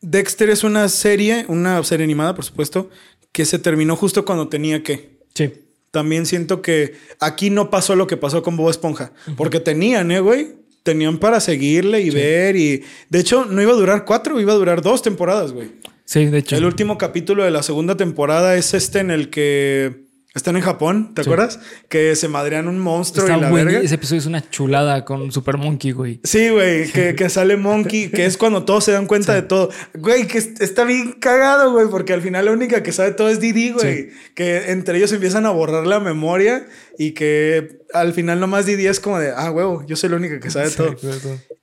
Dexter 0.01 0.49
es 0.49 0.63
una 0.63 0.88
serie, 0.89 1.45
una 1.47 1.83
serie 1.83 2.03
animada, 2.03 2.35
por 2.35 2.45
supuesto, 2.45 2.89
que 3.31 3.45
se 3.45 3.59
terminó 3.59 3.95
justo 3.95 4.25
cuando 4.25 4.47
tenía 4.47 4.83
que. 4.83 5.19
Sí. 5.33 5.51
También 5.91 6.25
siento 6.25 6.62
que 6.62 6.93
aquí 7.19 7.49
no 7.49 7.69
pasó 7.69 7.95
lo 7.95 8.07
que 8.07 8.17
pasó 8.17 8.43
con 8.43 8.55
Bob 8.55 8.69
Esponja, 8.69 9.12
porque 9.35 9.59
tenían, 9.59 10.12
¿eh, 10.12 10.19
güey? 10.19 10.59
Tenían 10.83 11.17
para 11.17 11.39
seguirle 11.39 12.01
y 12.01 12.09
ver 12.09 12.55
y... 12.55 12.83
De 13.09 13.19
hecho, 13.19 13.45
no 13.45 13.62
iba 13.62 13.71
a 13.71 13.75
durar 13.75 14.05
cuatro, 14.05 14.39
iba 14.39 14.53
a 14.53 14.55
durar 14.55 14.81
dos 14.81 15.01
temporadas, 15.01 15.51
güey. 15.51 15.71
Sí, 16.05 16.25
de 16.25 16.38
hecho. 16.38 16.55
El 16.55 16.65
último 16.65 16.97
capítulo 16.97 17.43
de 17.43 17.51
la 17.51 17.63
segunda 17.63 17.97
temporada 17.97 18.55
es 18.55 18.73
este 18.73 18.99
en 18.99 19.12
el 19.12 19.29
que 19.29 20.09
están 20.35 20.55
en 20.55 20.61
Japón, 20.61 21.13
¿te 21.15 21.21
acuerdas? 21.21 21.59
Que 21.89 22.15
se 22.15 22.27
madrean 22.27 22.67
un 22.67 22.77
monstruo 22.77 23.25
y 23.25 23.41
la 23.41 23.49
verga. 23.51 23.79
Ese 23.79 23.95
episodio 23.95 24.19
es 24.19 24.27
una 24.27 24.47
chulada 24.47 25.03
con 25.03 25.31
Super 25.31 25.57
Monkey, 25.57 25.91
güey. 25.91 26.19
Sí, 26.23 26.49
güey, 26.49 26.91
que, 27.15 27.29
sale 27.29 27.57
Monkey, 27.57 28.09
que 28.09 28.25
es 28.25 28.37
cuando 28.37 28.63
todos 28.63 28.83
se 28.83 28.91
dan 28.91 29.07
cuenta 29.07 29.33
de 29.33 29.41
todo. 29.41 29.69
Güey, 29.95 30.27
que 30.27 30.37
está 30.37 30.83
bien 30.83 31.13
cagado, 31.13 31.71
güey, 31.71 31.87
porque 31.89 32.13
al 32.13 32.21
final 32.21 32.45
la 32.45 32.51
única 32.51 32.83
que 32.83 32.91
sabe 32.91 33.11
todo 33.11 33.29
es 33.29 33.39
Didi, 33.39 33.71
güey. 33.71 34.09
Que 34.35 34.71
entre 34.71 34.97
ellos 34.97 35.11
empiezan 35.11 35.47
a 35.47 35.49
borrar 35.49 35.87
la 35.87 35.99
memoria 35.99 36.67
y 37.01 37.13
que 37.13 37.79
al 37.93 38.12
final 38.12 38.41
nomás 38.41 38.65
Didi 38.65 38.85
es 38.85 38.99
como 38.99 39.19
de, 39.19 39.31
ah, 39.33 39.49
huevo, 39.51 39.85
yo 39.88 39.95
soy 39.95 40.09
la 40.09 40.17
única 40.17 40.41
que 40.41 40.51
sabe 40.51 40.69
todo. 40.69 40.97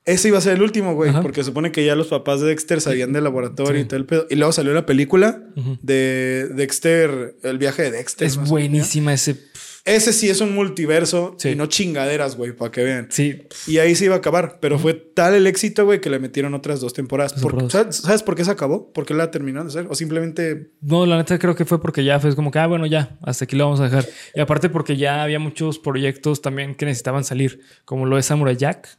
Ese 0.06 0.28
iba 0.28 0.38
a 0.38 0.40
ser 0.40 0.54
el 0.54 0.62
último, 0.62 0.94
güey, 0.94 1.12
porque 1.20 1.44
supone 1.44 1.72
que 1.72 1.84
ya 1.84 1.94
los 1.94 2.06
papás 2.06 2.40
de 2.40 2.46
Dexter 2.46 2.80
salían 2.80 3.12
del 3.12 3.24
laboratorio 3.24 3.82
y 3.82 3.84
todo 3.84 3.98
el 3.98 4.06
pedo. 4.06 4.26
Y 4.30 4.36
luego 4.36 4.52
salió 4.52 4.72
la 4.72 4.86
película 4.86 5.42
de 5.82 6.48
Dexter, 6.54 7.36
el 7.42 7.58
viaje 7.58 7.82
de 7.82 7.90
Dexter. 7.90 8.26
Es 8.26 8.38
buenísima 8.38 9.12
ese. 9.12 9.36
Ese 9.86 10.12
sí 10.12 10.28
es 10.28 10.40
un 10.40 10.52
multiverso 10.52 11.36
y 11.44 11.54
no 11.54 11.66
chingaderas, 11.66 12.36
güey, 12.36 12.50
para 12.50 12.72
que 12.72 12.82
vean. 12.82 13.06
Sí. 13.08 13.46
Y 13.68 13.78
ahí 13.78 13.94
se 13.94 14.06
iba 14.06 14.16
a 14.16 14.18
acabar, 14.18 14.58
pero 14.60 14.80
fue 14.80 14.94
tal 14.94 15.34
el 15.34 15.46
éxito, 15.46 15.84
güey, 15.84 16.00
que 16.00 16.10
le 16.10 16.18
metieron 16.18 16.54
otras 16.54 16.80
dos 16.80 16.92
temporadas. 16.92 17.36
¿sabes, 17.90 18.24
por 18.24 18.34
qué 18.34 18.44
se 18.44 18.50
acabó? 18.50 18.92
¿Por 18.92 19.06
qué 19.06 19.14
la 19.14 19.30
terminó 19.30 19.62
de 19.62 19.68
hacer? 19.68 19.86
¿O 19.88 19.94
simplemente...? 19.94 20.72
No, 20.80 21.06
la 21.06 21.16
neta 21.16 21.38
creo 21.38 21.54
que 21.54 21.64
fue 21.64 21.80
porque 21.80 22.02
ya 22.02 22.18
fue 22.18 22.34
como 22.34 22.50
que, 22.50 22.58
ah, 22.58 22.66
bueno, 22.66 22.86
ya, 22.86 23.16
hasta 23.22 23.44
aquí 23.44 23.54
lo 23.54 23.64
vamos 23.64 23.78
a 23.78 23.84
dejar. 23.84 24.08
Y 24.34 24.40
aparte 24.40 24.68
porque 24.68 24.96
ya 24.96 25.22
había 25.22 25.38
muchos 25.38 25.78
proyectos 25.78 26.42
también 26.42 26.74
que 26.74 26.84
necesitaban 26.84 27.22
salir, 27.22 27.60
como 27.84 28.06
lo 28.06 28.16
de 28.16 28.24
Samurai 28.24 28.56
Jack. 28.56 28.98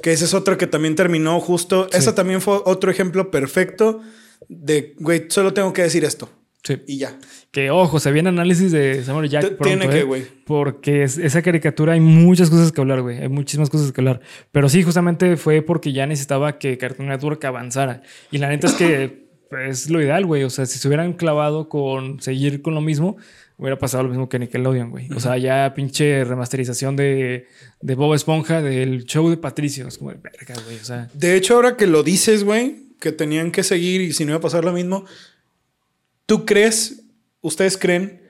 Que 0.00 0.12
ese 0.12 0.26
es 0.26 0.34
otro 0.34 0.56
que 0.56 0.68
también 0.68 0.94
terminó 0.94 1.40
justo. 1.40 1.88
Ese 1.92 2.12
también 2.12 2.40
fue 2.40 2.60
otro 2.64 2.88
ejemplo 2.88 3.32
perfecto 3.32 4.00
de, 4.48 4.94
güey, 4.98 5.26
solo 5.28 5.52
tengo 5.52 5.72
que 5.72 5.82
decir 5.82 6.04
esto. 6.04 6.30
Sí. 6.64 6.78
Y 6.86 6.96
ya. 6.98 7.16
Que 7.50 7.70
ojo, 7.70 8.00
se 8.00 8.10
viene 8.10 8.30
análisis 8.30 8.72
de 8.72 9.04
Samuel 9.04 9.28
Jack. 9.28 9.42
T- 9.42 9.48
pronto, 9.50 9.64
Tiene 9.64 9.88
que, 9.88 10.00
¿eh? 10.00 10.02
güey. 10.04 10.24
Porque 10.46 11.02
es- 11.02 11.18
esa 11.18 11.42
caricatura 11.42 11.92
hay 11.92 12.00
muchas 12.00 12.48
cosas 12.50 12.72
que 12.72 12.80
hablar, 12.80 13.02
güey. 13.02 13.18
Hay 13.18 13.28
muchísimas 13.28 13.68
cosas 13.70 13.92
que 13.92 14.00
hablar. 14.00 14.20
Pero 14.50 14.68
sí, 14.70 14.82
justamente 14.82 15.36
fue 15.36 15.60
porque 15.62 15.92
ya 15.92 16.06
necesitaba 16.06 16.58
que 16.58 16.78
Cartoon 16.78 17.08
Network 17.08 17.44
avanzara. 17.44 18.02
Y 18.30 18.38
la 18.38 18.48
neta 18.48 18.66
es 18.68 18.72
que 18.72 19.24
es 19.68 19.90
lo 19.90 20.00
ideal, 20.02 20.24
güey. 20.24 20.42
O 20.44 20.50
sea, 20.50 20.64
si 20.66 20.78
se 20.78 20.88
hubieran 20.88 21.12
clavado 21.12 21.68
con 21.68 22.20
seguir 22.22 22.62
con 22.62 22.74
lo 22.74 22.80
mismo, 22.80 23.18
hubiera 23.58 23.78
pasado 23.78 24.02
lo 24.04 24.08
mismo 24.08 24.28
que 24.30 24.38
Nickelodeon, 24.38 24.90
güey. 24.90 25.08
O 25.14 25.20
sea, 25.20 25.36
ya 25.36 25.74
pinche 25.74 26.24
remasterización 26.24 26.96
de, 26.96 27.46
de 27.82 27.94
Bob 27.94 28.14
Esponja 28.14 28.62
del 28.62 29.04
show 29.04 29.28
de 29.28 29.36
Patricio. 29.36 29.86
Es 29.86 29.98
como 29.98 30.10
de 30.12 30.16
verga, 30.16 30.54
güey. 30.64 30.78
O 30.78 30.84
sea, 30.84 31.08
De 31.12 31.36
hecho, 31.36 31.56
ahora 31.56 31.76
que 31.76 31.86
lo 31.86 32.02
dices, 32.02 32.42
güey, 32.42 32.76
que 33.00 33.12
tenían 33.12 33.50
que 33.52 33.62
seguir 33.62 34.00
y 34.00 34.12
si 34.14 34.24
no 34.24 34.30
iba 34.30 34.38
a 34.38 34.40
pasar 34.40 34.64
lo 34.64 34.72
mismo, 34.72 35.04
¿tú 36.26 36.44
crees, 36.46 37.04
ustedes 37.40 37.76
creen 37.76 38.22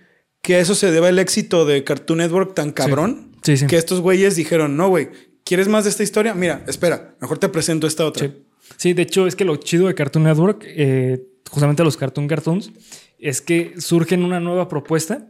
que 0.42 0.56
a 0.56 0.58
eso 0.60 0.74
se 0.74 0.90
debe 0.90 1.08
el 1.08 1.18
éxito 1.18 1.64
de 1.64 1.84
Cartoon 1.84 2.18
Network 2.18 2.54
tan 2.54 2.72
cabrón? 2.72 3.32
Sí, 3.42 3.56
sí. 3.56 3.66
Que 3.66 3.76
estos 3.76 4.00
güeyes 4.00 4.36
dijeron, 4.36 4.76
no, 4.76 4.88
güey, 4.88 5.08
¿quieres 5.44 5.68
más 5.68 5.84
de 5.84 5.90
esta 5.90 6.02
historia? 6.02 6.34
Mira, 6.34 6.64
espera, 6.66 7.14
mejor 7.20 7.38
te 7.38 7.48
presento 7.48 7.86
esta 7.86 8.04
otra. 8.04 8.30
Sí. 8.76 8.92
De 8.94 9.02
hecho 9.02 9.26
es 9.26 9.36
que 9.36 9.44
lo 9.44 9.56
chido 9.56 9.86
de 9.86 9.94
Cartoon 9.94 10.24
Network, 10.24 10.64
eh, 10.66 11.22
justamente 11.50 11.84
los 11.84 11.96
Cartoon 11.96 12.26
Cartoons, 12.28 12.72
es 13.18 13.40
que 13.40 13.74
surgen 13.78 14.24
una 14.24 14.40
nueva 14.40 14.68
propuesta 14.68 15.28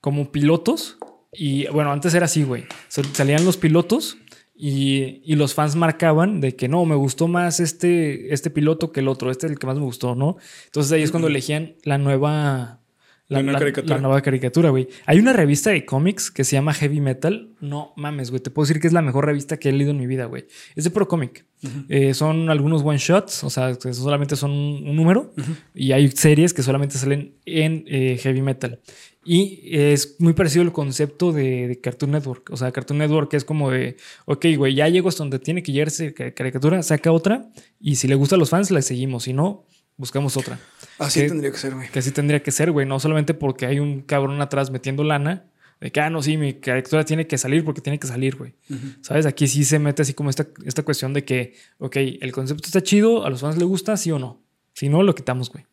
como 0.00 0.30
pilotos. 0.30 0.98
Y 1.32 1.66
bueno, 1.68 1.90
antes 1.90 2.14
era 2.14 2.26
así, 2.26 2.42
güey. 2.44 2.64
Sal- 2.88 3.06
Salían 3.12 3.44
los 3.44 3.56
pilotos 3.56 4.18
y, 4.54 5.20
y 5.24 5.34
los 5.34 5.54
fans 5.54 5.74
marcaban 5.74 6.40
de 6.40 6.54
que 6.54 6.68
no, 6.68 6.84
me 6.84 6.94
gustó 6.94 7.26
más 7.26 7.58
este, 7.58 8.32
este 8.32 8.50
piloto 8.50 8.92
que 8.92 9.00
el 9.00 9.08
otro. 9.08 9.30
Este 9.30 9.46
es 9.46 9.52
el 9.52 9.58
que 9.58 9.66
más 9.66 9.76
me 9.76 9.84
gustó, 9.84 10.14
¿no? 10.14 10.36
Entonces 10.66 10.92
ahí 10.92 11.02
es 11.02 11.10
cuando 11.10 11.28
elegían 11.28 11.74
la 11.82 11.98
nueva... 11.98 12.80
La 13.26 13.42
nueva 13.42 13.58
caricatura. 13.58 13.96
la 13.96 14.02
nueva 14.02 14.20
caricatura, 14.20 14.68
güey. 14.68 14.86
Hay 15.06 15.18
una 15.18 15.32
revista 15.32 15.70
de 15.70 15.86
cómics 15.86 16.30
que 16.30 16.44
se 16.44 16.56
llama 16.56 16.74
Heavy 16.74 17.00
Metal. 17.00 17.54
No 17.58 17.94
mames, 17.96 18.30
güey. 18.30 18.42
Te 18.42 18.50
puedo 18.50 18.66
decir 18.66 18.82
que 18.82 18.86
es 18.86 18.92
la 18.92 19.00
mejor 19.00 19.24
revista 19.24 19.56
que 19.56 19.70
he 19.70 19.72
leído 19.72 19.92
en 19.92 19.96
mi 19.96 20.06
vida, 20.06 20.26
güey. 20.26 20.44
Es 20.76 20.84
de 20.84 20.90
Pro 20.90 21.08
Comic. 21.08 21.46
Eh, 21.88 22.12
son 22.12 22.50
algunos 22.50 22.82
one 22.82 22.98
shots, 22.98 23.42
o 23.42 23.48
sea, 23.48 23.74
que 23.76 23.94
solamente 23.94 24.36
son 24.36 24.50
un, 24.50 24.94
número. 24.94 25.32
Y 25.74 25.92
hay 25.92 26.10
series 26.10 26.52
que 26.52 26.62
solamente 26.62 26.98
salen 26.98 27.34
en 27.46 27.84
eh, 27.88 28.18
Heavy 28.22 28.42
Metal. 28.42 28.78
Y 29.24 29.60
es 29.76 30.16
muy 30.18 30.32
parecido 30.34 30.62
el 30.62 30.72
concepto 30.72 31.32
de, 31.32 31.68
de 31.68 31.80
Cartoon 31.80 32.10
Network. 32.12 32.50
O 32.50 32.56
sea, 32.56 32.70
Cartoon 32.72 32.98
Network 32.98 33.32
es 33.34 33.44
como 33.44 33.70
de, 33.70 33.96
ok, 34.26 34.46
güey, 34.56 34.74
ya 34.74 34.88
llego 34.88 35.08
hasta 35.08 35.22
donde 35.22 35.38
tiene 35.38 35.62
que 35.62 35.72
llegar 35.72 35.88
esa 35.88 36.12
ca- 36.12 36.32
caricatura, 36.32 36.82
saca 36.82 37.10
otra. 37.12 37.50
Y 37.80 37.96
si 37.96 38.06
le 38.08 38.14
gusta 38.14 38.36
a 38.36 38.38
los 38.38 38.50
fans, 38.50 38.70
la 38.70 38.82
seguimos. 38.82 39.24
Si 39.24 39.32
no, 39.32 39.64
buscamos 39.96 40.36
otra. 40.36 40.60
Así 40.98 41.20
Que- 41.20 41.28
tendría 41.28 41.50
que 41.50 41.56
ser, 41.58 41.74
güey. 41.74 41.88
Que 41.90 41.98
así 42.00 42.10
tendría 42.10 42.42
que 42.42 42.50
ser, 42.50 42.70
güey. 42.70 42.86
No 42.86 43.00
solamente 43.00 43.32
porque 43.34 43.66
hay 43.66 43.78
un 43.78 44.02
cabrón 44.02 44.40
atrás 44.40 44.70
metiendo 44.70 45.04
lana. 45.04 45.46
De 45.80 45.90
que, 45.90 46.00
ah, 46.00 46.08
no, 46.08 46.22
sí, 46.22 46.36
mi 46.36 46.54
caricatura 46.54 47.04
tiene 47.04 47.26
que 47.26 47.36
salir 47.36 47.64
porque 47.64 47.80
tiene 47.80 47.98
que 47.98 48.06
salir, 48.06 48.36
güey. 48.36 48.54
¿Sabes? 49.02 49.26
Aquí 49.26 49.48
sí 49.48 49.64
se 49.64 49.78
mete 49.78 50.02
así 50.02 50.14
como 50.14 50.30
esta, 50.30 50.46
esta 50.64 50.82
cuestión 50.82 51.12
de 51.12 51.24
que, 51.24 51.54
ok, 51.78 51.96
el 52.20 52.32
concepto 52.32 52.64
está 52.66 52.80
chido, 52.82 53.24
a 53.26 53.30
los 53.30 53.40
fans 53.40 53.56
les 53.58 53.66
gusta, 53.66 53.96
sí 53.96 54.10
o 54.10 54.18
no. 54.18 54.40
Si 54.72 54.88
no, 54.88 55.02
lo 55.02 55.14
quitamos, 55.14 55.50
güey. 55.50 55.64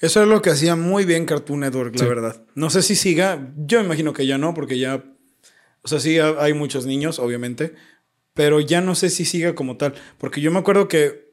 Eso 0.00 0.22
es 0.22 0.28
lo 0.28 0.42
que 0.42 0.50
hacía 0.50 0.76
muy 0.76 1.04
bien 1.04 1.26
Cartoon 1.26 1.60
Network, 1.60 1.94
la 1.96 2.00
Sí. 2.02 2.08
verdad. 2.08 2.42
No 2.54 2.70
sé 2.70 2.82
si 2.82 2.94
siga. 2.96 3.52
Yo 3.56 3.80
imagino 3.80 4.12
que 4.12 4.26
ya 4.26 4.38
no, 4.38 4.54
porque 4.54 4.78
ya. 4.78 5.04
O 5.82 5.88
sea, 5.88 6.00
sí 6.00 6.18
ha- 6.18 6.36
hay 6.42 6.52
muchos 6.54 6.86
niños, 6.86 7.18
obviamente. 7.18 7.74
Pero 8.34 8.60
ya 8.60 8.80
no 8.80 8.94
sé 8.94 9.10
si 9.10 9.24
siga 9.24 9.54
como 9.54 9.76
tal. 9.76 9.94
Porque 10.18 10.40
yo 10.40 10.50
me 10.50 10.58
acuerdo 10.58 10.88
que. 10.88 11.29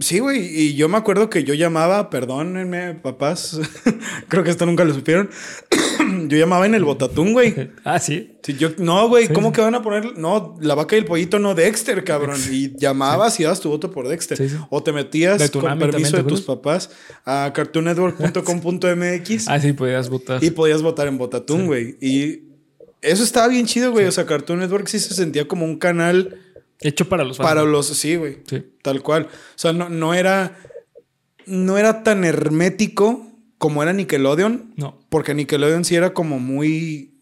Sí, 0.00 0.18
güey. 0.18 0.40
Y 0.44 0.74
yo 0.74 0.88
me 0.88 0.96
acuerdo 0.96 1.30
que 1.30 1.44
yo 1.44 1.54
llamaba, 1.54 2.10
perdónenme, 2.10 2.94
papás. 2.94 3.60
Creo 4.28 4.42
que 4.42 4.50
esto 4.50 4.66
nunca 4.66 4.84
lo 4.84 4.92
supieron. 4.92 5.30
yo 6.28 6.36
llamaba 6.36 6.66
en 6.66 6.74
el 6.74 6.84
Botatún, 6.84 7.32
güey. 7.32 7.70
Ah, 7.84 7.98
sí. 7.98 8.32
Sí, 8.42 8.54
yo, 8.54 8.70
no, 8.78 9.08
güey, 9.08 9.28
Sí, 9.28 9.32
¿cómo 9.32 9.52
que 9.52 9.60
van 9.60 9.74
a 9.74 9.82
poner? 9.82 10.18
No, 10.18 10.56
la 10.60 10.74
vaca 10.74 10.96
y 10.96 10.98
el 10.98 11.04
pollito, 11.04 11.38
no 11.38 11.54
Dexter, 11.54 12.02
cabrón. 12.02 12.40
Y 12.50 12.76
llamabas 12.76 13.38
y 13.38 13.44
dabas 13.44 13.60
tu 13.60 13.68
voto 13.68 13.90
por 13.90 14.08
Dexter. 14.08 14.38
O 14.70 14.82
te 14.82 14.92
metías 14.92 15.38
De 15.38 15.48
con 15.50 15.78
permiso 15.78 16.16
de 16.16 16.22
¿te 16.24 16.28
tus 16.28 16.42
papás 16.42 16.90
a 17.24 17.52
cartoonnetwork.com.mx 17.54 19.48
Ah, 19.48 19.60
sí, 19.60 19.72
podías 19.72 20.08
votar. 20.10 20.42
y 20.42 20.50
podías 20.50 20.82
votar 20.82 21.06
en 21.06 21.18
Botatún, 21.18 21.66
güey. 21.66 21.96
Y 22.00 22.54
eso 23.00 23.22
estaba 23.22 23.48
bien 23.48 23.66
chido, 23.66 23.92
güey. 23.92 24.06
O 24.06 24.12
sea, 24.12 24.26
Cartoon 24.26 24.58
Network 24.58 24.88
sí 24.88 24.98
se 24.98 25.14
sentía 25.14 25.46
como 25.46 25.64
un 25.64 25.78
canal 25.78 26.38
Hecho 26.80 27.08
para 27.08 27.24
los 27.24 27.36
fans. 27.38 27.48
para 27.48 27.62
los. 27.64 27.86
Sí, 27.86 28.16
güey. 28.16 28.38
Sí. 28.46 28.64
Tal 28.82 29.02
cual. 29.02 29.24
O 29.24 29.28
sea, 29.58 29.72
no, 29.72 29.88
no 29.88 30.14
era. 30.14 30.58
No 31.46 31.76
era 31.78 32.02
tan 32.02 32.24
hermético 32.24 33.26
como 33.58 33.82
era 33.82 33.92
Nickelodeon. 33.92 34.74
No. 34.76 34.98
Porque 35.08 35.34
Nickelodeon 35.34 35.84
sí 35.84 35.94
era 35.94 36.14
como 36.14 36.38
muy. 36.38 37.13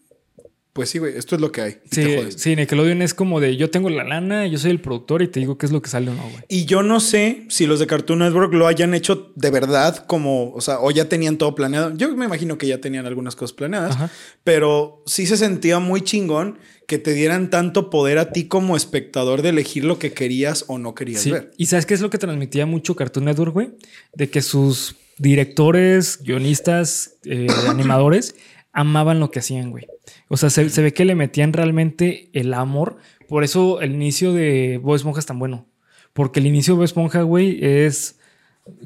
Pues 0.73 0.89
sí, 0.89 0.97
güey, 0.97 1.15
esto 1.15 1.35
es 1.35 1.41
lo 1.41 1.51
que 1.51 1.61
hay. 1.61 1.77
y 1.85 1.89
te 1.89 2.03
Sí, 2.03 2.15
jodes. 2.17 2.35
sí, 2.39 2.55
Nickelodeon 2.55 3.03
es 3.03 3.13
como 3.13 3.39
de 3.39 3.55
yo 3.57 3.69
tengo 3.69 3.91
la 3.91 4.03
lana, 4.03 4.47
yo 4.47 4.57
soy 4.57 4.71
el 4.71 4.81
productor 4.81 5.21
y 5.21 5.27
te 5.27 5.39
digo 5.39 5.55
qué 5.57 5.67
es 5.67 5.71
lo 5.71 5.83
que 5.83 5.89
sale 5.89 6.09
o 6.09 6.15
no, 6.15 6.23
güey. 6.23 6.43
Y 6.49 6.65
yo 6.65 6.81
no 6.81 6.99
sé 6.99 7.45
si 7.49 7.67
los 7.67 7.79
de 7.79 7.85
Cartoon 7.85 8.19
Network 8.19 8.51
lo 8.53 8.65
hayan 8.65 8.95
hecho 8.95 9.31
de 9.35 9.51
verdad, 9.51 10.05
como, 10.07 10.51
o 10.51 10.61
sea, 10.61 10.79
o 10.79 10.89
ya 10.89 11.07
tenían 11.07 11.37
todo 11.37 11.53
planeado. 11.53 11.95
Yo 11.95 12.15
me 12.15 12.25
imagino 12.25 12.57
que 12.57 12.65
ya 12.65 12.79
tenían 12.81 13.05
algunas 13.05 13.35
cosas 13.35 13.53
planeadas, 13.53 13.95
Ajá. 13.95 14.09
pero 14.43 15.03
sí 15.05 15.27
se 15.27 15.37
sentía 15.37 15.77
muy 15.77 16.01
chingón 16.01 16.57
que 16.87 16.97
te 16.97 17.13
dieran 17.13 17.51
tanto 17.51 17.91
poder 17.91 18.17
a 18.17 18.31
ti 18.31 18.45
como 18.47 18.75
espectador 18.75 19.43
de 19.43 19.49
elegir 19.49 19.85
lo 19.85 19.99
que 19.99 20.11
querías 20.11 20.65
o 20.67 20.79
no 20.79 20.95
querías 20.95 21.21
Sí. 21.21 21.31
ver. 21.31 21.51
¿Y 21.55 21.67
sabes 21.67 21.85
qué 21.85 21.93
es 21.93 22.01
lo 22.01 22.09
que 22.09 22.17
transmitía 22.17 22.65
mucho 22.65 22.95
Cartoon 22.95 23.25
Network, 23.25 23.53
güey? 23.53 23.69
De 24.15 24.27
que 24.31 24.41
sus 24.41 24.95
directores, 25.19 26.19
guionistas, 26.23 27.13
eh, 27.25 27.45
animadores 27.69 28.35
amaban 28.73 29.19
lo 29.19 29.31
que 29.31 29.39
hacían, 29.39 29.71
güey. 29.71 29.87
O 30.27 30.35
sea, 30.37 30.49
se, 30.49 30.69
se 30.69 30.81
ve 30.81 30.93
que 30.93 31.05
le 31.05 31.15
metían 31.15 31.53
realmente 31.53 32.29
el 32.33 32.53
amor. 32.53 32.97
Por 33.29 33.43
eso 33.43 33.79
el 33.81 33.93
inicio 33.93 34.33
de 34.33 34.79
Bob 34.83 34.95
Esponja 34.95 35.19
es 35.19 35.25
tan 35.25 35.39
bueno. 35.39 35.67
Porque 36.11 36.39
el 36.39 36.47
inicio 36.47 36.73
de 36.73 36.77
Bob 36.77 36.83
Esponja, 36.85 37.21
güey, 37.21 37.59
es 37.63 38.19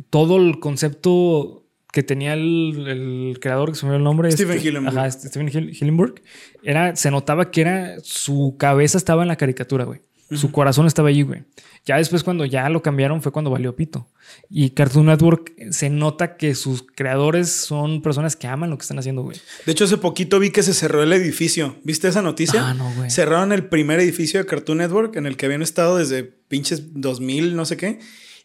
todo 0.10 0.38
el 0.38 0.60
concepto 0.60 1.64
que 1.92 2.04
tenía 2.04 2.34
el, 2.34 2.86
el 2.88 3.40
creador, 3.40 3.70
que 3.72 3.76
se 3.76 3.86
me 3.86 3.92
olvidó 3.92 3.98
el 3.98 4.04
nombre. 4.04 4.32
Steven 4.32 4.58
este- 4.58 4.70
Hillenburg. 4.70 4.98
Ajá, 4.98 5.10
Steven 5.12 5.48
Hill- 5.50 5.70
Hillenburg. 5.82 6.22
Era, 6.64 6.96
se 6.96 7.10
notaba 7.12 7.50
que 7.50 7.62
era 7.62 7.96
su 8.02 8.56
cabeza 8.60 8.98
estaba 8.98 9.22
en 9.24 9.30
la 9.30 9.36
caricatura, 9.38 9.86
güey. 9.86 10.02
Su 10.32 10.52
corazón 10.52 10.88
estaba 10.88 11.10
allí, 11.10 11.22
güey. 11.22 11.44
Ya 11.86 11.96
después, 11.98 12.24
cuando 12.24 12.44
ya 12.44 12.68
lo 12.68 12.82
cambiaron, 12.82 13.22
fue 13.22 13.32
cuando 13.32 13.50
valió 13.50 13.76
pito. 13.78 14.10
Y 14.50 14.72
Cartoon 14.72 15.06
Network 15.06 15.54
se 15.72 15.90
nota 15.90 16.36
que 16.36 16.54
sus 16.54 16.84
creadores 16.84 17.50
son 17.50 18.02
personas 18.02 18.36
que 18.36 18.46
aman 18.48 18.70
lo 18.70 18.78
que 18.78 18.82
están 18.82 19.00
haciendo, 19.00 19.22
güey. 19.22 19.38
De 19.66 19.72
hecho, 19.72 19.86
hace 19.86 19.98
poquito 19.98 20.38
vi 20.40 20.50
que 20.50 20.64
se 20.64 20.74
cerró 20.74 21.02
el 21.02 21.14
edificio. 21.14 21.78
¿Viste 21.84 22.10
esa 22.10 22.22
noticia? 22.22 22.68
Ah, 22.70 22.74
no, 22.74 22.94
güey. 22.94 23.10
Cerraron 23.10 23.54
el 23.54 23.68
primer 23.68 24.02
edificio 24.02 24.40
de 24.42 24.46
Cartoon 24.46 24.80
Network 24.80 25.16
en 25.16 25.28
el 25.28 25.38
que 25.38 25.46
habían 25.46 25.62
estado 25.62 25.96
desde 25.98 26.24
pinches 26.24 26.94
2000, 26.94 27.56
no 27.56 27.66
sé 27.66 27.78
qué. 27.78 28.00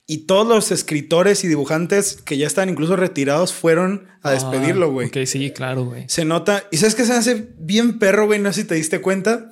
Y 0.07 0.19
todos 0.27 0.47
los 0.47 0.71
escritores 0.71 1.43
y 1.43 1.49
dibujantes 1.49 2.21
que 2.25 2.37
ya 2.37 2.47
estaban 2.47 2.69
incluso 2.69 2.95
retirados 2.97 3.53
fueron 3.53 4.07
a 4.23 4.31
despedirlo, 4.31 4.87
Ah, 4.87 4.91
güey. 4.91 5.09
Ok, 5.09 5.17
sí, 5.27 5.51
claro, 5.51 5.85
güey. 5.87 6.05
Se 6.09 6.25
nota. 6.25 6.65
¿Y 6.71 6.77
sabes 6.77 6.95
qué 6.95 7.05
se 7.05 7.13
hace 7.13 7.49
bien 7.59 7.99
perro, 7.99 8.27
güey? 8.27 8.39
No 8.41 8.53
sé 8.53 8.63
si 8.63 8.69
te 8.69 8.75
diste 8.77 9.01
cuenta. 9.01 9.51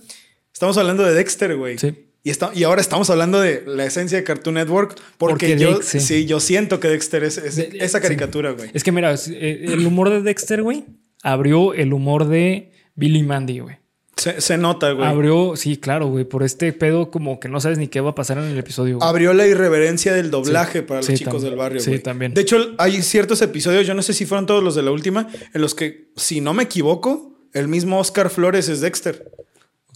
Estamos 0.52 0.76
hablando 0.76 1.02
de 1.04 1.14
Dexter, 1.14 1.56
güey. 1.56 1.78
Sí. 1.78 2.06
Y, 2.22 2.30
está, 2.30 2.50
y 2.54 2.64
ahora 2.64 2.80
estamos 2.80 3.08
hablando 3.08 3.40
de 3.40 3.62
la 3.66 3.84
esencia 3.86 4.18
de 4.18 4.24
Cartoon 4.24 4.54
Network. 4.56 4.94
Porque, 5.16 5.32
Porque 5.48 5.58
yo, 5.58 5.74
Dex, 5.74 5.86
sí. 5.86 6.00
sí. 6.00 6.26
yo 6.26 6.38
siento 6.40 6.78
que 6.80 6.88
Dexter 6.88 7.24
es, 7.24 7.38
es 7.38 7.56
De- 7.56 7.78
esa 7.80 7.98
sí. 7.98 8.02
caricatura, 8.02 8.50
güey. 8.52 8.70
Es 8.74 8.84
que 8.84 8.92
mira, 8.92 9.14
eh, 9.14 9.64
el 9.68 9.86
humor 9.86 10.10
de 10.10 10.20
Dexter, 10.22 10.62
güey, 10.62 10.84
abrió 11.22 11.72
el 11.74 11.92
humor 11.94 12.26
de 12.28 12.72
Billy 12.94 13.22
Mandy, 13.22 13.60
güey. 13.60 13.76
Se, 14.16 14.42
se 14.42 14.58
nota, 14.58 14.92
güey. 14.92 15.08
Abrió, 15.08 15.56
sí, 15.56 15.78
claro, 15.78 16.08
güey, 16.08 16.26
por 16.26 16.42
este 16.42 16.74
pedo 16.74 17.10
como 17.10 17.40
que 17.40 17.48
no 17.48 17.58
sabes 17.58 17.78
ni 17.78 17.88
qué 17.88 18.00
va 18.02 18.10
a 18.10 18.14
pasar 18.14 18.36
en 18.36 18.44
el 18.44 18.58
episodio. 18.58 18.98
güey. 18.98 19.08
Abrió 19.08 19.32
la 19.32 19.46
irreverencia 19.46 20.12
del 20.12 20.30
doblaje 20.30 20.82
para 20.82 20.98
los 21.00 21.06
Sí, 21.06 21.14
chicos 21.14 21.40
del 21.42 21.56
barrio. 21.56 21.80
Sí, 21.80 21.88
güey. 21.90 22.02
también. 22.02 22.34
De 22.34 22.42
hecho, 22.42 22.74
hay 22.76 23.00
ciertos 23.00 23.40
episodios, 23.40 23.86
yo 23.86 23.94
no 23.94 24.02
sé 24.02 24.12
si 24.12 24.26
fueron 24.26 24.44
todos 24.44 24.62
los 24.62 24.74
de 24.74 24.82
la 24.82 24.90
última, 24.90 25.26
en 25.54 25.60
los 25.62 25.74
que, 25.74 26.10
si 26.16 26.42
no 26.42 26.52
me 26.52 26.64
equivoco, 26.64 27.40
el 27.54 27.66
mismo 27.68 27.98
Oscar 27.98 28.28
Flores 28.28 28.68
es 28.68 28.82
Dexter. 28.82 29.24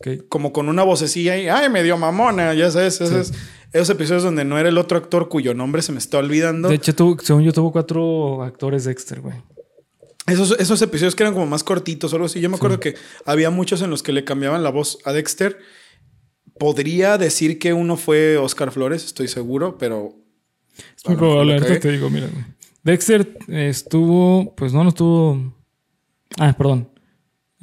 Ok. 0.00 0.26
Como 0.28 0.52
con 0.52 0.68
una 0.68 0.82
vocecilla 0.82 1.36
y, 1.38 1.48
ay, 1.48 1.68
medio 1.70 1.96
mamona, 1.96 2.52
ya 2.54 2.70
sabes. 2.70 3.00
Esos, 3.00 3.32
esos 3.72 3.90
episodios 3.90 4.22
donde 4.22 4.44
no 4.44 4.58
era 4.58 4.68
el 4.68 4.78
otro 4.78 4.98
actor 4.98 5.28
cuyo 5.28 5.54
nombre 5.54 5.82
se 5.82 5.92
me 5.92 5.98
está 5.98 6.18
olvidando. 6.18 6.68
De 6.68 6.74
hecho, 6.76 6.94
tuvo- 6.94 7.20
según 7.22 7.42
yo, 7.42 7.52
tuvo 7.52 7.72
cuatro 7.72 8.42
actores 8.42 8.84
Dexter, 8.84 9.20
güey. 9.20 9.36
Esos, 10.26 10.56
esos 10.58 10.80
episodios 10.80 11.14
que 11.14 11.22
eran 11.22 11.34
como 11.34 11.46
más 11.46 11.62
cortitos 11.62 12.12
o 12.12 12.16
algo 12.16 12.26
así. 12.26 12.40
Yo 12.40 12.48
me 12.48 12.56
acuerdo 12.56 12.80
que 12.80 12.94
había 13.26 13.50
muchos 13.50 13.82
en 13.82 13.90
los 13.90 14.02
que 14.02 14.12
le 14.12 14.24
cambiaban 14.24 14.62
la 14.62 14.70
voz 14.70 14.98
a 15.04 15.12
Dexter. 15.12 15.58
Podría 16.58 17.18
decir 17.18 17.58
que 17.58 17.72
uno 17.72 17.96
fue 17.96 18.36
Oscar 18.38 18.70
Flores, 18.70 19.04
estoy 19.04 19.28
seguro, 19.28 19.76
pero. 19.76 20.14
Es 20.96 21.06
muy 21.06 21.16
probable, 21.16 21.54
ahorita 21.54 21.80
te 21.80 21.90
digo, 21.92 22.08
mira. 22.10 22.28
Dexter 22.84 23.36
estuvo, 23.48 24.54
pues 24.56 24.72
no, 24.72 24.82
no 24.82 24.90
estuvo. 24.90 25.54
Ah, 26.38 26.54
perdón. 26.56 26.88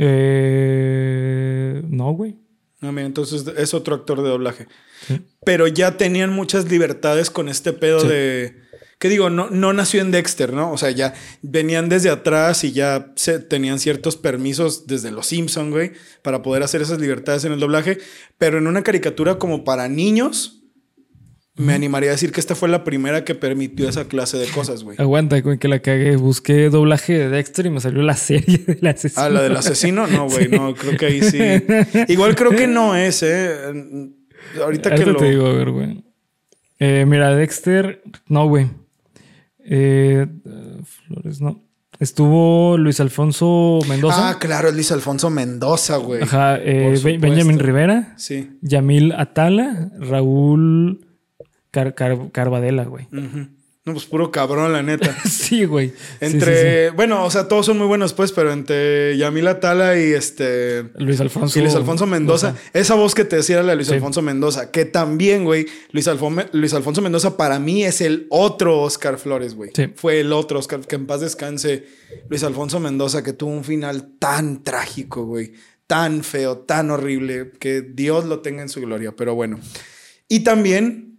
Eh, 0.04 1.82
no, 1.88 2.12
güey. 2.14 2.36
No, 2.82 2.91
mira, 2.91 3.06
entonces 3.06 3.45
es 3.58 3.74
otro 3.74 3.95
actor 3.95 4.22
de 4.24 4.30
doblaje. 4.30 4.68
Sí. 5.08 5.22
Pero 5.45 5.68
ya 5.68 5.97
tenían 5.97 6.32
muchas 6.34 6.70
libertades 6.70 7.30
con 7.30 7.47
este 7.49 7.74
pedo 7.74 7.99
Sí. 8.02 8.08
de. 8.08 8.56
que 8.97 9.10
digo, 9.10 9.30
no, 9.32 9.49
no 9.49 9.74
nació 9.74 10.02
en 10.02 10.12
Dexter, 10.12 10.54
¿no? 10.54 10.72
O 10.72 10.78
sea, 10.78 10.91
ya 10.91 11.14
venían 11.41 11.89
desde 11.89 12.10
atrás 12.10 12.64
y 12.64 12.72
ya 12.72 13.12
se, 13.16 13.39
tenían 13.39 13.80
ciertos 13.80 14.16
permisos 14.16 14.86
desde 14.88 15.12
los 15.12 15.26
Simpson, 15.28 15.72
güey, 15.72 15.93
para 16.22 16.41
poder 16.43 16.62
hacer 16.64 16.82
esas 16.82 16.99
libertades 16.99 17.43
en 17.45 17.52
el 17.52 17.60
doblaje, 17.60 17.97
pero 18.38 18.58
en 18.60 18.68
una 18.68 18.84
caricatura 18.84 19.39
como 19.39 19.64
para 19.64 19.88
niños, 19.88 20.61
me 21.56 21.74
animaría 21.74 22.10
a 22.10 22.14
decir 22.14 22.32
que 22.32 22.39
esta 22.39 22.56
fue 22.56 22.70
la 22.70 22.84
primera 22.84 23.26
que 23.26 23.36
permitió 23.36 23.89
esa 23.89 24.06
clase 24.06 24.38
de 24.38 24.47
cosas, 24.47 24.84
güey. 24.84 24.95
Aguanta, 24.99 25.39
güey, 25.41 25.58
que 25.58 25.68
la 25.68 25.80
cagué. 25.80 26.16
Busqué 26.16 26.70
doblaje 26.70 27.14
de 27.14 27.30
Dexter 27.30 27.66
y 27.66 27.70
me 27.70 27.82
salió 27.82 28.02
la 28.04 28.16
serie 28.16 28.58
del 28.68 28.88
asesino. 28.88 29.22
Ah, 29.22 29.30
la 29.30 29.41
del 29.41 29.58
asesino, 29.58 30.08
no, 30.08 30.30
güey, 30.30 30.47
no, 30.47 30.74
creo 30.74 30.97
que 30.97 31.06
ahí 31.08 31.22
sí. 31.22 31.39
Igual 32.08 32.36
creo 32.36 32.52
que 32.52 32.68
no 32.68 32.95
es, 32.95 33.22
eh. 33.24 33.49
Ahorita 34.62 34.95
que 34.95 35.06
lo. 35.06 35.18
te 35.18 35.30
digo, 35.30 35.45
a 35.45 35.54
ver, 35.54 35.72
güey. 35.72 36.04
Eh, 36.80 37.06
mira, 37.08 37.36
Dexter, 37.36 38.02
no, 38.28 38.47
güey. 38.47 38.68
Eh, 39.64 40.26
Flores, 40.84 41.41
no. 41.41 41.64
Estuvo 41.99 42.78
Luis 42.78 42.99
Alfonso 42.99 43.80
Mendoza. 43.88 44.30
Ah, 44.30 44.39
claro, 44.39 44.72
Luis 44.72 44.91
Alfonso 44.91 45.30
Mendoza, 45.30 45.97
güey. 45.97 46.24
Ajá, 46.24 46.58
eh, 46.58 46.99
Benjamin 47.20 47.60
Rivera. 47.60 48.16
Sí. 48.18 48.58
Yamil 48.62 49.12
Atala, 49.12 49.91
Raúl 49.99 51.11
Car 51.72 51.95
Carvadela, 52.32 52.84
güey. 52.84 53.07
No, 53.84 53.93
pues 53.93 54.05
puro 54.05 54.30
cabrón, 54.30 54.74
la 54.74 54.84
neta. 54.84 55.17
sí, 55.28 55.65
güey. 55.65 55.91
Entre, 56.19 56.91
bueno, 56.91 57.26
o 57.26 57.32
sea, 57.32 57.47
todos 57.47 57.65
son 57.65 57.80
muy 57.80 57.88
buenos, 57.88 58.13
pues, 58.13 58.32
pero 58.32 58.53
entre 58.53 59.17
Yamila 59.17 59.59
Tala 59.59 59.97
y 59.97 60.11
este. 60.11 60.86
Luis 60.99 61.19
Alfonso. 61.19 61.57
Y 61.57 61.63
Luis 61.63 61.74
Alfonso 61.74 62.05
Mendoza. 62.05 62.55
Esa 62.74 62.93
voz 62.93 63.15
que 63.15 63.26
te 63.26 63.38
decía 63.38 63.55
era 63.55 63.63
la 63.63 63.72
de 63.72 63.78
Luis 63.78 63.89
Alfonso 63.89 64.22
Mendoza. 64.22 64.69
Que 64.69 64.86
también, 64.86 65.45
güey, 65.45 65.65
Luis, 65.93 66.07
Luis 66.51 66.74
Alfonso 66.76 67.01
Mendoza 67.01 67.38
para 67.38 67.57
mí 67.57 67.84
es 67.84 68.01
el 68.01 68.28
otro 68.30 68.82
Oscar 68.82 69.17
Flores, 69.17 69.55
güey. 69.55 69.72
Fue 69.95 70.19
el 70.19 70.32
otro 70.32 70.59
Oscar. 70.59 70.82
Que 70.82 70.95
en 70.95 71.07
paz 71.07 71.22
descanse 71.22 71.88
Luis 72.30 72.43
Alfonso 72.43 72.80
Mendoza, 72.80 73.24
que 73.24 73.34
tuvo 73.34 73.49
un 73.49 73.63
final 73.63 74.11
tan 74.19 74.63
trágico, 74.63 75.26
güey. 75.26 75.53
Tan 75.88 76.24
feo, 76.24 76.59
tan 76.59 76.91
horrible. 76.91 77.53
Que 77.59 77.82
Dios 77.82 78.26
lo 78.26 78.41
tenga 78.41 78.61
en 78.61 78.69
su 78.69 78.80
gloria. 78.80 79.15
Pero 79.15 79.34
bueno. 79.34 79.59
Y 80.28 80.41
también 80.41 81.11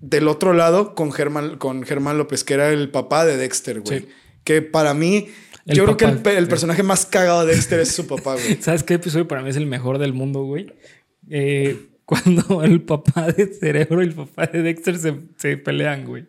del 0.00 0.28
otro 0.28 0.52
lado 0.52 0.94
con 0.94 1.12
Germán, 1.12 1.56
con 1.56 1.82
Germán 1.82 2.18
López, 2.18 2.44
que 2.44 2.54
era 2.54 2.70
el 2.70 2.90
papá 2.90 3.24
de 3.24 3.36
Dexter, 3.36 3.80
güey. 3.80 4.06
Que 4.44 4.62
para 4.62 4.94
mí, 4.94 5.28
yo 5.66 5.84
creo 5.84 5.96
que 5.96 6.04
el, 6.36 6.48
personaje 6.48 6.82
más 6.82 7.06
cagado 7.06 7.44
de 7.44 7.54
Dexter 7.54 7.80
es 7.80 7.92
su 7.92 8.06
papá, 8.06 8.34
güey. 8.34 8.56
¿Sabes 8.60 8.82
qué 8.82 8.94
episodio 8.94 9.28
para 9.28 9.42
mí 9.42 9.50
es 9.50 9.56
el 9.56 9.66
mejor 9.66 9.98
del 9.98 10.12
mundo, 10.12 10.42
güey? 10.44 10.72
Eh, 11.28 11.88
cuando 12.06 12.62
el 12.64 12.82
papá 12.82 13.30
de 13.30 13.46
Cerebro 13.46 14.02
y 14.02 14.06
el 14.06 14.14
papá 14.14 14.46
de 14.46 14.62
Dexter 14.62 14.96
se, 15.36 15.56
pelean, 15.58 16.06
güey. 16.06 16.26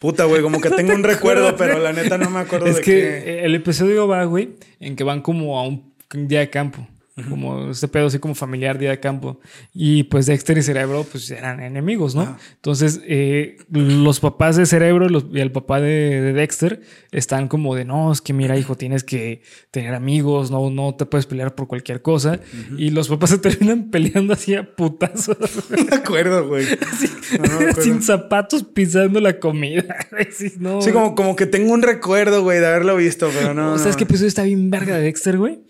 Puta, 0.00 0.24
güey, 0.24 0.42
como 0.42 0.60
que 0.60 0.70
tengo 0.76 0.94
un 0.94 1.04
recuerdo, 1.04 1.56
pero 1.56 1.78
la 1.78 1.92
neta 1.92 2.18
no 2.18 2.30
me 2.30 2.40
acuerdo 2.40 2.66
es 2.66 2.80
que 2.80 3.44
el 3.44 3.54
episodio 3.54 4.08
va, 4.08 4.24
güey, 4.24 4.56
en 4.80 4.96
que 4.96 5.04
van 5.04 5.22
como 5.22 5.58
a 5.58 5.66
un 5.66 5.94
día 6.12 6.40
de 6.40 6.50
campo 6.50 6.86
como 7.28 7.70
este 7.70 7.88
pedo 7.88 8.06
así 8.06 8.18
como 8.18 8.34
familiar 8.34 8.78
día 8.78 8.90
de 8.90 9.00
campo. 9.00 9.40
Y 9.72 10.04
pues 10.04 10.26
Dexter 10.26 10.58
y 10.58 10.62
Cerebro 10.62 11.06
pues 11.10 11.30
eran 11.30 11.60
enemigos, 11.60 12.14
¿no? 12.14 12.36
Entonces 12.54 13.00
eh, 13.06 13.56
los 13.70 14.20
papás 14.20 14.56
de 14.56 14.66
Cerebro 14.66 15.06
y 15.32 15.40
el 15.40 15.52
papá 15.52 15.80
de, 15.80 16.32
Dexter 16.32 16.82
están 17.10 17.48
como 17.48 17.74
de, 17.74 17.84
no, 17.84 18.12
es 18.12 18.20
que 18.20 18.32
mira 18.32 18.56
hijo, 18.56 18.76
tienes 18.76 19.04
que 19.04 19.42
tener 19.70 19.94
amigos, 19.94 20.50
no, 20.50 20.70
no 20.70 20.94
te 20.94 21.06
puedes 21.06 21.26
pelear 21.26 21.54
por 21.54 21.66
cualquier 21.66 22.02
cosa. 22.02 22.40
Y 22.76 22.90
los 22.90 23.08
papás 23.08 23.30
se 23.30 23.38
terminan 23.38 23.90
peleando 23.90 24.34
así 24.34 24.54
a 24.54 24.74
putazos. 24.74 25.36
me 25.70 25.96
acuerdo, 25.96 26.46
güey. 26.48 26.66
Sin 27.80 28.02
zapatos 28.02 28.64
pisando 28.64 29.20
la 29.20 29.38
comida. 29.38 29.96
sí, 30.30 30.52
como, 30.92 31.14
como 31.14 31.36
que 31.36 31.46
tengo 31.46 31.72
un 31.72 31.82
recuerdo, 31.82 32.42
güey, 32.42 32.60
de 32.60 32.66
haberlo 32.66 32.96
visto, 32.96 33.30
pero 33.32 33.54
no. 33.54 33.78
¿Sabes 33.78 33.96
qué 33.96 34.04
episodio 34.04 34.28
está 34.28 34.42
bien 34.42 34.70
verga 34.70 34.96
de 34.96 35.02
Dexter, 35.02 35.38
güey? 35.38 35.60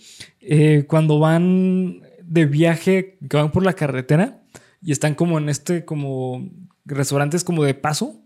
Eh, 0.51 0.87
cuando 0.89 1.19
van 1.19 2.01
de 2.23 2.47
viaje, 2.47 3.19
que 3.29 3.37
van 3.37 3.53
por 3.53 3.67
la 3.67 3.75
carretera 3.75 4.41
y 4.83 4.93
están 4.93 5.15
como 5.15 5.37
en 5.37 5.51
este, 5.51 5.85
como 5.85 6.49
restaurantes 6.87 7.45
como 7.45 7.65
de 7.65 7.75
paso. 7.75 8.23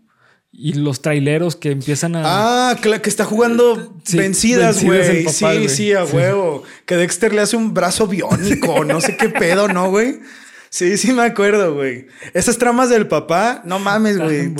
Y 0.55 0.73
los 0.73 1.01
traileros 1.01 1.55
que 1.55 1.71
empiezan 1.71 2.15
a. 2.15 2.69
Ah, 2.69 2.75
que 2.79 3.09
está 3.09 3.25
jugando 3.25 3.97
vencidas, 4.13 4.83
güey. 4.83 5.27
Sí, 5.27 5.67
sí, 5.67 5.93
a 5.93 6.05
huevo. 6.05 6.63
Que 6.85 6.95
Dexter 6.95 7.33
le 7.33 7.41
hace 7.41 7.57
un 7.57 7.73
brazo 7.73 8.07
biónico, 8.07 8.85
no 8.85 9.01
sé 9.01 9.17
qué 9.17 9.29
pedo, 9.29 9.67
¿no, 9.67 9.89
güey? 9.89 10.19
Sí, 10.73 10.97
sí 10.97 11.13
me 11.13 11.21
acuerdo, 11.21 11.75
güey. 11.75 12.07
Esas 12.33 12.57
tramas 12.57 12.89
del 12.89 13.07
papá, 13.07 13.61
no 13.63 13.77
mames, 13.77 14.17
güey. 14.17 14.55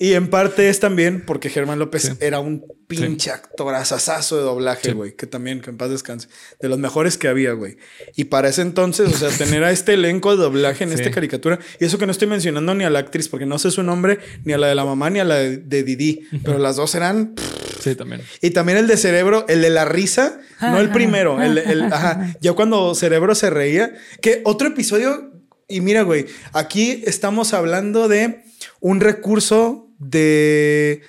Y 0.00 0.14
en 0.14 0.26
parte 0.28 0.68
es 0.68 0.80
también 0.80 1.22
porque 1.24 1.50
Germán 1.50 1.78
López 1.78 2.16
era 2.18 2.40
un 2.40 2.64
pinche 2.88 3.30
actor 3.30 3.72
asasazo 3.72 4.38
de 4.38 4.42
doblaje, 4.42 4.92
güey. 4.92 5.14
Que 5.14 5.28
también, 5.28 5.60
que 5.60 5.70
en 5.70 5.76
paz 5.76 5.90
descanse. 5.90 6.26
De 6.60 6.68
los 6.68 6.80
mejores 6.80 7.16
que 7.16 7.28
había, 7.28 7.52
güey. 7.52 7.76
Y 8.16 8.24
para 8.24 8.48
ese 8.48 8.62
entonces, 8.62 9.14
o 9.14 9.16
sea, 9.16 9.28
tener 9.38 9.62
a 9.62 9.70
este 9.70 9.94
elenco 9.94 10.34
de 10.34 10.42
doblaje 10.42 10.82
en 10.82 10.90
esta 10.90 11.12
caricatura. 11.12 11.60
Y 11.78 11.84
eso 11.84 11.96
que 11.96 12.06
no 12.06 12.12
estoy 12.12 12.26
mencionando 12.26 12.74
ni 12.74 12.82
a 12.82 12.90
la 12.90 12.98
actriz, 12.98 13.28
porque 13.28 13.46
no 13.46 13.56
sé 13.60 13.70
su 13.70 13.84
nombre, 13.84 14.18
ni 14.42 14.54
a 14.54 14.58
la 14.58 14.66
de 14.66 14.74
la 14.74 14.84
mamá, 14.84 15.10
ni 15.10 15.20
a 15.20 15.24
la 15.24 15.36
de, 15.36 15.82
Didi. 15.84 16.26
Pero 16.42 16.58
las 16.58 16.74
dos 16.74 16.96
eran... 16.96 17.36
Sí, 17.78 17.94
también. 17.94 18.22
Y 18.40 18.50
también 18.50 18.78
el 18.78 18.88
de 18.88 18.96
Cerebro, 18.96 19.46
el 19.48 19.62
de 19.62 19.70
la 19.70 19.84
risa, 19.84 20.40
no 20.60 20.80
el 20.80 20.90
primero. 20.90 21.40
El, 21.40 21.58
el, 21.58 21.82
ajá. 21.92 22.34
Ya 22.40 22.52
cuando 22.54 22.96
Cerebro 22.96 23.36
se 23.36 23.48
reía. 23.48 23.94
Que 24.20 24.40
otro 24.44 24.66
episodio 24.66 25.31
y 25.72 25.80
mira, 25.80 26.02
güey, 26.02 26.26
aquí 26.52 27.02
estamos 27.06 27.54
hablando 27.54 28.08
de 28.08 28.44
un 28.80 29.00
recurso 29.00 29.88
de 29.98 31.02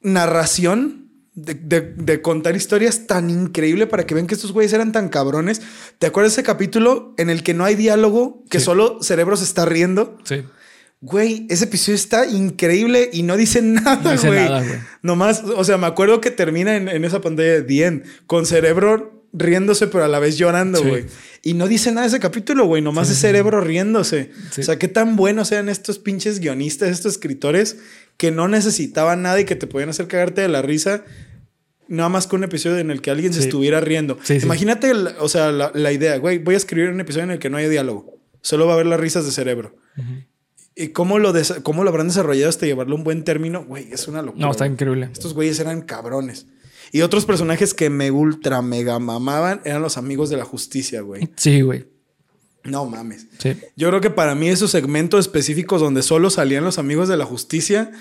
narración, 0.00 1.10
de, 1.34 2.22
contar 2.22 2.56
historias 2.56 3.06
tan 3.06 3.28
increíble 3.28 3.86
para 3.86 4.06
que 4.06 4.14
vean 4.14 4.26
que 4.26 4.34
estos 4.34 4.52
güeyes 4.52 4.72
eran 4.72 4.92
tan 4.92 5.08
cabrones. 5.08 5.60
¿Te 5.98 6.06
acuerdas 6.06 6.32
ese 6.32 6.42
capítulo 6.42 7.14
en 7.18 7.28
el 7.28 7.42
que 7.42 7.54
no 7.54 7.64
hay 7.64 7.74
diálogo, 7.74 8.44
que 8.48 8.60
solo 8.60 9.02
cerebro 9.02 9.36
se 9.36 9.44
está 9.44 9.66
riendo? 9.66 10.16
Sí. 10.24 10.44
Güey, 11.02 11.46
ese 11.50 11.64
episodio 11.64 11.96
está 11.96 12.26
increíble 12.26 13.10
y 13.12 13.22
no 13.22 13.36
dice 13.36 13.60
nada, 13.60 14.00
no 14.02 14.12
dice 14.12 14.30
Nada, 14.30 14.62
güey. 14.62 14.78
Nomás, 15.02 15.42
o 15.44 15.62
sea, 15.62 15.76
me 15.76 15.86
acuerdo 15.86 16.22
que 16.22 16.30
termina 16.30 16.74
en, 16.76 16.88
en 16.88 17.04
esa 17.04 17.20
pantalla 17.20 17.52
de 17.52 17.62
Dien 17.62 18.04
con 18.26 18.46
cerebro 18.46 19.15
riéndose, 19.36 19.86
pero 19.86 20.04
a 20.04 20.08
la 20.08 20.18
vez 20.18 20.38
llorando, 20.38 20.82
güey. 20.82 21.06
Y 21.42 21.54
no 21.54 21.68
dice 21.68 21.90
nada 21.90 22.02
de 22.02 22.08
ese 22.08 22.20
capítulo, 22.20 22.66
güey. 22.66 22.82
Nomás 22.82 23.10
es 23.10 23.18
cerebro 23.18 23.60
riéndose. 23.60 24.30
O 24.58 24.62
sea, 24.62 24.78
qué 24.78 24.88
tan 24.88 25.16
buenos 25.16 25.48
sean 25.48 25.68
estos 25.68 25.98
pinches 25.98 26.40
guionistas, 26.40 26.90
estos 26.90 27.12
escritores 27.12 27.76
que 28.16 28.30
no 28.30 28.48
necesitaban 28.48 29.22
nada 29.22 29.40
y 29.40 29.44
que 29.44 29.56
te 29.56 29.66
podían 29.66 29.90
hacer 29.90 30.08
cagarte 30.08 30.40
de 30.40 30.48
la 30.48 30.62
risa. 30.62 31.04
Nada 31.88 32.08
más 32.08 32.26
con 32.26 32.40
un 32.40 32.44
episodio 32.44 32.78
en 32.78 32.90
el 32.90 33.00
que 33.00 33.10
alguien 33.10 33.32
se 33.32 33.40
estuviera 33.40 33.80
riendo. 33.80 34.18
Imagínate, 34.42 34.92
o 34.92 35.28
sea, 35.28 35.52
la, 35.52 35.92
idea, 35.92 36.16
güey, 36.16 36.38
voy 36.38 36.54
a 36.54 36.58
escribir 36.58 36.90
un 36.90 37.00
episodio 37.00 37.24
en 37.24 37.30
el 37.32 37.38
que 37.38 37.50
no 37.50 37.58
haya 37.58 37.68
diálogo. 37.68 38.18
Solo 38.40 38.66
va 38.66 38.72
a 38.72 38.74
haber 38.74 38.86
las 38.86 38.98
risas 38.98 39.24
de 39.24 39.30
cerebro. 39.30 39.76
¿Y 40.74 40.88
cómo 40.88 41.18
lo, 41.18 41.32
cómo 41.62 41.84
lo 41.84 41.90
habrán 41.90 42.08
desarrollado 42.08 42.48
hasta 42.48 42.66
llevarlo 42.66 42.94
a 42.94 42.98
un 42.98 43.04
buen 43.04 43.24
término? 43.24 43.64
Güey, 43.64 43.92
es 43.92 44.08
una 44.08 44.20
locura. 44.20 44.44
No, 44.44 44.50
está 44.50 44.66
increíble. 44.66 45.08
Estos 45.12 45.32
güeyes 45.32 45.58
eran 45.60 45.82
cabrones. 45.82 46.46
Y 46.92 47.00
otros 47.02 47.26
personajes 47.26 47.74
que 47.74 47.90
me 47.90 48.10
ultra 48.10 48.62
mega 48.62 48.98
mamaban 48.98 49.60
eran 49.64 49.82
los 49.82 49.96
amigos 49.96 50.30
de 50.30 50.36
la 50.36 50.44
justicia, 50.44 51.00
güey. 51.00 51.28
Sí, 51.36 51.60
güey. 51.60 51.86
No 52.64 52.84
mames. 52.84 53.26
Sí. 53.38 53.56
Yo 53.76 53.88
creo 53.88 54.00
que 54.00 54.10
para 54.10 54.34
mí 54.34 54.48
esos 54.48 54.70
segmentos 54.70 55.20
específicos 55.20 55.80
donde 55.80 56.02
solo 56.02 56.30
salían 56.30 56.64
los 56.64 56.78
amigos 56.78 57.08
de 57.08 57.16
la 57.16 57.24
justicia 57.24 57.92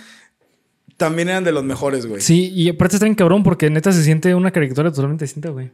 también 0.97 1.29
eran 1.29 1.43
de 1.43 1.51
los 1.51 1.63
mejores, 1.63 2.05
güey. 2.05 2.21
Sí, 2.21 2.51
y 2.53 2.69
aparte 2.69 2.95
está 2.95 3.05
bien 3.05 3.15
cabrón 3.15 3.43
porque 3.43 3.69
neta 3.69 3.91
se 3.91 4.03
siente 4.03 4.33
una 4.33 4.51
caricatura 4.51 4.91
totalmente 4.91 5.25
distinta, 5.25 5.49
güey. 5.49 5.71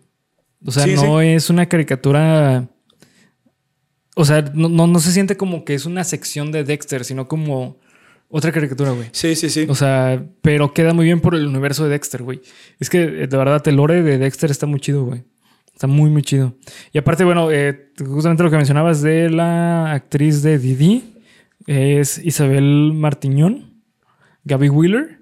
O 0.66 0.72
sea, 0.72 0.86
no 0.88 1.22
es 1.22 1.50
una 1.50 1.68
caricatura. 1.68 2.68
O 4.16 4.26
sea, 4.26 4.42
no, 4.54 4.70
no, 4.70 5.00
se 5.00 5.12
siente 5.12 5.38
como 5.38 5.64
que 5.64 5.74
es 5.74 5.86
una 5.86 6.04
sección 6.04 6.52
de 6.52 6.64
Dexter, 6.64 7.06
sino 7.06 7.28
como 7.28 7.80
otra 8.32 8.52
caricatura, 8.52 8.92
güey. 8.92 9.10
Sí, 9.12 9.36
sí, 9.36 9.50
sí. 9.50 9.66
O 9.70 9.76
sea, 9.76 10.24
pero 10.42 10.74
queda 10.74 10.94
muy 10.94 11.06
bien 11.06 11.20
por 11.20 11.36
el 11.36 11.46
universo 11.46 11.84
de 11.84 11.92
Dexter, 11.92 12.24
güey. 12.24 12.42
Es 12.80 12.90
que 12.90 13.06
de 13.06 13.38
verdad 13.38 13.62
el 13.68 13.76
lore 13.76 14.02
de 14.02 14.18
Dexter 14.18 14.50
está 14.50 14.66
muy 14.66 14.80
chido, 14.80 15.04
güey. 15.04 15.24
Está 15.74 15.88
muy, 15.88 16.10
muy 16.10 16.22
chido. 16.22 16.56
Y 16.94 16.98
aparte, 16.98 17.24
bueno, 17.24 17.52
eh, 17.52 17.92
justamente 17.98 18.44
lo 18.44 18.50
que 18.50 18.58
mencionabas 18.58 19.02
de 19.02 19.30
la 19.30 19.92
actriz 19.92 20.44
de 20.44 20.60
Didi 20.60 21.16
es 21.68 22.20
Isabel 22.20 22.94
Martiñón, 22.94 23.82
Gaby 24.46 24.70
Wheeler 24.70 25.20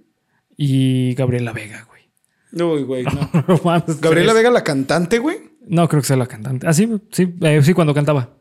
y 0.55 1.15
Gabriela 1.15 1.53
Vega, 1.53 1.87
güey. 1.87 2.69
Uy, 2.69 2.83
güey, 2.83 3.03
no. 3.05 3.29
¿Gabriela 4.01 4.33
Vega 4.33 4.51
la 4.51 4.63
cantante, 4.63 5.19
güey? 5.19 5.37
No, 5.65 5.87
creo 5.87 6.01
que 6.01 6.07
sea 6.07 6.17
la 6.17 6.27
cantante. 6.27 6.67
Ah, 6.67 6.73
sí, 6.73 6.89
sí, 7.11 7.33
eh, 7.41 7.61
sí, 7.63 7.73
cuando 7.73 7.93
cantaba. 7.93 8.38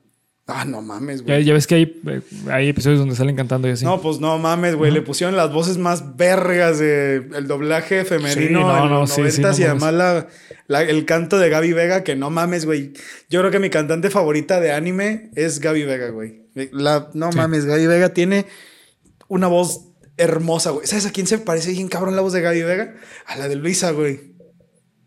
Ah, 0.50 0.64
no 0.64 0.80
mames, 0.80 1.22
güey. 1.22 1.44
Ya, 1.44 1.52
ves 1.52 1.66
que 1.66 1.74
hay, 1.74 2.00
eh, 2.06 2.22
hay, 2.50 2.70
episodios 2.70 2.98
donde 2.98 3.14
salen 3.14 3.36
cantando 3.36 3.68
y 3.68 3.72
así. 3.72 3.84
No, 3.84 4.00
pues 4.00 4.18
no 4.18 4.38
mames, 4.38 4.76
güey. 4.76 4.90
Le 4.90 5.02
pusieron 5.02 5.36
las 5.36 5.52
voces 5.52 5.76
más 5.76 6.16
vergas 6.16 6.78
del 6.78 7.34
el 7.34 7.46
doblaje 7.46 8.06
femenino 8.06 8.60
no, 8.60 8.84
en 8.84 8.90
no, 8.90 9.00
los 9.00 9.12
sí, 9.12 9.20
y 9.22 9.64
además 9.64 10.26
la, 10.66 10.82
el 10.82 11.04
canto 11.04 11.38
de 11.38 11.50
Gaby 11.50 11.74
Vega, 11.74 12.02
que 12.02 12.16
no 12.16 12.30
mames, 12.30 12.64
güey. 12.64 12.94
Yo 13.28 13.40
creo 13.40 13.50
que 13.50 13.58
mi 13.58 13.68
cantante 13.68 14.08
favorita 14.08 14.58
de 14.58 14.72
anime 14.72 15.30
es 15.34 15.60
Gaby 15.60 15.82
Vega, 15.82 16.08
güey. 16.08 16.46
La, 16.72 17.10
no 17.12 17.30
mames, 17.30 17.66
Gaby 17.66 17.86
Vega 17.86 18.14
tiene 18.14 18.46
una 19.28 19.48
voz 19.48 19.82
hermosa, 20.16 20.70
güey. 20.70 20.86
¿Sabes 20.86 21.04
a 21.04 21.12
quién 21.12 21.26
se 21.26 21.36
parece 21.36 21.72
bien 21.72 21.88
cabrón 21.88 22.16
la 22.16 22.22
voz 22.22 22.32
de 22.32 22.40
Gaby 22.40 22.62
Vega? 22.62 22.94
A 23.26 23.36
la 23.36 23.48
de 23.48 23.56
Luisa, 23.56 23.90
güey. 23.90 24.37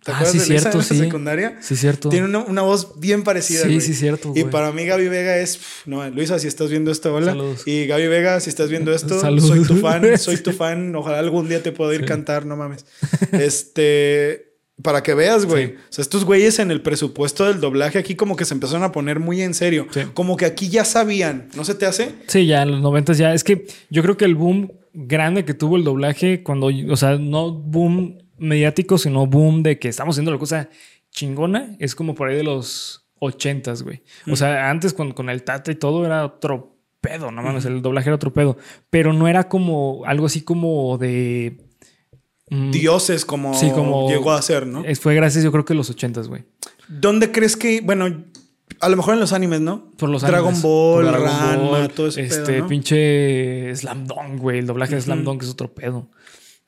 ¿Te 0.04 0.12
ah, 0.12 0.16
acuerdas 0.16 0.32
sí, 0.32 0.39
de 0.39 0.60
cierto, 0.60 0.80
en 0.80 0.84
sí. 0.84 0.97
secundaria? 0.97 1.58
Sí, 1.62 1.76
cierto. 1.76 2.10
Tiene 2.10 2.26
una, 2.26 2.39
una 2.39 2.64
voz 2.64 2.99
bien 2.99 3.24
parecida. 3.24 3.62
Sí, 3.62 3.68
güey. 3.68 3.82
sí, 3.82 3.93
cierto. 3.93 4.30
Y 4.36 4.41
güey. 4.41 4.52
para 4.52 4.72
mí 4.72 4.84
Gaby 4.86 5.08
Vega 5.10 5.38
es, 5.38 5.60
no, 5.86 6.10
Luisa, 6.10 6.39
si 6.39 6.47
estás 6.47 6.72
viendo 6.72 6.91
esto, 6.91 7.14
hola. 7.14 7.34
Saludos. 7.34 7.68
Y 7.68 7.86
Gaby 7.86 8.08
Vega, 8.08 8.39
si 8.39 8.49
estás 8.49 8.70
viendo 8.70 8.91
esto, 8.93 9.20
Saludos. 9.20 9.47
soy 9.47 9.64
tu 9.64 9.76
fan, 9.76 10.18
soy 10.18 10.38
tu 10.38 10.54
fan. 10.54 10.95
Ojalá 10.95 11.20
algún 11.20 11.47
día 11.49 11.62
te 11.62 11.72
pueda 11.72 11.93
ir 11.93 12.02
Sí. 12.02 12.08
cantar, 12.08 12.47
no 12.47 12.58
mames. 12.58 12.86
Este, 13.32 14.56
para 14.82 15.04
que 15.04 15.14
veas, 15.14 15.45
güey. 15.45 15.68
Sí. 15.68 15.74
O 15.76 15.93
sea, 15.93 16.02
estos 16.02 16.26
güeyes 16.26 16.58
en 16.58 16.72
el 16.72 16.82
presupuesto 16.82 17.45
del 17.45 17.60
doblaje 17.60 17.99
aquí 17.99 18.16
como 18.16 18.36
que 18.36 18.45
se 18.45 18.56
empezaron 18.56 18.84
a 18.84 18.91
poner 18.91 19.20
muy 19.20 19.41
en 19.43 19.54
serio. 19.54 19.86
Sí. 19.91 20.02
Como 20.16 20.36
que 20.36 20.45
aquí 20.45 20.70
ya 20.70 20.84
sabían, 20.84 21.49
¿no 21.56 21.64
se 21.64 21.76
te 21.76 21.86
hace? 21.86 22.14
Sí, 22.26 22.47
ya 22.47 22.64
en 22.64 22.72
los 22.72 22.82
noventas 22.82 23.20
ya. 23.20 23.36
Es 23.36 23.43
que 23.43 23.68
yo 23.91 24.02
creo 24.02 24.18
que 24.18 24.26
el 24.26 24.34
boom 24.34 24.72
grande 24.93 25.45
que 25.45 25.54
tuvo 25.54 25.78
el 25.78 25.84
doblaje 25.84 26.41
cuando, 26.41 26.72
o 26.89 26.97
sea, 26.97 27.18
no 27.18 27.52
boom 27.52 28.18
mediático, 28.41 28.97
sino 28.97 29.25
boom 29.27 29.63
de 29.63 29.79
que 29.79 29.87
estamos 29.87 30.13
haciendo 30.15 30.31
la 30.31 30.37
cosa 30.39 30.69
chingona, 31.11 31.75
es 31.79 31.95
como 31.95 32.15
por 32.15 32.29
ahí 32.29 32.35
de 32.37 32.43
los 32.43 33.05
ochentas, 33.19 33.83
güey. 33.83 34.01
O 34.29 34.35
sea, 34.35 34.69
antes 34.69 34.93
con, 34.93 35.11
con 35.11 35.29
el 35.29 35.43
Tata 35.43 35.71
y 35.71 35.75
todo 35.75 36.05
era 36.05 36.25
otro 36.25 36.75
pedo, 37.01 37.31
no 37.31 37.41
mames, 37.41 37.65
el 37.65 37.81
doblaje 37.81 38.09
era 38.09 38.15
otro 38.15 38.33
pedo. 38.33 38.57
Pero 38.89 39.13
no 39.13 39.27
era 39.27 39.47
como 39.47 40.03
algo 40.05 40.25
así 40.25 40.41
como 40.41 40.97
de... 40.97 41.57
mm, 42.49 42.71
Dioses 42.71 43.25
como, 43.25 43.53
Sí, 43.53 43.69
como- 43.71 44.09
llegó 44.09 44.31
a 44.31 44.41
ser, 44.41 44.65
¿no? 44.67 44.83
Fue 44.99 45.15
gracias, 45.15 45.43
yo 45.43 45.51
creo 45.51 45.65
que 45.65 45.73
los 45.73 45.89
ochentas, 45.89 46.27
güey. 46.27 46.43
¿Dónde 46.87 47.31
crees 47.31 47.55
que, 47.55 47.81
bueno, 47.81 48.23
a 48.79 48.89
lo 48.89 48.97
mejor 48.97 49.13
en 49.13 49.19
los 49.19 49.33
animes, 49.33 49.61
¿no? 49.61 49.91
Por 49.97 50.09
los 50.09 50.21
Dragon 50.23 50.47
animes. 50.49 50.63
Ball, 50.63 51.05
Dragon 51.05 51.27
Ranma, 51.27 51.55
Ball, 51.69 51.89
todo 51.89 52.07
ese 52.07 52.21
Este 52.21 52.41
pedo, 52.53 52.59
¿no? 52.63 52.67
pinche 52.67 53.75
Slam 53.75 54.07
Dunk, 54.07 54.39
güey. 54.39 54.59
El 54.59 54.65
doblaje 54.65 54.95
de 54.95 55.01
Slam 55.01 55.23
Dunk 55.23 55.43
es 55.43 55.49
otro 55.49 55.71
pedo. 55.73 56.09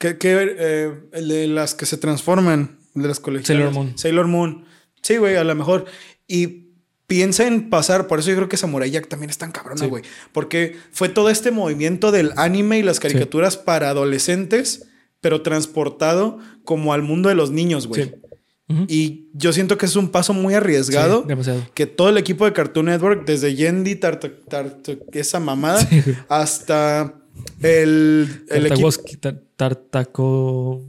Que, 0.04 0.18
que, 0.18 0.56
eh, 0.60 0.92
el 1.14 1.28
de 1.30 1.48
las 1.48 1.76
que 1.76 1.86
se 1.86 1.96
transforman, 1.98 2.78
de 2.94 3.08
las 3.08 3.20
colecciones. 3.22 3.64
Sailor 3.64 3.74
Moon. 3.74 3.98
Sailor 3.98 4.28
Moon. 4.28 4.66
Sí, 5.02 5.16
güey, 5.18 5.38
a 5.38 5.44
lo 5.46 5.56
mejor. 5.56 5.86
Y 6.28 6.74
piensa 7.08 7.48
en 7.48 7.70
pasar, 7.70 8.08
por 8.08 8.20
eso 8.20 8.30
yo 8.30 8.36
creo 8.36 8.50
que 8.50 8.58
Samurai 8.58 8.92
Jack 8.92 9.08
también 9.08 9.30
es 9.30 9.38
tan 9.38 9.52
cabrona, 9.54 9.80
Sí. 9.82 9.88
güey. 9.88 10.04
Porque 10.34 10.76
fue 10.92 11.08
todo 11.10 11.30
este 11.30 11.52
movimiento 11.52 12.12
del 12.12 12.32
anime 12.36 12.80
y 12.80 12.84
las 12.84 13.00
caricaturas 13.00 13.56
para 13.58 13.90
adolescentes, 13.90 14.88
pero 15.22 15.42
transportado 15.42 16.40
como 16.66 16.94
al 16.94 17.02
mundo 17.02 17.30
de 17.30 17.36
los 17.36 17.52
niños, 17.52 17.88
güey. 17.88 18.04
Sí. 18.06 18.12
Y 18.88 19.30
yo 19.34 19.54
siento 19.54 19.78
que 19.78 19.86
es 19.86 19.96
un 19.96 20.10
paso 20.10 20.34
muy 20.34 20.54
arriesgado. 20.54 21.22
Demasiado. 21.22 21.66
que 21.76 21.86
todo 21.86 22.10
el 22.10 22.18
equipo 22.18 22.44
de 22.46 22.54
Cartoon 22.54 22.88
Network, 22.88 23.26
desde 23.26 23.56
Yendi, 23.56 23.96
Tarta- 23.96 24.32
esa 25.14 25.40
mamada, 25.40 25.88
hasta 26.30 27.20
el, 27.62 28.46
el 28.50 28.66
equipo. 28.68 28.90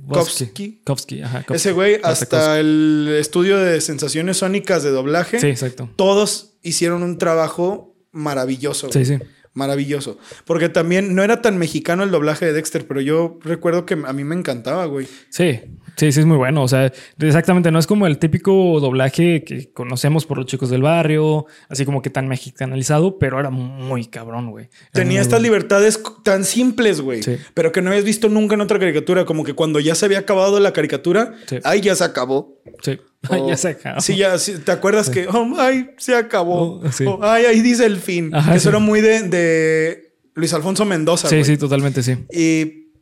Tartakovsky, 0.04 0.80
ajá. 1.22 1.44
Ese 1.52 1.72
güey, 1.72 2.00
hasta 2.02 2.58
el 2.60 3.14
estudio 3.18 3.58
de 3.58 3.80
sensaciones 3.80 4.38
sónicas 4.38 4.82
de 4.82 4.90
doblaje, 4.90 5.40
Sí, 5.40 5.46
exacto. 5.48 5.88
todos 5.96 6.54
hicieron 6.62 7.02
un 7.02 7.18
trabajo 7.18 7.94
maravilloso. 8.12 8.88
güey. 8.88 9.04
Sí, 9.04 9.16
sí. 9.18 9.24
Maravilloso. 9.52 10.18
Porque 10.46 10.68
también 10.68 11.14
no 11.14 11.22
era 11.22 11.40
tan 11.40 11.58
mexicano 11.58 12.02
el 12.02 12.10
doblaje 12.10 12.44
de 12.46 12.52
Dexter, 12.54 12.88
pero 12.88 13.00
yo 13.00 13.38
recuerdo 13.42 13.86
que 13.86 13.94
a 13.94 14.12
mí 14.12 14.24
me 14.24 14.34
encantaba, 14.34 14.84
güey. 14.86 15.06
Sí, 15.30 15.60
sí, 15.96 16.12
sí, 16.12 16.20
es 16.20 16.26
muy 16.26 16.36
bueno. 16.36 16.62
O 16.62 16.68
sea, 16.68 16.92
exactamente, 17.18 17.70
no 17.70 17.78
es 17.78 17.86
como 17.86 18.06
el 18.06 18.18
típico 18.18 18.78
doblaje 18.80 19.44
que 19.44 19.72
conocemos 19.72 20.26
por 20.26 20.38
los 20.38 20.46
chicos 20.46 20.70
del 20.70 20.82
barrio, 20.82 21.46
así 21.68 21.84
como 21.84 22.02
que 22.02 22.10
tan 22.10 22.28
mexicanalizado, 22.28 23.18
pero 23.18 23.40
era 23.40 23.50
muy 23.50 24.06
cabrón, 24.06 24.50
güey. 24.50 24.68
Tenía 24.92 25.20
estas 25.20 25.40
bueno. 25.40 25.44
libertades 25.44 26.00
tan 26.22 26.44
simples, 26.44 27.00
güey. 27.00 27.22
Sí. 27.22 27.36
Pero 27.54 27.72
que 27.72 27.82
no 27.82 27.90
habías 27.90 28.04
visto 28.04 28.28
nunca 28.28 28.54
en 28.54 28.60
otra 28.60 28.78
caricatura. 28.78 29.24
Como 29.24 29.44
que 29.44 29.54
cuando 29.54 29.80
ya 29.80 29.94
se 29.94 30.06
había 30.06 30.20
acabado 30.20 30.60
la 30.60 30.72
caricatura, 30.72 31.34
Sí. 31.46 31.58
ay, 31.64 31.80
ya 31.80 31.94
se 31.94 32.04
acabó. 32.04 32.60
Sí. 32.82 32.98
Ya 33.48 33.56
se 33.56 33.68
acabó. 33.68 34.00
Sí, 34.02 34.16
ya, 34.18 34.36
sí, 34.36 34.58
¿te 34.58 34.70
acuerdas 34.70 35.08
que, 35.08 35.26
oh, 35.28 35.54
ay, 35.58 35.90
se 35.96 36.14
acabó? 36.14 36.80
Oh, 36.82 36.92
sí. 36.92 37.06
Ay, 37.22 37.46
ahí 37.46 37.62
dice 37.62 37.86
el 37.86 37.96
fin. 37.96 38.34
Ajá, 38.34 38.54
Eso 38.54 38.68
era 38.68 38.78
muy 38.80 39.00
de, 39.00 39.22
de 39.22 40.14
Luis 40.34 40.52
Alfonso 40.52 40.84
Mendoza, 40.84 41.28
Sí, 41.30 41.42
sí, 41.42 41.56
totalmente, 41.56 42.02
sí. 42.02 42.18
Y, 42.30 42.92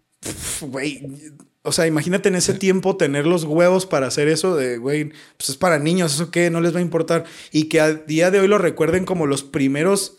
güey, 0.60 1.02
o 1.62 1.72
sea, 1.72 1.86
imagínate 1.86 2.28
en 2.28 2.34
ese 2.34 2.54
tiempo 2.54 2.96
tener 2.96 3.26
los 3.26 3.44
huevos 3.44 3.86
para 3.86 4.06
hacer 4.08 4.28
eso 4.28 4.56
de, 4.56 4.78
güey, 4.78 5.10
pues 5.36 5.50
es 5.50 5.56
para 5.56 5.78
niños, 5.78 6.14
¿eso 6.14 6.30
qué? 6.30 6.50
No 6.50 6.60
les 6.60 6.74
va 6.74 6.78
a 6.78 6.82
importar. 6.82 7.24
Y 7.52 7.64
que 7.68 7.80
a 7.80 7.94
día 7.94 8.30
de 8.30 8.40
hoy 8.40 8.48
lo 8.48 8.58
recuerden 8.58 9.04
como 9.04 9.26
los 9.26 9.42
primeros 9.44 10.18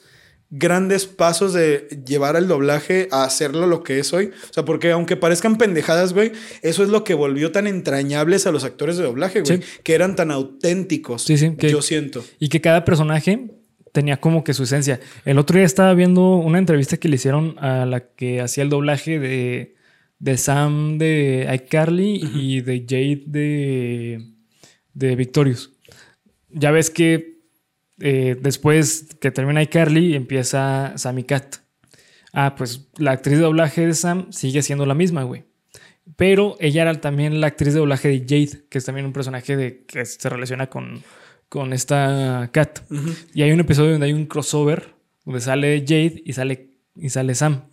grandes 0.55 1.07
pasos 1.07 1.51
de 1.53 1.87
llevar 2.05 2.35
el 2.35 2.47
doblaje 2.47 3.07
a 3.11 3.23
hacerlo 3.23 3.65
lo 3.65 3.81
que 3.83 3.97
es 3.99 4.13
hoy. 4.13 4.27
O 4.49 4.53
sea, 4.53 4.63
porque 4.63 4.91
aunque 4.91 5.17
parezcan 5.17 5.57
pendejadas, 5.57 6.13
güey, 6.13 6.31
eso 6.61 6.83
es 6.83 6.89
lo 6.89 7.03
que 7.03 7.15
volvió 7.15 7.51
tan 7.51 7.65
entrañables 7.65 8.45
a 8.45 8.51
los 8.51 8.63
actores 8.63 8.97
de 8.97 9.03
doblaje, 9.03 9.41
güey, 9.41 9.57
Sí. 9.57 9.63
que 9.83 9.95
eran 9.95 10.15
tan 10.15 10.29
auténticos. 10.31 11.23
Sí, 11.23 11.37
sí, 11.37 11.55
que- 11.57 11.69
Yo 11.71 11.81
siento. 11.81 12.23
Y 12.39 12.49
que 12.49 12.61
cada 12.61 12.85
personaje 12.85 13.49
tenía 13.93 14.17
como 14.17 14.43
que 14.43 14.53
su 14.53 14.63
esencia. 14.63 14.99
El 15.25 15.39
otro 15.39 15.57
día 15.57 15.65
estaba 15.65 15.93
viendo 15.95 16.35
una 16.37 16.59
entrevista 16.59 16.97
que 16.97 17.09
le 17.09 17.15
hicieron 17.15 17.55
a 17.59 17.85
la 17.87 18.01
que 18.01 18.39
hacía 18.39 18.63
el 18.63 18.69
doblaje 18.69 19.17
de, 19.19 19.75
de 20.23 20.37
Sam 20.37 20.97
de 20.97 21.49
iCarly 21.53 22.21
y 22.33 22.61
de 22.61 22.85
Jade 22.87 23.23
de, 23.25 24.25
de 24.93 25.15
Victorious. 25.17 25.73
Ya 26.49 26.71
ves 26.71 26.89
que 26.89 27.41
eh, 27.99 28.37
después 28.39 29.07
que 29.19 29.31
termina 29.31 29.61
iCarly 29.61 30.15
empieza 30.15 30.93
Sammy 30.95 31.25
Cat. 31.25 31.57
Ah, 32.31 32.55
pues 32.55 32.87
la 32.97 33.11
actriz 33.11 33.37
de 33.37 33.43
doblaje 33.43 33.85
de 33.85 33.93
Sam 33.93 34.31
sigue 34.31 34.61
siendo 34.61 34.85
la 34.85 34.93
misma, 34.93 35.23
güey. 35.23 35.43
Pero 36.15 36.55
ella 36.61 36.83
era 36.83 37.01
también 37.01 37.41
la 37.41 37.47
actriz 37.47 37.73
de 37.73 37.81
doblaje 37.81 38.07
de 38.07 38.19
Jade, 38.19 38.63
que 38.69 38.77
es 38.77 38.85
también 38.85 39.05
un 39.05 39.13
personaje 39.13 39.57
de, 39.57 39.83
que 39.85 40.05
se 40.05 40.29
relaciona 40.29 40.67
con, 40.67 41.03
con 41.49 41.73
esta 41.73 42.49
Cat. 42.53 42.79
Y 43.33 43.41
hay 43.41 43.51
un 43.51 43.59
episodio 43.59 43.91
donde 43.91 44.05
hay 44.05 44.13
un 44.13 44.27
crossover 44.27 44.93
donde 45.25 45.41
sale 45.41 45.81
Jade 45.81 46.23
y 46.23 46.31
sale, 46.31 46.69
y 46.95 47.09
sale 47.09 47.35
Sam. 47.35 47.63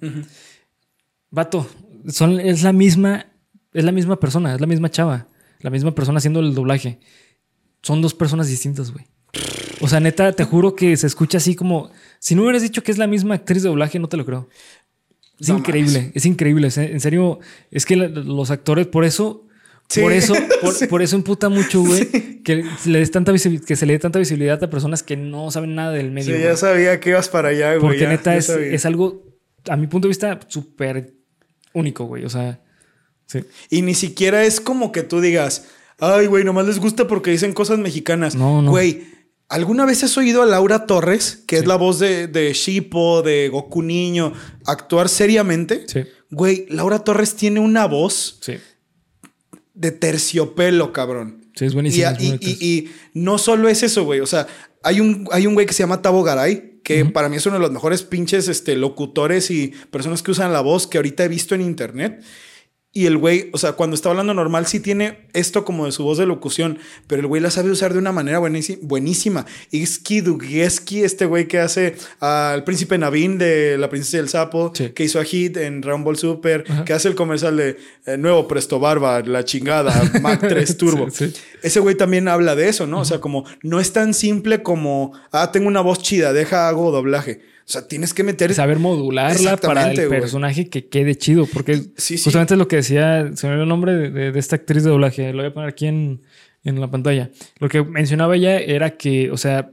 Vato, 1.31 1.69
son, 2.09 2.41
es 2.41 2.63
la 2.63 2.73
misma, 2.73 3.27
es 3.73 3.85
la 3.85 3.93
misma 3.93 4.19
persona, 4.21 4.55
es 4.55 4.61
la 4.61 4.67
misma 4.67 4.91
chava, 4.91 5.29
la 5.61 5.71
misma 5.71 5.95
persona 5.95 6.19
haciendo 6.19 6.41
el 6.41 6.55
doblaje. 6.55 6.99
Son 7.83 8.03
dos 8.03 8.15
personas 8.15 8.49
distintas, 8.49 8.93
güey. 8.93 9.07
O 9.81 9.89
sea, 9.89 10.01
neta, 10.01 10.33
te 10.33 10.45
juro 10.45 10.75
que 10.77 10.97
se 10.97 11.07
escucha 11.07 11.39
así 11.39 11.55
como. 11.55 11.91
Si 12.19 12.35
no 12.35 12.43
hubieras 12.43 12.63
dicho 12.63 12.83
que 12.83 12.93
es 12.93 12.99
la 12.99 13.07
misma 13.07 13.37
actriz 13.37 13.63
de 13.63 13.69
doblaje, 13.71 13.99
no 13.99 14.09
te 14.09 14.17
lo 14.19 14.27
creo. 14.27 14.49
Es 15.39 15.49
No 15.49 15.59
increíble, 15.59 15.99
mames. 16.01 16.13
es 16.17 16.27
increíble. 16.27 16.69
En 16.77 17.01
serio, 17.01 17.39
es 17.71 17.87
que 17.87 17.97
los 17.97 18.51
actores, 18.51 18.87
por 18.87 19.05
eso, 19.07 19.47
Sí. 19.89 20.03
por 20.03 20.13
eso, 20.13 20.35
por, 20.61 20.75
Sí. 20.75 20.87
por 20.87 21.01
eso 21.03 21.17
imputa 21.17 21.49
mucho, 21.49 21.83
güey, 21.83 22.43
que, 22.45 22.65
se 22.79 22.91
le 22.91 22.99
des 22.99 23.11
tanta 23.11 23.33
que 23.33 23.39
se 23.77 23.87
le 23.87 23.93
dé 23.95 23.99
tanta 23.99 24.19
visibilidad 24.19 24.63
a 24.63 24.69
personas 24.71 25.03
que 25.03 25.17
no 25.17 25.51
saben 25.51 25.75
nada 25.75 25.93
del 25.93 26.11
medio. 26.11 26.37
Sí, 26.37 26.43
ya 26.43 26.57
sabía 26.57 27.01
que 27.01 27.11
ibas 27.11 27.29
para 27.31 27.49
allá, 27.49 27.71
güey. 27.71 27.81
Porque 27.81 28.01
ya- 28.01 28.09
neta 28.11 28.33
ya 28.33 28.37
es, 28.39 28.51
es 28.51 28.85
algo, 28.85 29.25
a 29.69 29.77
mi 29.77 29.87
punto 29.87 30.07
de 30.07 30.11
vista, 30.11 30.39
súper 30.49 31.15
único, 31.75 32.05
güey. 32.05 32.25
O 32.25 32.31
sea, 32.31 32.61
sí. 33.27 33.41
Y 33.71 33.83
ni 33.83 33.95
siquiera 33.95 34.45
es 34.45 34.61
como 34.61 34.93
que 34.93 35.03
tú 35.03 35.21
digas, 35.21 35.67
ay, 35.99 36.27
güey, 36.27 36.45
nomás 36.45 36.67
les 36.67 36.79
gusta 36.79 37.07
porque 37.07 37.31
dicen 37.31 37.53
cosas 37.53 37.79
mexicanas. 37.79 38.35
No, 38.35 38.63
no. 38.63 38.71
Güey, 38.71 39.05
¿alguna 39.49 39.85
vez 39.87 40.03
has 40.05 40.17
oído 40.17 40.43
a 40.43 40.47
Laura 40.47 40.87
Torres, 40.87 41.43
que 41.47 41.57
es 41.59 41.67
la 41.67 41.77
voz 41.77 41.99
de, 41.99 42.27
de 42.27 42.53
Shippo, 42.53 43.23
de 43.23 43.49
Goku 43.49 43.83
Niño, 43.83 44.33
actuar 44.67 45.09
seriamente? 45.09 45.85
Sí. 45.87 46.05
Güey, 46.31 46.67
Laura 46.69 47.01
Torres 47.01 47.35
tiene 47.35 47.61
una 47.61 47.87
voz 47.87 48.39
Sí. 48.41 48.55
de 49.75 49.91
terciopelo, 49.93 50.93
cabrón. 50.93 51.47
Sí, 51.55 51.65
es 51.67 51.75
buenísimo. 51.75 52.11
y- 52.19 52.39
y- 52.41 52.59
y 52.67 52.91
no 53.15 53.37
solo 53.39 53.69
es 53.69 53.83
eso, 53.83 54.05
güey. 54.05 54.21
O 54.21 54.27
sea, 54.27 54.47
hay 54.83 55.01
un, 55.01 55.29
hay 55.33 55.47
un 55.47 55.55
güey 55.55 55.67
que 55.67 55.73
se 55.75 55.83
llama 55.83 56.01
Tabo 56.03 56.23
Garay, 56.23 56.70
que 56.83 57.05
para 57.07 57.29
mí 57.29 57.37
es 57.37 57.47
uno 57.47 57.57
de 57.57 57.61
los 57.61 57.71
mejores 57.71 58.03
pinches 58.03 58.49
este, 58.49 58.77
locutores 58.77 59.51
y 59.51 59.69
personas 59.91 60.23
que 60.23 60.31
usan 60.31 60.53
la 60.53 60.61
voz 60.61 60.87
que 60.87 60.99
ahorita 60.99 61.25
he 61.25 61.29
visto 61.29 61.55
en 61.55 61.61
internet. 61.61 62.23
Y 62.93 63.07
el 63.07 63.19
güey, 63.19 63.51
o 63.53 63.59
sea, 63.59 63.75
cuando 63.75 63.95
está 63.95 64.11
hablando 64.11 64.35
normal, 64.35 64.67
sí 64.67 64.81
tiene 64.81 65.29
esto 65.33 65.65
como 65.65 65.87
de 65.87 65.93
su 65.93 66.03
voz 66.03 66.19
de 66.19 66.27
locución, 66.27 66.79
pero 67.07 67.21
el 67.21 67.29
güey 67.29 67.41
la 67.41 67.53
sabe 67.53 67.71
usar 67.71 67.93
de 67.93 68.01
una 68.01 68.11
manera 68.11 68.41
buenísima. 68.41 69.47
Iski 69.71 70.21
Dugieski, 70.23 71.05
este 71.05 71.25
güey 71.25 71.47
que 71.47 71.61
hace 71.61 71.95
al 72.19 72.65
príncipe 72.65 72.99
Navin 72.99 73.39
de 73.39 73.79
La 73.79 73.89
Princesa 73.91 74.17
y 74.17 74.21
el 74.21 74.29
Sapo, 74.29 74.73
Sí. 74.75 74.89
que 74.91 75.05
hizo 75.05 75.21
a 75.21 75.25
Hit 75.25 75.57
en 75.57 75.81
Ball 75.83 76.17
Super, 76.17 76.65
Ajá. 76.69 76.85
que 76.85 76.93
hace 76.93 77.07
el 77.07 77.15
comercial 77.15 77.57
de 77.57 77.77
eh, 78.07 78.17
Nuevo 78.17 78.49
Presto 78.49 78.81
Barba, 78.81 79.21
la 79.21 79.45
chingada, 79.45 80.11
Mac 80.21 80.41
3 80.49 80.77
Turbo. 80.77 81.11
Sí, 81.11 81.31
sí. 81.31 81.41
Ese 81.63 81.79
güey 81.79 81.95
también 81.95 82.27
habla 82.27 82.57
de 82.57 82.69
eso, 82.69 82.89
¿no? 82.89 83.01
O 83.01 83.05
sea, 83.05 83.21
como 83.21 83.45
no 83.63 83.79
es 83.79 83.93
tan 83.93 84.15
simple 84.15 84.63
como, 84.65 85.13
ah, 85.31 85.53
tengo 85.53 85.69
una 85.69 85.81
voz 85.81 86.01
chida, 86.03 86.33
deja, 86.33 86.69
hago 86.69 86.91
doblaje. 86.91 87.41
O 87.71 87.73
sea, 87.73 87.87
tienes 87.87 88.13
que 88.13 88.25
meter... 88.25 88.53
Saber 88.53 88.81
modularla 88.81 89.57
para 89.57 89.93
el 89.93 89.97
güey. 90.09 90.21
personaje 90.21 90.69
que 90.69 90.89
quede 90.89 91.15
chido. 91.15 91.47
Porque 91.47 91.77
Sí, 91.77 92.19
sí. 92.19 92.25
justamente 92.25 92.55
es 92.55 92.59
lo 92.59 92.67
que 92.67 92.75
decía, 92.77 93.31
se 93.37 93.47
me 93.47 93.53
olvidó 93.53 93.63
el 93.63 93.69
nombre 93.69 93.95
de, 93.95 94.11
de- 94.11 94.33
de 94.33 94.39
esta 94.41 94.57
actriz 94.57 94.83
de 94.83 94.91
doblaje. 94.91 95.31
Lo 95.33 95.39
voy 95.39 95.47
a 95.47 95.55
poner 95.55 95.69
aquí 95.69 95.87
en, 95.87 96.23
en 96.65 96.81
la 96.81 96.91
pantalla. 96.91 97.31
Lo 97.61 97.69
que 97.69 97.85
mencionaba 97.85 98.35
ella 98.35 98.59
era 98.59 98.97
que, 98.97 99.31
o 99.31 99.37
sea, 99.37 99.71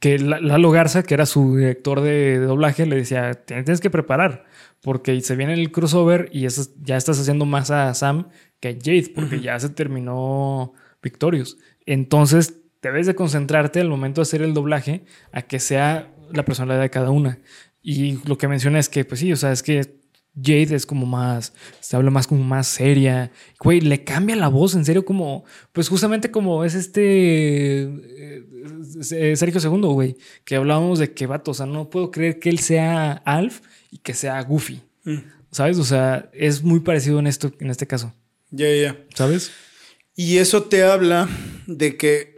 que 0.00 0.18
Lalo 0.18 0.70
Garza, 0.70 1.02
que 1.02 1.12
era 1.12 1.26
su 1.26 1.56
director 1.56 2.00
de, 2.00 2.38
doblaje, 2.38 2.86
le 2.86 2.96
decía, 2.96 3.32
tienes 3.34 3.80
que 3.82 3.90
preparar, 3.90 4.44
porque 4.80 5.20
se 5.20 5.36
viene 5.36 5.52
el 5.52 5.70
crossover 5.72 6.30
y 6.32 6.46
eso, 6.46 6.62
ya 6.82 6.96
estás 6.96 7.20
haciendo 7.20 7.44
más 7.44 7.70
a 7.70 7.92
Sam 7.92 8.28
que 8.58 8.68
a 8.68 8.72
Jade, 8.72 9.12
porque 9.14 9.40
ya 9.40 9.58
se 9.60 9.68
terminó 9.68 10.72
Victorious. 11.02 11.58
Entonces, 11.84 12.54
debes 12.80 13.06
de 13.06 13.14
concentrarte 13.14 13.80
al 13.80 13.88
momento 13.90 14.20
de 14.20 14.22
hacer 14.22 14.40
el 14.42 14.54
doblaje 14.54 15.04
a 15.32 15.42
que 15.42 15.60
sea 15.60 16.10
la 16.32 16.44
personalidad 16.44 16.82
de 16.82 16.90
cada 16.90 17.10
una. 17.10 17.38
Y 17.82 18.18
lo 18.26 18.36
que 18.36 18.48
menciona 18.48 18.78
es 18.78 18.88
que, 18.88 19.04
pues 19.04 19.20
sí, 19.20 19.32
o 19.32 19.36
sea, 19.36 19.52
es 19.52 19.62
que 19.62 20.00
Jade 20.36 20.74
es 20.74 20.84
como 20.84 21.06
más, 21.06 21.54
se 21.80 21.96
habla 21.96 22.10
más 22.10 22.26
como 22.26 22.44
más 22.44 22.66
seria. 22.66 23.32
Güey, 23.58 23.80
le 23.80 24.04
cambia 24.04 24.36
la 24.36 24.48
voz, 24.48 24.74
en 24.74 24.84
serio, 24.84 25.04
como, 25.04 25.44
pues 25.72 25.88
justamente 25.88 26.30
como 26.30 26.64
es 26.64 26.74
este 26.74 27.82
eh, 27.82 28.44
eh, 29.12 29.36
Sergio 29.36 29.60
II, 29.60 29.80
güey, 29.88 30.16
que 30.44 30.56
hablábamos 30.56 30.98
de 30.98 31.12
que 31.12 31.26
vato, 31.26 31.52
o 31.52 31.54
sea, 31.54 31.66
no 31.66 31.88
puedo 31.88 32.10
creer 32.10 32.38
que 32.38 32.50
él 32.50 32.58
sea 32.58 33.12
Alf 33.12 33.60
y 33.90 33.98
que 33.98 34.12
sea 34.12 34.42
Goofy. 34.42 34.82
Mm. 35.04 35.18
¿Sabes? 35.50 35.78
O 35.78 35.84
sea, 35.84 36.28
es 36.34 36.62
muy 36.62 36.80
parecido 36.80 37.18
en 37.18 37.26
esto, 37.26 37.50
en 37.60 37.70
este 37.70 37.86
caso. 37.86 38.12
Ya, 38.50 38.70
ya. 38.74 38.98
¿Sabes? 39.14 39.52
Y 40.14 40.36
eso 40.36 40.64
te 40.64 40.82
habla 40.82 41.28
de 41.66 41.96
que 41.96 42.36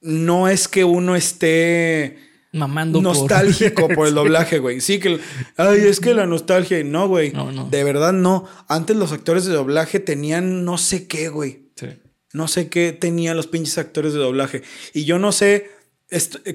no 0.00 0.48
es 0.48 0.68
que 0.68 0.84
uno 0.84 1.16
esté 1.16 2.27
mamando 2.52 3.00
nostálgico 3.00 3.88
por... 3.94 4.08
el 4.08 4.14
doblaje, 4.14 4.58
güey. 4.58 4.80
Sí 4.80 4.98
que 4.98 5.20
ay, 5.56 5.80
es 5.80 6.00
que 6.00 6.14
la 6.14 6.26
nostalgia, 6.26 6.82
no, 6.84 7.08
güey. 7.08 7.32
No, 7.32 7.52
no. 7.52 7.68
De 7.68 7.84
verdad 7.84 8.12
no. 8.12 8.46
Antes 8.68 8.96
los 8.96 9.12
actores 9.12 9.44
de 9.44 9.52
doblaje 9.52 10.00
tenían 10.00 10.64
no 10.64 10.78
sé 10.78 11.06
qué, 11.06 11.28
güey. 11.28 11.68
Sí. 11.76 11.88
No 12.32 12.48
sé 12.48 12.68
qué 12.68 12.92
tenían 12.92 13.36
los 13.36 13.46
pinches 13.46 13.78
actores 13.78 14.12
de 14.12 14.18
doblaje. 14.18 14.62
Y 14.92 15.04
yo 15.04 15.18
no 15.18 15.32
sé, 15.32 15.70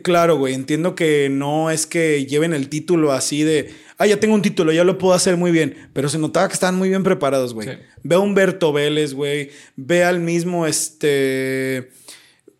claro, 0.03 0.37
güey, 0.37 0.53
entiendo 0.53 0.95
que 0.95 1.29
no 1.29 1.71
es 1.71 1.85
que 1.85 2.25
lleven 2.25 2.53
el 2.53 2.69
título 2.69 3.11
así 3.11 3.43
de, 3.43 3.73
ah, 3.97 4.05
ya 4.05 4.19
tengo 4.19 4.35
un 4.35 4.41
título, 4.41 4.71
ya 4.71 4.83
lo 4.83 4.97
puedo 4.97 5.13
hacer 5.13 5.37
muy 5.37 5.51
bien, 5.51 5.89
pero 5.93 6.09
se 6.09 6.19
notaba 6.19 6.47
que 6.47 6.53
estaban 6.53 6.75
muy 6.75 6.89
bien 6.89 7.03
preparados, 7.03 7.53
güey. 7.53 7.69
Ve 8.03 8.15
a 8.15 8.19
Humberto 8.19 8.71
Vélez, 8.71 9.13
güey. 9.13 9.49
Ve 9.75 10.03
al 10.03 10.19
mismo, 10.19 10.67
este 10.67 11.89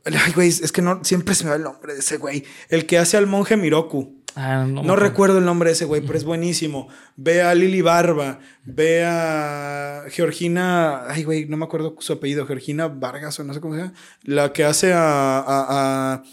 Ay, 0.06 0.34
güey, 0.34 0.50
es 0.50 0.72
que 0.72 0.82
no, 0.82 1.04
siempre 1.04 1.34
se 1.34 1.46
me 1.46 1.52
va 1.52 1.56
el 1.56 1.64
nombre 1.64 1.94
de 1.94 2.00
ese 2.00 2.18
güey. 2.18 2.44
El 2.70 2.86
que 2.86 2.98
hace 2.98 3.18
al 3.18 3.28
monje 3.28 3.56
Miroku. 3.56 4.22
Ah, 4.36 4.66
no, 4.68 4.96
recuerdo 4.96 5.38
el 5.38 5.46
nombre 5.46 5.70
de 5.70 5.74
ese 5.74 5.86
güey, 5.86 6.02
pero 6.06 6.18
es 6.18 6.24
buenísimo. 6.24 6.88
Ve 7.16 7.42
a 7.42 7.54
Lili 7.56 7.82
Barba, 7.82 8.40
ve 8.66 9.06
a 9.06 10.04
Georgina, 10.10 11.08
ay 11.08 11.24
güey, 11.24 11.46
no 11.46 11.56
me 11.58 11.66
acuerdo 11.66 11.96
su 12.00 12.14
apellido, 12.14 12.46
Georgina 12.46 12.88
Vargas 12.88 13.40
o 13.40 13.44
no 13.44 13.54
sé 13.54 13.62
cómo 13.62 13.76
se 13.76 13.82
llama, 13.82 13.94
la 14.24 14.52
que 14.52 14.64
hace 14.64 14.94
a, 14.94 15.40
a, 15.40 16.24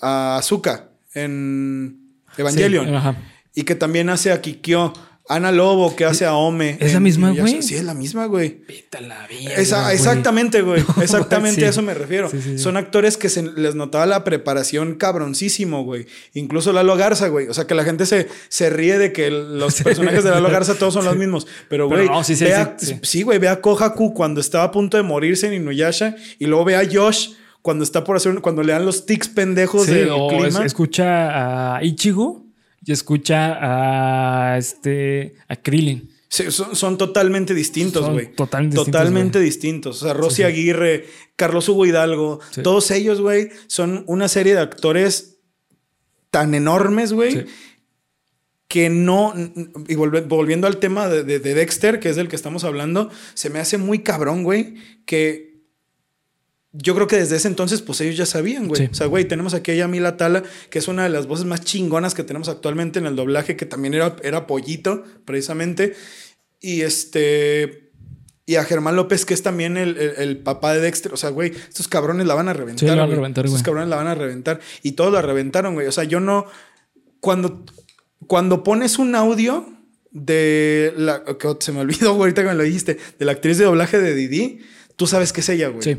a, 0.00 0.36
Azuka 0.38 0.88
en 1.14 2.00
Evangelion. 2.36 3.16
y 3.54 3.64
que 3.64 3.74
también 3.74 4.08
hace 4.08 4.32
a 4.32 4.40
Kikyo. 4.40 4.92
Ana 5.30 5.52
Lobo 5.52 5.94
que 5.94 6.04
hace 6.04 6.26
a 6.26 6.34
Ome. 6.34 6.76
¿Es 6.80 6.92
la 6.92 6.98
misma, 6.98 7.30
güey? 7.30 7.62
Sí, 7.62 7.76
es 7.76 7.84
la 7.84 7.94
misma, 7.94 8.26
güey. 8.26 8.62
la 8.90 9.28
vida. 9.28 9.54
exactamente, 9.54 10.60
güey. 10.62 10.82
exactamente 11.00 11.64
a 11.64 11.68
eso 11.68 11.82
me 11.82 11.94
refiero. 11.94 12.28
Son 12.56 12.76
actores 12.76 13.16
que 13.16 13.28
se 13.28 13.44
les 13.44 13.76
notaba 13.76 14.06
la 14.06 14.24
preparación 14.24 14.96
cabroncísimo, 14.96 15.84
güey. 15.84 16.06
Incluso 16.34 16.72
Lalo 16.72 16.96
Garza, 16.96 17.28
güey. 17.28 17.46
O 17.46 17.54
sea, 17.54 17.68
que 17.68 17.76
la 17.76 17.84
gente 17.84 18.06
se, 18.06 18.26
se 18.48 18.70
ríe 18.70 18.98
de 18.98 19.12
que 19.12 19.30
los 19.30 19.80
personajes 19.82 20.24
de 20.24 20.30
Lalo 20.30 20.50
Garza 20.50 20.74
todos 20.74 20.94
son 20.94 21.04
los 21.04 21.14
mismos. 21.16 21.46
Pero, 21.68 21.86
güey, 21.88 22.08
sí, 22.24 23.22
güey, 23.22 23.38
ve 23.38 23.48
a 23.48 23.60
Kohaku 23.60 24.12
cuando 24.12 24.40
estaba 24.40 24.64
a 24.64 24.70
punto 24.72 24.96
de 24.96 25.04
morirse 25.04 25.46
en 25.46 25.54
Inuyasha 25.54 26.16
y 26.40 26.46
luego 26.46 26.64
ve 26.64 26.74
a 26.74 26.82
Josh 26.90 27.34
cuando 27.62 27.84
está 27.84 28.02
por 28.02 28.16
hacer, 28.16 28.34
cuando 28.40 28.64
le 28.64 28.72
dan 28.72 28.84
los 28.84 29.06
tics 29.06 29.28
pendejos 29.28 29.86
del 29.86 30.10
clima. 30.28 30.64
escucha 30.64 31.76
a 31.76 31.84
Ichigo 31.84 32.49
y 32.84 32.92
escucha 32.92 33.58
a 34.52 34.58
este 34.58 35.34
a 35.48 35.56
Krillin. 35.56 36.10
son, 36.28 36.96
totalmente 36.96 37.54
distintos, 37.54 38.08
güey. 38.08 38.32
Totalmente, 38.34 38.76
totalmente 38.76 39.40
distintos. 39.40 40.02
O 40.02 40.06
sea, 40.06 40.14
Rosy 40.14 40.42
Aguirre, 40.44 41.06
Carlos 41.36 41.68
Hugo 41.68 41.86
Hidalgo, 41.86 42.40
todos 42.62 42.90
ellos, 42.90 43.20
güey, 43.20 43.50
son 43.66 44.04
una 44.06 44.28
serie 44.28 44.54
de 44.54 44.60
actores 44.60 45.38
tan 46.30 46.54
enormes, 46.54 47.12
güey. 47.12 47.46
Que 48.68 48.88
no, 48.88 49.34
y 49.88 49.96
volviendo 49.96 50.68
al 50.68 50.76
tema 50.76 51.08
de, 51.08 51.24
de 51.24 51.54
Dexter, 51.54 51.98
que 51.98 52.08
es 52.08 52.14
del 52.14 52.28
que 52.28 52.36
estamos 52.36 52.62
hablando, 52.62 53.10
se 53.34 53.50
me 53.50 53.58
hace 53.58 53.78
muy 53.78 54.04
cabrón, 54.04 54.44
güey, 54.44 54.76
que 55.06 55.49
yo 56.72 56.94
creo 56.94 57.06
que 57.08 57.16
desde 57.16 57.36
ese 57.36 57.48
entonces, 57.48 57.82
pues 57.82 58.00
ellos 58.00 58.16
ya 58.16 58.26
sabían, 58.26 58.68
güey. 58.68 58.86
O 58.86 58.94
sea, 58.94 59.06
güey, 59.06 59.24
tenemos 59.24 59.54
aquí 59.54 59.72
a 59.72 59.74
Yamila 59.74 60.16
Tala, 60.16 60.44
que 60.70 60.78
es 60.78 60.86
una 60.86 61.02
de 61.02 61.08
las 61.08 61.26
voces 61.26 61.44
más 61.44 61.62
chingonas 61.62 62.14
que 62.14 62.22
tenemos 62.22 62.48
actualmente 62.48 63.00
en 63.00 63.06
el 63.06 63.16
doblaje, 63.16 63.56
que 63.56 63.66
también 63.66 63.94
era, 63.94 64.16
era 64.22 64.46
pollito, 64.46 65.02
precisamente. 65.24 65.94
Y 66.60 66.82
este. 66.82 67.90
Y 68.46 68.56
a 68.56 68.64
Germán 68.64 68.96
López, 68.96 69.24
que 69.24 69.34
es 69.34 69.42
también 69.42 69.76
el, 69.76 70.38
papá 70.38 70.74
de 70.74 70.80
Dexter. 70.80 71.12
O 71.12 71.16
sea, 71.16 71.30
güey, 71.30 71.52
estos 71.68 71.88
cabrones 71.88 72.26
la 72.26 72.34
van 72.34 72.48
a 72.48 72.52
reventar. 72.52 72.80
Sí, 72.80 72.86
la 72.86 73.02
van 73.02 73.12
a 73.12 73.14
reventar, 73.14 73.44
güey. 73.44 73.54
Estos 73.54 73.64
cabrones 73.64 73.88
la 73.88 73.96
van 73.96 74.08
a 74.08 74.14
reventar. 74.14 74.60
Y 74.82 74.92
todos 74.92 75.12
la 75.12 75.22
reventaron, 75.22 75.74
güey. 75.74 75.86
O 75.86 75.92
sea, 75.92 76.04
yo 76.04 76.20
no. 76.20 76.46
Cuando, 77.20 77.64
cuando 78.26 78.62
pones 78.62 78.98
un 78.98 79.14
audio 79.14 79.66
de 80.10 80.92
la. 80.96 81.24
Que 81.24 81.56
se 81.60 81.72
me 81.72 81.80
olvidó, 81.80 82.14
güey, 82.14 82.22
ahorita 82.22 82.42
que 82.42 82.48
me 82.48 82.54
lo 82.54 82.62
dijiste. 82.62 82.96
De 83.18 83.24
la 83.24 83.32
actriz 83.32 83.58
de 83.58 83.64
doblaje 83.64 84.00
de 84.00 84.14
Didi, 84.14 84.60
tú 84.96 85.06
sabes 85.06 85.32
que 85.32 85.40
es 85.40 85.48
ella, 85.48 85.68
güey. 85.68 85.82
Sí. 85.82 85.96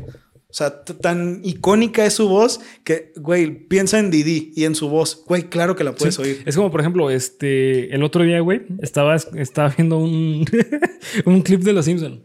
O 0.52 0.54
sea, 0.54 0.84
tan 0.84 1.40
icónica 1.44 2.06
es 2.06 2.14
su 2.14 2.28
voz 2.28 2.60
que, 2.84 3.14
güey, 3.16 3.68
piensa 3.68 4.00
en 4.00 4.12
Didi 4.12 4.52
y 4.54 4.66
en 4.66 4.76
su 4.76 4.90
voz. 4.90 5.24
Güey, 5.26 5.44
claro 5.44 5.78
que 5.78 5.86
la 5.86 5.96
puedes 5.96 6.20
oír. 6.20 6.44
Es 6.46 6.58
como, 6.58 6.70
por 6.70 6.82
ejemplo, 6.82 7.10
este, 7.10 7.96
el 7.96 8.04
otro 8.04 8.24
día, 8.24 8.42
güey, 8.42 8.62
estaba, 8.82 9.16
estaba 9.16 9.70
viendo 9.70 9.98
un, 9.98 10.46
un 11.26 11.42
clip 11.42 11.62
de 11.62 11.74
Los 11.74 11.86
Simpsons 11.86 12.20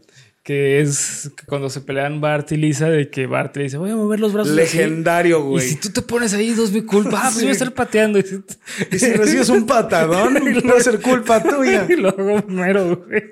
que 0.47 0.79
es 0.79 1.29
cuando 1.45 1.69
se 1.69 1.81
pelean 1.81 2.21
Bart 2.21 2.49
y 2.53 2.55
Lisa, 2.55 2.89
de 2.89 3.09
que 3.09 3.27
Bart 3.27 3.57
le 3.57 3.63
dice, 3.63 3.75
voy 3.75 3.91
a 3.91 3.97
mover 3.97 4.21
los 4.21 4.31
brazos. 4.31 4.55
Legendario, 4.55 5.43
güey. 5.43 5.65
Y 5.65 5.69
si 5.71 5.75
tú 5.75 5.89
te 5.89 6.01
pones 6.01 6.33
ahí, 6.33 6.53
dos 6.53 6.71
mi 6.71 6.83
culpa, 6.83 7.19
ah, 7.21 7.29
pues 7.33 7.41
voy 7.41 7.49
a 7.49 7.51
estar 7.51 7.73
pateando. 7.73 8.17
Y 8.17 8.23
si 8.97 9.11
recibes 9.11 9.49
un 9.49 9.65
patadón, 9.65 10.35
no 10.63 10.71
va 10.71 10.77
a 10.77 10.79
ser 10.79 11.01
culpa 11.01 11.43
tuya. 11.43 11.85
Y 11.89 11.97
luego, 11.97 12.41
mero, 12.47 12.95
güey. 12.95 13.23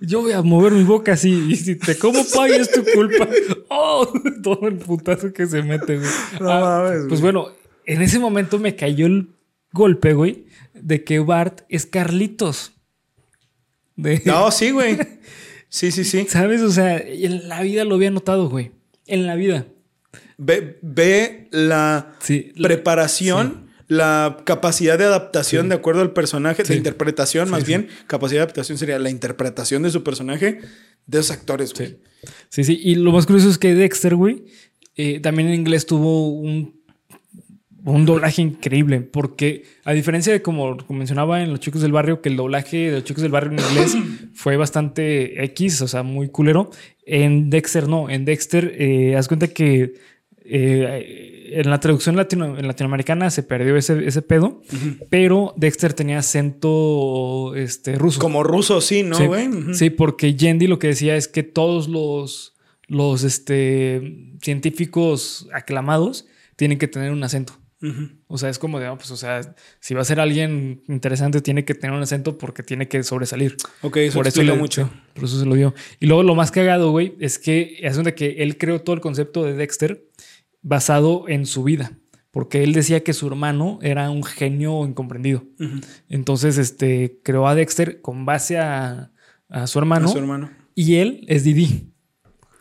Yo 0.00 0.20
voy 0.20 0.30
a 0.30 0.42
mover 0.42 0.72
mi 0.72 0.84
boca 0.84 1.14
así, 1.14 1.46
y 1.48 1.56
si 1.56 1.74
te 1.74 1.98
como 1.98 2.24
pay 2.24 2.52
es 2.52 2.70
tu 2.70 2.84
culpa. 2.84 3.26
Oh, 3.68 4.06
todo 4.40 4.68
el 4.68 4.76
putazo 4.76 5.32
que 5.32 5.46
se 5.46 5.62
mete, 5.62 5.96
güey. 5.96 6.10
No 6.38 6.50
ah, 6.52 6.82
mames, 6.84 7.06
Pues 7.08 7.20
bueno, 7.20 7.48
en 7.84 8.00
ese 8.00 8.20
momento 8.20 8.60
me 8.60 8.76
cayó 8.76 9.06
el 9.06 9.30
golpe, 9.72 10.12
güey, 10.12 10.46
de 10.74 11.02
que 11.02 11.18
Bart 11.18 11.62
es 11.68 11.84
Carlitos. 11.86 12.74
No, 14.24 14.52
sí, 14.52 14.70
güey. 14.70 14.96
Sí, 15.70 15.92
sí, 15.92 16.04
sí. 16.04 16.26
¿Sabes? 16.28 16.60
O 16.62 16.70
sea, 16.70 16.98
en 16.98 17.48
la 17.48 17.62
vida 17.62 17.84
lo 17.84 17.94
había 17.94 18.10
notado, 18.10 18.50
güey. 18.50 18.72
En 19.06 19.26
la 19.26 19.36
vida. 19.36 19.66
Ve, 20.36 21.48
la 21.52 22.16
preparación, 22.60 23.70
la 23.86 24.42
capacidad 24.44 24.98
de 24.98 25.04
adaptación 25.04 25.68
de 25.68 25.76
acuerdo 25.76 26.02
al 26.02 26.12
personaje, 26.12 26.64
de 26.64 26.76
interpretación 26.76 27.48
más 27.50 27.64
bien. 27.64 27.88
Capacidad 28.06 28.40
de 28.40 28.44
adaptación 28.44 28.78
sería 28.78 28.98
la 28.98 29.10
interpretación 29.10 29.82
de 29.82 29.90
su 29.90 30.02
personaje 30.02 30.60
de 31.06 31.18
esos 31.18 31.30
actores, 31.30 31.72
güey. 31.72 31.98
Sí, 32.48 32.64
sí. 32.64 32.78
Y 32.82 32.96
lo 32.96 33.12
más 33.12 33.26
curioso 33.26 33.48
es 33.48 33.58
que 33.58 33.74
Dexter, 33.74 34.16
güey, 34.16 34.44
eh, 34.96 35.20
también 35.20 35.48
en 35.48 35.54
inglés 35.54 35.86
tuvo 35.86 36.30
un 36.30 36.79
un 37.84 38.06
doblaje 38.06 38.42
increíble, 38.42 39.00
porque 39.00 39.64
a 39.84 39.92
diferencia 39.92 40.32
de 40.32 40.42
como, 40.42 40.76
mencionaba 40.88 41.42
en 41.42 41.50
Los 41.50 41.60
Chicos 41.60 41.82
del 41.82 41.92
Barrio, 41.92 42.20
que 42.20 42.28
el 42.28 42.36
doblaje 42.36 42.90
de 42.90 42.92
Los 42.92 43.04
Chicos 43.04 43.22
del 43.22 43.32
Barrio 43.32 43.52
en 43.52 43.58
inglés 43.58 43.96
fue 44.34 44.56
bastante 44.56 45.44
X, 45.44 45.82
o 45.82 45.88
sea, 45.88 46.02
muy 46.02 46.28
culero, 46.28 46.70
en 47.06 47.50
Dexter 47.50 47.88
no, 47.88 48.10
en 48.10 48.24
Dexter, 48.24 48.74
eh, 48.78 49.16
haz 49.16 49.28
cuenta 49.28 49.48
que 49.48 49.94
eh, 50.44 51.50
en 51.52 51.70
la 51.70 51.80
traducción 51.80 52.16
latino, 52.16 52.58
en 52.58 52.66
latinoamericana 52.66 53.30
se 53.30 53.42
perdió 53.42 53.76
ese, 53.76 54.06
ese 54.06 54.22
pedo, 54.22 54.62
pero 55.08 55.54
Dexter 55.56 55.92
tenía 55.92 56.18
acento 56.18 57.54
este, 57.56 57.96
ruso. 57.96 58.20
Como 58.20 58.42
ruso, 58.42 58.80
sí, 58.80 59.02
¿no, 59.02 59.18
güey? 59.26 59.48
Sí, 59.72 59.90
porque 59.90 60.34
Yendi 60.34 60.66
lo 60.66 60.78
que 60.78 60.88
decía 60.88 61.16
es 61.16 61.28
que 61.28 61.42
todos 61.42 61.88
los, 61.88 62.54
los 62.86 63.24
este, 63.24 64.34
científicos 64.42 65.48
aclamados 65.52 66.26
tienen 66.56 66.78
que 66.78 66.88
tener 66.88 67.10
un 67.10 67.22
acento. 67.24 67.54
O 68.26 68.36
sea, 68.36 68.50
es 68.50 68.58
como 68.58 68.78
de, 68.78 68.94
pues, 68.94 69.10
o 69.10 69.16
sea, 69.16 69.40
si 69.80 69.94
va 69.94 70.02
a 70.02 70.04
ser 70.04 70.20
alguien 70.20 70.82
interesante, 70.88 71.40
tiene 71.40 71.64
que 71.64 71.74
tener 71.74 71.96
un 71.96 72.02
acento 72.02 72.36
porque 72.36 72.62
tiene 72.62 72.88
que 72.88 73.02
sobresalir. 73.02 73.56
Ok, 73.80 73.96
eso 73.98 74.18
por 74.18 74.28
eso 74.28 74.42
mucho. 74.56 74.90
Por 75.14 75.24
eso 75.24 75.38
se 75.38 75.46
lo 75.46 75.54
dio. 75.54 75.74
Y 75.98 76.06
luego 76.06 76.22
lo 76.22 76.34
más 76.34 76.50
cagado, 76.50 76.90
güey, 76.90 77.14
es 77.20 77.38
que 77.38 77.78
es 77.80 77.96
donde 77.96 78.14
que 78.14 78.42
él 78.42 78.58
creó 78.58 78.82
todo 78.82 78.94
el 78.94 79.00
concepto 79.00 79.44
de 79.44 79.54
Dexter 79.54 80.04
basado 80.62 81.24
en 81.28 81.46
su 81.46 81.64
vida. 81.64 81.92
Porque 82.30 82.62
él 82.62 82.74
decía 82.74 83.02
que 83.02 83.12
su 83.12 83.26
hermano 83.26 83.78
era 83.82 84.10
un 84.10 84.22
genio 84.22 84.84
incomprendido. 84.84 85.44
Entonces, 86.08 86.58
este, 86.58 87.18
creó 87.24 87.48
a 87.48 87.54
Dexter 87.54 88.00
con 88.02 88.24
base 88.24 88.58
a, 88.58 89.10
su 89.66 89.78
hermano. 89.78 90.06
A 90.08 90.12
su 90.12 90.18
hermano. 90.18 90.50
Y 90.74 90.96
él 90.96 91.24
es 91.28 91.44
Didi. 91.44 91.92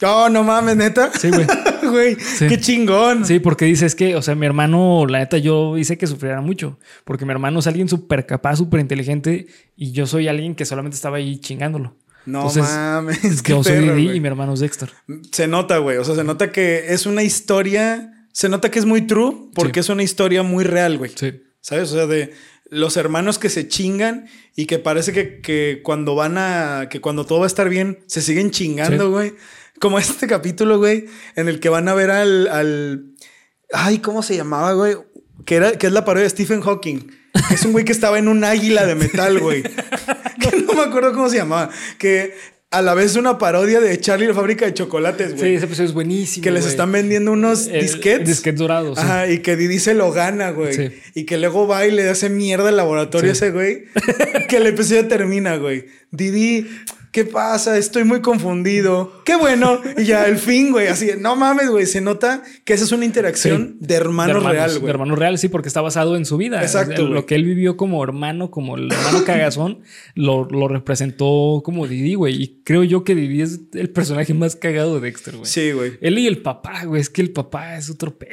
Oh, 0.01 0.29
no 0.29 0.43
mames, 0.43 0.77
neta. 0.77 1.11
Sí, 1.13 1.29
güey. 1.29 1.45
güey. 1.89 2.17
Qué 2.39 2.59
chingón. 2.59 3.25
Sí, 3.25 3.39
porque 3.39 3.65
dice, 3.65 3.85
es 3.85 3.95
que, 3.95 4.15
o 4.15 4.21
sea, 4.21 4.35
mi 4.35 4.45
hermano, 4.45 5.05
la 5.07 5.19
neta, 5.19 5.37
yo 5.37 5.77
hice 5.77 5.97
que 5.97 6.07
sufriera 6.07 6.41
mucho. 6.41 6.79
Porque 7.03 7.25
mi 7.25 7.31
hermano 7.31 7.59
es 7.59 7.67
alguien 7.67 7.89
súper 7.89 8.25
capaz, 8.25 8.57
súper 8.57 8.79
inteligente. 8.79 9.47
Y 9.75 9.91
yo 9.91 10.07
soy 10.07 10.27
alguien 10.27 10.55
que 10.55 10.65
solamente 10.65 10.95
estaba 10.95 11.17
ahí 11.17 11.39
chingándolo. 11.39 11.95
No 12.25 12.51
mames. 12.53 13.43
Yo 13.43 13.63
soy 13.63 13.79
Didi 13.79 14.17
y 14.17 14.19
mi 14.19 14.27
hermano 14.27 14.53
es 14.53 14.59
Dexter. 14.59 14.91
Se 15.31 15.47
nota, 15.47 15.77
güey. 15.79 15.97
O 15.97 16.03
sea, 16.03 16.15
se 16.15 16.23
nota 16.23 16.51
que 16.51 16.93
es 16.93 17.05
una 17.05 17.23
historia. 17.23 18.27
Se 18.31 18.49
nota 18.49 18.69
que 18.69 18.79
es 18.79 18.85
muy 18.85 19.01
true 19.01 19.49
porque 19.55 19.79
es 19.79 19.89
una 19.89 20.03
historia 20.03 20.43
muy 20.43 20.63
real, 20.63 20.97
güey. 20.97 21.11
Sí. 21.15 21.41
¿Sabes? 21.61 21.91
O 21.91 21.95
sea, 21.95 22.05
de 22.05 22.33
los 22.69 22.97
hermanos 22.97 23.39
que 23.39 23.49
se 23.49 23.67
chingan 23.67 24.27
y 24.55 24.65
que 24.65 24.79
parece 24.79 25.11
que, 25.41 25.81
cuando 25.83 26.15
van 26.15 26.37
a. 26.37 26.87
que 26.89 27.01
cuando 27.01 27.25
todo 27.25 27.39
va 27.39 27.45
a 27.45 27.47
estar 27.47 27.69
bien, 27.69 27.99
se 28.07 28.21
siguen 28.21 28.51
chingando, 28.51 29.09
güey. 29.11 29.33
Como 29.79 29.99
este 29.99 30.27
capítulo, 30.27 30.77
güey, 30.77 31.05
en 31.35 31.47
el 31.47 31.59
que 31.59 31.69
van 31.69 31.87
a 31.87 31.93
ver 31.93 32.11
al. 32.11 32.47
al 32.47 33.05
ay, 33.73 33.99
¿cómo 33.99 34.23
se 34.23 34.35
llamaba, 34.35 34.73
güey? 34.73 34.95
Que, 35.45 35.55
era, 35.55 35.71
que 35.73 35.87
es 35.87 35.93
la 35.93 36.05
parodia 36.05 36.23
de 36.23 36.29
Stephen 36.29 36.61
Hawking. 36.61 36.99
Es 37.51 37.63
un 37.63 37.71
güey 37.71 37.85
que 37.85 37.91
estaba 37.91 38.19
en 38.19 38.27
un 38.27 38.43
águila 38.43 38.85
de 38.85 38.95
metal, 38.95 39.39
güey. 39.39 39.63
que 40.41 40.61
no 40.61 40.73
me 40.73 40.81
acuerdo 40.81 41.13
cómo 41.13 41.29
se 41.29 41.37
llamaba. 41.37 41.69
Que 41.97 42.33
a 42.71 42.83
la 42.83 42.93
vez 42.93 43.15
una 43.15 43.37
parodia 43.39 43.79
de 43.79 43.99
Charlie 43.99 44.27
la 44.27 44.33
fábrica 44.33 44.65
de 44.65 44.73
chocolates, 44.73 45.35
güey. 45.35 45.51
Sí, 45.51 45.55
ese 45.55 45.65
episodio 45.65 45.89
es 45.89 45.93
buenísimo. 45.93 46.43
Que 46.43 46.51
les 46.51 46.65
están 46.65 46.91
vendiendo 46.91 47.31
unos 47.31 47.67
disquets. 47.67 48.27
Disquets 48.27 48.59
dorados. 48.59 48.97
Ajá, 48.99 49.27
y 49.27 49.39
que 49.39 49.55
Didi 49.55 49.79
se 49.79 49.95
lo 49.95 50.11
gana, 50.11 50.51
güey. 50.51 50.73
Sí. 50.73 50.89
Y 51.15 51.25
que 51.25 51.37
luego 51.37 51.67
va 51.67 51.87
y 51.87 51.91
le 51.91 52.07
hace 52.07 52.29
mierda 52.29 52.69
al 52.69 52.77
laboratorio 52.77 53.31
a 53.31 53.33
ese 53.33 53.51
güey. 53.51 53.85
que 54.49 54.57
el 54.57 54.67
episodio 54.67 55.07
termina, 55.07 55.55
güey. 55.57 55.85
Didi 56.11 56.67
¿Qué 57.11 57.25
pasa? 57.25 57.75
Estoy 57.75 58.03
muy 58.03 58.21
confundido. 58.21 59.23
Qué 59.25 59.35
bueno. 59.35 59.81
Y 59.97 60.03
ya 60.03 60.27
el 60.27 60.37
fin, 60.37 60.71
güey. 60.71 60.87
Así, 60.87 61.09
no 61.17 61.35
mames, 61.35 61.69
güey. 61.69 61.87
Se 61.87 62.01
nota 62.01 62.43
que 62.65 62.73
esa 62.73 62.83
es 62.83 62.91
una 62.91 63.03
interacción 63.03 63.77
de 63.79 63.95
hermano 63.95 64.39
real, 64.39 64.69
güey. 64.73 64.83
De 64.83 64.89
hermano 64.91 65.15
real, 65.15 65.39
sí, 65.39 65.49
porque 65.49 65.67
está 65.67 65.81
basado 65.81 66.15
en 66.15 66.25
su 66.25 66.37
vida. 66.37 66.61
Exacto. 66.61 67.07
lo 67.07 67.25
que 67.25 67.33
él 67.33 67.45
vivió 67.45 67.77
como 67.77 68.03
hermano, 68.03 68.51
como 68.51 68.77
el 68.77 68.91
hermano 68.91 69.23
cagazón, 69.25 69.79
lo, 70.15 70.45
representó 70.67 71.63
como 71.65 71.87
Didi, 71.87 72.13
güey. 72.13 72.43
Y 72.43 72.61
creo 72.63 72.83
yo 72.83 73.03
que 73.03 73.15
Didi 73.15 73.41
es 73.41 73.61
el 73.73 73.89
personaje 73.89 74.35
más 74.35 74.55
cagado 74.55 74.99
de 74.99 75.07
Dexter, 75.07 75.35
güey. 75.35 75.49
Sí, 75.49 75.71
güey. 75.71 75.93
Él 76.01 76.19
y 76.19 76.27
el 76.27 76.43
papá, 76.43 76.83
güey. 76.85 77.01
Es 77.01 77.09
que 77.09 77.21
el 77.21 77.31
papá 77.31 77.75
es 77.75 77.89
otro 77.89 78.19
pedo. 78.19 78.31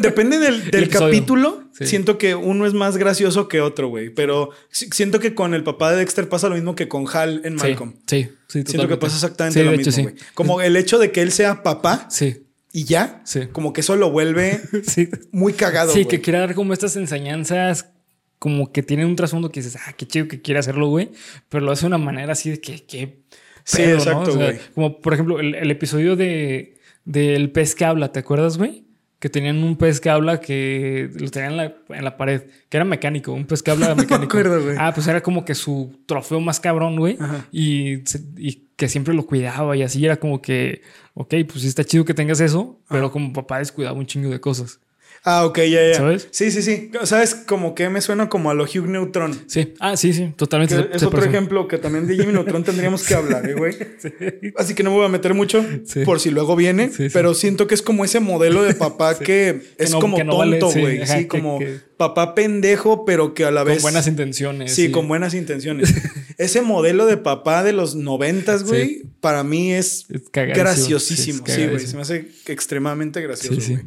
depende 0.00 0.38
del, 0.38 0.88
capítulo. 0.88 1.64
Siento 1.72 2.18
que 2.18 2.36
uno 2.36 2.66
es 2.66 2.72
más 2.72 2.96
gracioso 2.96 3.48
que 3.48 3.60
otro, 3.60 3.88
güey. 3.88 4.08
Pero 4.08 4.50
siento 4.70 5.18
que 5.18 5.34
con 5.34 5.54
el 5.54 5.64
papá 5.64 5.90
de 5.90 5.98
Dexter 5.98 6.28
pasa 6.28 6.48
lo 6.48 6.54
mismo 6.54 6.74
que 6.74 6.86
con 6.86 7.04
Hal 7.12 7.42
en 7.44 7.56
Malcolm. 7.56 7.94
Sí, 8.06 8.13
sí, 8.48 8.62
Siento 8.64 8.88
que 8.88 8.96
pasa 8.96 9.16
exactamente 9.16 9.62
lo 9.64 9.72
mismo, 9.72 10.02
güey. 10.02 10.14
Como 10.34 10.60
el 10.60 10.76
hecho 10.76 10.98
de 10.98 11.12
que 11.12 11.22
él 11.22 11.32
sea 11.32 11.62
papá. 11.62 12.06
Sí. 12.10 12.46
Y 12.72 12.84
ya, 12.84 13.22
como 13.52 13.72
que 13.72 13.82
eso 13.82 13.94
lo 13.96 14.10
vuelve 14.10 14.60
muy 15.32 15.52
cagado. 15.52 15.92
Sí, 15.92 16.06
que 16.06 16.20
quiere 16.20 16.40
dar 16.40 16.54
como 16.54 16.72
estas 16.72 16.96
enseñanzas 16.96 17.90
como 18.38 18.72
que 18.72 18.82
tienen 18.82 19.06
un 19.06 19.16
trasfondo 19.16 19.50
que 19.50 19.60
dices, 19.60 19.80
ah, 19.86 19.92
qué 19.96 20.06
chido 20.06 20.28
que 20.28 20.42
quiere 20.42 20.60
hacerlo, 20.60 20.88
güey. 20.88 21.10
Pero 21.48 21.64
lo 21.64 21.72
hace 21.72 21.82
de 21.82 21.86
una 21.86 21.98
manera 21.98 22.32
así 22.32 22.50
de 22.50 22.60
que, 22.60 22.84
que 22.84 23.22
Sí, 23.64 23.82
exacto, 23.82 24.34
güey. 24.34 24.58
como 24.74 25.00
por 25.00 25.14
ejemplo, 25.14 25.40
el, 25.40 25.54
el 25.54 25.70
episodio 25.70 26.16
de 26.16 26.74
del 27.04 27.50
pez 27.50 27.74
que 27.74 27.84
habla, 27.84 28.12
¿te 28.12 28.20
acuerdas, 28.20 28.58
güey? 28.58 28.84
Que 29.18 29.30
tenían 29.30 29.62
un 29.64 29.76
pez 29.76 30.00
que 30.00 30.10
habla 30.10 30.40
que 30.40 31.10
lo 31.18 31.30
tenían 31.30 31.52
en 31.52 31.56
la, 31.56 31.74
en 31.88 32.04
la 32.04 32.16
pared, 32.16 32.42
que 32.68 32.76
era 32.76 32.84
mecánico, 32.84 33.32
un 33.32 33.46
pez 33.46 33.62
que 33.62 33.70
habla 33.70 33.94
mecánico. 33.96 34.38
no 34.42 34.62
güey. 34.62 34.76
Ah, 34.78 34.92
pues 34.94 35.06
era 35.06 35.22
como 35.22 35.44
que 35.44 35.54
su 35.54 36.00
trofeo 36.06 36.40
más 36.40 36.60
cabrón, 36.60 36.96
güey. 36.96 37.16
Y, 37.50 38.02
y, 38.36 38.64
que 38.76 38.88
siempre 38.88 39.14
lo 39.14 39.24
cuidaba 39.24 39.76
y 39.76 39.82
así 39.82 40.04
era 40.04 40.16
como 40.16 40.42
que, 40.42 40.82
ok, 41.14 41.32
pues 41.46 41.62
sí 41.62 41.68
está 41.68 41.84
chido 41.84 42.04
que 42.04 42.12
tengas 42.12 42.40
eso, 42.40 42.80
pero 42.88 43.12
como 43.12 43.32
papá 43.32 43.60
descuidaba 43.60 43.96
un 43.96 44.06
chingo 44.06 44.30
de 44.30 44.40
cosas. 44.40 44.80
Ah, 45.26 45.46
ok, 45.46 45.56
ya, 45.60 45.88
ya. 45.88 45.94
¿Sabes? 45.94 46.28
Sí, 46.30 46.50
sí, 46.50 46.60
sí. 46.60 46.90
¿Sabes? 47.04 47.34
Como 47.34 47.74
que 47.74 47.88
me 47.88 48.02
suena 48.02 48.28
como 48.28 48.50
a 48.50 48.54
lo 48.54 48.64
Hugh 48.64 48.86
Neutron. 48.86 49.34
Sí. 49.46 49.72
Ah, 49.80 49.96
sí, 49.96 50.12
sí. 50.12 50.34
Totalmente. 50.36 50.90
es 50.92 51.02
otro 51.02 51.24
ejemplo 51.24 51.66
que 51.66 51.78
también 51.78 52.06
de 52.06 52.14
Jimmy 52.14 52.34
Neutron 52.34 52.62
tendríamos 52.62 53.04
que 53.04 53.14
hablar, 53.14 53.48
¿eh, 53.48 53.54
güey. 53.54 53.74
Sí. 53.98 54.10
Así 54.56 54.74
que 54.74 54.82
no 54.82 54.90
me 54.90 54.96
voy 54.96 55.06
a 55.06 55.08
meter 55.08 55.32
mucho 55.32 55.64
por 56.04 56.20
si 56.20 56.30
luego 56.30 56.56
viene. 56.56 56.90
pero 57.12 57.32
siento 57.32 57.66
que 57.66 57.74
es 57.74 57.80
como 57.80 58.04
ese 58.04 58.20
modelo 58.20 58.62
de 58.62 58.74
papá 58.74 59.18
que 59.18 59.62
es 59.78 59.94
como 59.94 60.18
tonto, 60.18 60.70
güey. 60.70 61.06
sí, 61.06 61.26
como 61.26 61.58
papá 61.96 62.34
pendejo, 62.34 63.06
pero 63.06 63.32
que 63.32 63.46
a 63.46 63.50
la 63.50 63.64
vez. 63.64 63.76
Con 63.76 63.82
buenas 63.82 64.06
intenciones. 64.06 64.74
Sí, 64.74 64.90
con 64.90 65.08
buenas 65.08 65.32
intenciones. 65.32 65.94
ese 66.38 66.60
modelo 66.60 67.06
de 67.06 67.16
papá 67.16 67.62
de 67.64 67.72
los 67.72 67.94
noventas, 67.94 68.64
güey, 68.64 69.04
para 69.20 69.42
mí 69.42 69.72
es, 69.72 70.06
graciosísimo. 70.32 71.44
Sí, 71.46 71.66
güey. 71.66 71.86
Se 71.86 71.96
me 71.96 72.02
hace 72.02 72.28
extremadamente 72.46 73.22
gracioso, 73.22 73.60
güey. 73.70 73.84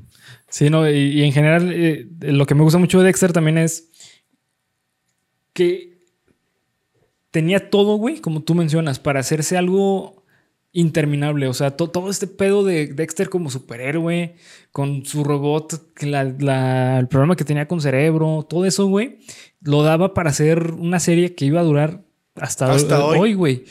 Sí, 0.49 0.69
no, 0.69 0.89
y, 0.89 1.23
en 1.23 1.33
general 1.33 1.71
eh, 1.73 2.07
lo 2.21 2.45
que 2.45 2.55
me 2.55 2.63
gusta 2.63 2.77
mucho 2.77 2.99
de 2.99 3.05
Dexter 3.05 3.33
también 3.33 3.57
es 3.57 3.91
que 5.53 5.97
tenía 7.31 7.69
todo, 7.69 7.97
güey, 7.97 8.19
como 8.19 8.41
tú 8.43 8.55
mencionas, 8.55 8.99
para 8.99 9.19
hacerse 9.19 9.57
algo 9.57 10.23
interminable. 10.71 11.47
O 11.47 11.53
sea, 11.53 11.71
todo 11.71 12.09
este 12.09 12.27
pedo 12.27 12.63
de 12.63 12.87
Dexter 12.87 13.29
como 13.29 13.49
superhéroe, 13.49 14.35
con 14.71 15.05
su 15.05 15.23
robot, 15.23 15.81
el 16.01 17.07
programa 17.07 17.35
que 17.35 17.43
tenía 17.43 17.67
con 17.67 17.81
cerebro, 17.81 18.45
todo 18.47 18.65
eso, 18.65 18.85
güey, 18.85 19.17
lo 19.61 19.83
daba 19.83 20.13
para 20.13 20.29
hacer 20.29 20.71
una 20.73 20.99
serie 20.99 21.35
que 21.35 21.45
iba 21.45 21.59
a 21.59 21.63
durar 21.63 22.03
hasta, 22.35 22.71
hasta 22.71 23.03
hoy, 23.03 23.33
güey. 23.33 23.65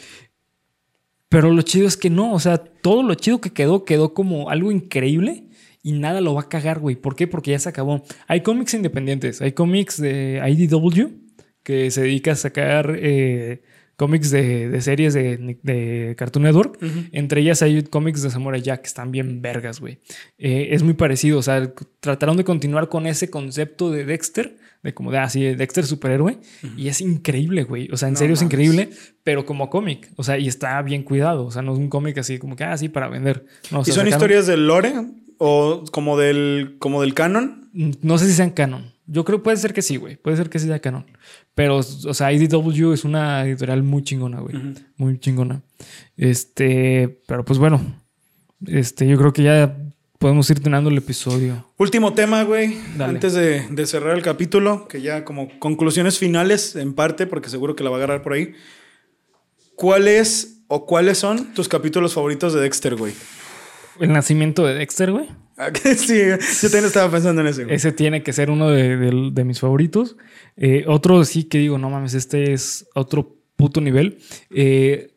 Pero 1.28 1.52
lo 1.52 1.62
chido 1.62 1.86
es 1.86 1.96
que 1.96 2.10
no, 2.10 2.32
o 2.32 2.40
sea, 2.40 2.58
todo 2.58 3.02
lo 3.02 3.14
chido 3.14 3.40
que 3.40 3.52
quedó 3.52 3.84
quedó 3.84 4.14
como 4.14 4.50
algo 4.50 4.70
increíble 4.70 5.45
y 5.86 5.92
nada 5.92 6.20
lo 6.20 6.34
va 6.34 6.40
a 6.40 6.48
cagar, 6.48 6.80
güey. 6.80 6.96
¿Por 6.96 7.14
qué? 7.14 7.28
Porque 7.28 7.52
ya 7.52 7.60
se 7.60 7.68
acabó. 7.68 8.02
Hay 8.26 8.40
cómics 8.40 8.74
independientes, 8.74 9.40
hay 9.40 9.52
cómics 9.52 10.00
de 10.00 10.42
IDW 10.44 11.12
que 11.62 11.92
se 11.92 12.02
dedica 12.02 12.32
a 12.32 12.34
sacar 12.34 12.96
eh, 12.98 13.62
cómics 13.94 14.32
de, 14.32 14.80
series 14.80 15.14
de, 15.14 16.14
Cartoon 16.18 16.42
Network. 16.42 16.76
Entre 17.12 17.40
ellas 17.40 17.62
hay 17.62 17.84
cómics 17.84 18.22
de 18.22 18.30
Samurai 18.30 18.60
Jack 18.60 18.80
que 18.80 18.88
están 18.88 19.12
bien 19.12 19.40
vergas, 19.40 19.78
güey. 19.78 20.00
Eh, 20.38 20.70
es 20.72 20.82
muy 20.82 20.94
parecido, 20.94 21.38
o 21.38 21.42
sea, 21.42 21.72
trataron 22.00 22.36
de 22.36 22.42
continuar 22.42 22.88
con 22.88 23.06
ese 23.06 23.30
concepto 23.30 23.92
de 23.92 24.04
Dexter, 24.04 24.56
de 24.82 24.92
como 24.92 25.12
de 25.12 25.18
así, 25.18 25.46
ah, 25.46 25.54
Dexter 25.54 25.86
superhéroe, 25.86 26.38
y 26.76 26.88
es 26.88 27.00
increíble, 27.00 27.62
güey. 27.62 27.88
O 27.92 27.96
sea, 27.96 28.08
en 28.08 28.16
serio 28.16 28.34
es 28.34 28.42
increíble, 28.42 28.90
pero 29.22 29.46
como 29.46 29.70
cómic, 29.70 30.10
o 30.16 30.24
sea, 30.24 30.36
y 30.36 30.48
está 30.48 30.82
bien 30.82 31.04
cuidado, 31.04 31.46
o 31.46 31.52
sea, 31.52 31.62
no 31.62 31.74
es 31.74 31.78
un 31.78 31.88
cómic 31.88 32.18
así 32.18 32.38
como 32.40 32.56
que, 32.56 32.64
ah, 32.64 32.76
sí, 32.76 32.88
para 32.88 33.08
vender. 33.08 33.46
¿Y 33.86 33.92
son 33.92 34.08
historias 34.08 34.48
de 34.48 34.56
lore? 34.56 34.92
¿O 35.38 35.84
como 35.90 36.18
del, 36.18 36.76
como 36.78 37.02
del 37.02 37.14
canon? 37.14 37.70
No 37.72 38.18
sé 38.18 38.26
si 38.26 38.32
sean 38.32 38.50
canon. 38.50 38.92
Yo 39.06 39.24
creo 39.24 39.42
puede 39.42 39.56
ser 39.56 39.72
que 39.72 39.82
sí, 39.82 39.96
güey. 39.96 40.16
Puede 40.16 40.36
ser 40.36 40.50
que 40.50 40.58
sí 40.58 40.66
sea 40.66 40.80
canon. 40.80 41.06
Pero, 41.54 41.76
o 41.78 42.14
sea, 42.14 42.32
IDW 42.32 42.92
es 42.92 43.04
una 43.04 43.44
editorial 43.44 43.82
muy 43.82 44.02
chingona, 44.02 44.40
güey. 44.40 44.56
Muy 44.96 45.18
chingona. 45.18 45.62
Este, 46.16 47.20
pero 47.26 47.44
pues 47.44 47.58
bueno. 47.58 47.80
Este, 48.66 49.06
yo 49.06 49.16
creo 49.18 49.32
que 49.32 49.42
ya 49.42 49.76
podemos 50.18 50.48
ir 50.50 50.56
terminando 50.56 50.90
el 50.90 50.98
episodio. 50.98 51.66
Último 51.76 52.14
tema, 52.14 52.42
güey. 52.42 52.78
Antes 52.98 53.34
de, 53.34 53.66
de, 53.68 53.86
cerrar 53.86 54.16
el 54.16 54.22
capítulo, 54.22 54.88
que 54.88 55.02
ya 55.02 55.24
como 55.24 55.48
conclusiones 55.58 56.18
finales, 56.18 56.74
en 56.74 56.94
parte, 56.94 57.26
porque 57.26 57.48
seguro 57.48 57.76
que 57.76 57.84
la 57.84 57.90
va 57.90 57.96
a 57.96 57.98
agarrar 57.98 58.22
por 58.22 58.32
ahí. 58.32 58.54
¿Cuáles 59.76 60.62
o 60.68 60.86
cuáles 60.86 61.18
son 61.18 61.54
tus 61.54 61.68
capítulos 61.68 62.14
favoritos 62.14 62.54
de 62.54 62.60
Dexter, 62.60 62.96
güey? 62.96 63.12
El 64.00 64.12
nacimiento 64.12 64.66
de 64.66 64.74
Dexter, 64.74 65.12
güey. 65.12 65.28
Ah, 65.56 65.70
sí, 65.96 66.18
yo 66.18 66.70
también 66.70 66.84
estaba 66.84 67.10
pensando 67.10 67.40
en 67.40 67.46
ese. 67.48 67.66
Ese 67.72 67.92
tiene 67.92 68.22
que 68.22 68.32
ser 68.32 68.50
uno 68.50 68.70
de, 68.70 69.44
mis 69.44 69.60
favoritos. 69.60 70.16
Eh, 70.56 70.84
otro 70.86 71.24
sí 71.24 71.44
que 71.44 71.58
digo, 71.58 71.78
no 71.78 71.90
mames, 71.90 72.14
este 72.14 72.52
es 72.52 72.88
otro 72.94 73.36
puto 73.56 73.80
nivel. 73.80 74.18
Eh, 74.50 75.14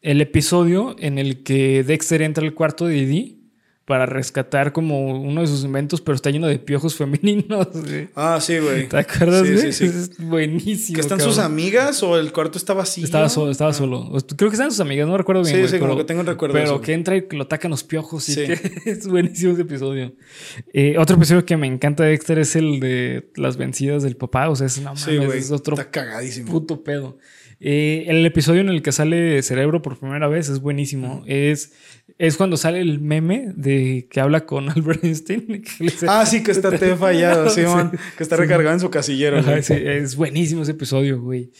el 0.00 0.20
episodio 0.20 0.96
en 0.98 1.18
el 1.18 1.42
que 1.42 1.84
Dexter 1.84 2.22
entra 2.22 2.44
al 2.44 2.54
cuarto 2.54 2.86
de 2.86 2.94
Didi 2.94 3.41
para 3.84 4.06
rescatar 4.06 4.72
como 4.72 5.20
uno 5.20 5.40
de 5.40 5.46
sus 5.48 5.64
inventos, 5.64 6.00
pero 6.00 6.14
está 6.14 6.30
lleno 6.30 6.46
de 6.46 6.58
piojos 6.58 6.94
femeninos. 6.96 7.68
Ah, 8.14 8.38
sí, 8.40 8.58
güey. 8.58 8.88
¿Te 8.88 8.98
acuerdas, 8.98 9.46
sí, 9.46 9.72
Sí, 9.72 9.84
Es 9.86 10.18
buenísimo. 10.18 10.94
¿Que 10.94 11.00
están 11.00 11.20
sus 11.20 11.38
amigas 11.38 12.02
o 12.02 12.18
el 12.18 12.32
cuarto 12.32 12.58
está 12.58 12.74
vacío? 12.74 13.04
Estaba 13.04 13.28
solo, 13.28 13.50
estaba 13.50 13.70
ah. 13.70 13.74
solo. 13.74 14.12
Creo 14.36 14.50
que 14.50 14.54
están 14.54 14.70
sus 14.70 14.80
amigas, 14.80 15.08
no 15.08 15.16
recuerdo 15.16 15.42
bien. 15.42 15.66
Sí, 15.66 15.68
sí, 15.68 15.78
como 15.80 15.96
que 15.96 16.04
tengo 16.04 16.20
un 16.20 16.26
recuerdo. 16.26 16.54
Pero 16.54 16.80
que 16.80 16.92
entra 16.92 17.16
y 17.16 17.26
lo 17.30 17.42
atacan 17.42 17.70
los 17.70 17.82
piojos 17.82 18.28
y 18.28 18.34
que 18.34 18.52
es 18.84 19.06
buenísimo 19.06 19.52
ese 19.52 19.62
episodio. 19.62 20.12
Eh, 20.72 20.96
otro 20.98 21.16
episodio 21.16 21.44
que 21.44 21.56
me 21.56 21.66
encanta 21.66 22.04
de 22.04 22.10
Dexter 22.10 22.38
es 22.38 22.54
el 22.56 22.78
de 22.78 23.30
las 23.36 23.56
vencidas 23.56 24.02
del 24.02 24.16
papá. 24.16 24.48
O 24.48 24.56
sea, 24.56 24.68
es, 24.68 24.78
una 24.78 24.92
es 24.92 25.50
otro 25.50 25.74
está 25.74 25.90
cagadísimo. 25.90 26.50
puto 26.50 26.84
pedo. 26.84 27.18
Eh, 27.64 28.06
el 28.08 28.26
episodio 28.26 28.60
en 28.60 28.68
el 28.68 28.82
que 28.82 28.90
sale 28.90 29.40
Cerebro 29.42 29.82
por 29.82 29.96
primera 29.96 30.26
vez 30.26 30.48
es 30.48 30.60
buenísimo. 30.60 31.22
Es, 31.28 31.72
es 32.18 32.36
cuando 32.36 32.56
sale 32.56 32.80
el 32.80 32.98
meme 32.98 33.52
de 33.54 34.08
que 34.10 34.20
habla 34.20 34.46
con 34.46 34.68
Albert 34.76 35.04
Einstein. 35.04 35.62
ah, 36.08 36.26
sí, 36.26 36.42
que 36.42 36.50
está 36.50 36.76
te 36.76 36.96
fallado, 36.96 37.48
sí, 37.50 37.62
que 38.16 38.22
está 38.24 38.36
recargado 38.36 38.74
en 38.74 38.80
su 38.80 38.90
casillero. 38.90 39.38
es 39.38 40.16
buenísimo 40.16 40.62
ese 40.62 40.72
episodio, 40.72 41.20
güey. 41.20 41.52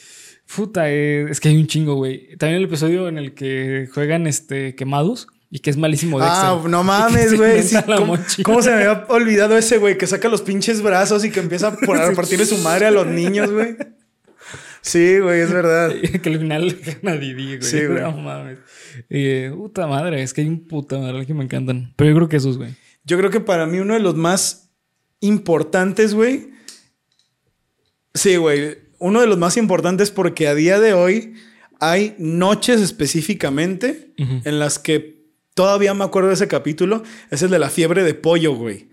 Puta, 0.54 0.90
eh, 0.90 1.26
es 1.30 1.38
que 1.38 1.50
hay 1.50 1.56
un 1.56 1.68
chingo, 1.68 1.94
güey. 1.94 2.36
También 2.36 2.58
el 2.58 2.64
episodio 2.64 3.06
en 3.08 3.16
el 3.16 3.32
que 3.32 3.88
juegan 3.94 4.26
este, 4.26 4.74
quemados 4.74 5.28
y 5.50 5.60
que 5.60 5.70
es 5.70 5.76
malísimo 5.76 6.18
Dexter. 6.18 6.38
Ah, 6.46 6.62
no 6.68 6.82
mames, 6.84 7.36
güey. 7.36 7.62
Sí, 7.62 7.76
¿cómo, 7.96 8.18
cómo 8.42 8.60
se 8.60 8.70
me 8.70 8.76
había 8.76 9.04
olvidado 9.08 9.56
ese 9.56 9.78
güey 9.78 9.96
que 9.96 10.08
saca 10.08 10.28
los 10.28 10.42
pinches 10.42 10.82
brazos 10.82 11.24
y 11.24 11.30
que 11.30 11.38
empieza 11.38 11.68
a 11.68 11.76
por- 11.76 11.96
a 11.96 12.10
partirle 12.12 12.44
su 12.44 12.58
madre 12.58 12.86
a 12.86 12.90
los 12.90 13.06
niños, 13.06 13.52
güey? 13.52 13.76
Sí, 14.82 15.20
güey, 15.20 15.40
es 15.40 15.52
verdad. 15.52 15.92
que 16.22 16.28
al 16.28 16.38
final 16.38 16.78
gana 17.02 17.16
Didi, 17.16 17.56
güey. 17.56 17.62
Sí, 17.62 17.86
güey. 17.86 18.02
No 18.02 18.12
mames. 18.12 18.58
Eh, 19.08 19.52
puta 19.56 19.86
madre, 19.86 20.22
es 20.22 20.34
que 20.34 20.42
hay 20.42 20.48
un 20.48 20.66
puta 20.66 20.98
madre 20.98 21.24
que 21.24 21.34
me 21.34 21.44
encantan. 21.44 21.94
Pero 21.96 22.10
yo 22.10 22.16
creo 22.16 22.28
que 22.28 22.36
esos, 22.36 22.58
güey. 22.58 22.74
Yo 23.04 23.16
creo 23.16 23.30
que 23.30 23.40
para 23.40 23.66
mí 23.66 23.78
uno 23.78 23.94
de 23.94 24.00
los 24.00 24.16
más 24.16 24.70
importantes, 25.20 26.14
güey. 26.14 26.50
Sí, 28.12 28.36
güey. 28.36 28.78
Uno 28.98 29.20
de 29.20 29.26
los 29.26 29.38
más 29.38 29.56
importantes 29.56 30.10
porque 30.10 30.48
a 30.48 30.54
día 30.54 30.78
de 30.78 30.92
hoy 30.92 31.34
hay 31.80 32.14
noches 32.18 32.80
específicamente 32.80 34.12
en 34.16 34.58
las 34.60 34.78
que 34.78 35.26
todavía 35.54 35.94
me 35.94 36.04
acuerdo 36.04 36.28
de 36.28 36.34
ese 36.34 36.48
capítulo. 36.48 37.02
Es 37.30 37.42
el 37.42 37.50
de 37.50 37.58
la 37.58 37.70
fiebre 37.70 38.04
de 38.04 38.14
pollo, 38.14 38.54
güey. 38.54 38.90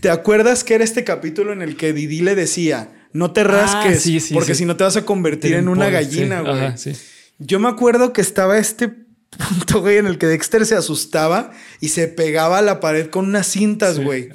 ¿Te 0.00 0.08
acuerdas 0.08 0.64
que 0.64 0.74
era 0.74 0.84
este 0.84 1.04
capítulo 1.04 1.52
en 1.52 1.60
el 1.60 1.76
que 1.76 1.92
Didi 1.92 2.22
le 2.22 2.34
decía, 2.34 2.95
no 3.16 3.32
te 3.32 3.42
rasques, 3.44 3.98
Ah, 3.98 4.00
sí, 4.00 4.20
sí, 4.20 4.34
porque 4.34 4.54
sí. 4.54 4.58
si 4.60 4.64
no 4.66 4.76
te 4.76 4.84
vas 4.84 4.96
a 4.96 5.04
convertir 5.04 5.54
en 5.54 5.68
una 5.68 5.90
gallina, 5.90 6.40
güey? 6.42 6.74
Yo 7.38 7.58
me 7.60 7.68
acuerdo 7.68 8.12
que 8.12 8.20
estaba 8.20 8.58
este 8.58 8.88
punto, 9.48 9.80
güey, 9.80 9.98
en 9.98 10.06
el 10.06 10.18
que 10.18 10.26
Dexter 10.26 10.64
se 10.64 10.74
asustaba 10.76 11.50
y 11.80 11.88
se 11.88 12.08
pegaba 12.08 12.58
a 12.58 12.62
la 12.62 12.80
pared 12.80 13.08
con 13.10 13.26
unas 13.26 13.46
cintas, 13.46 13.98
güey. 13.98 14.30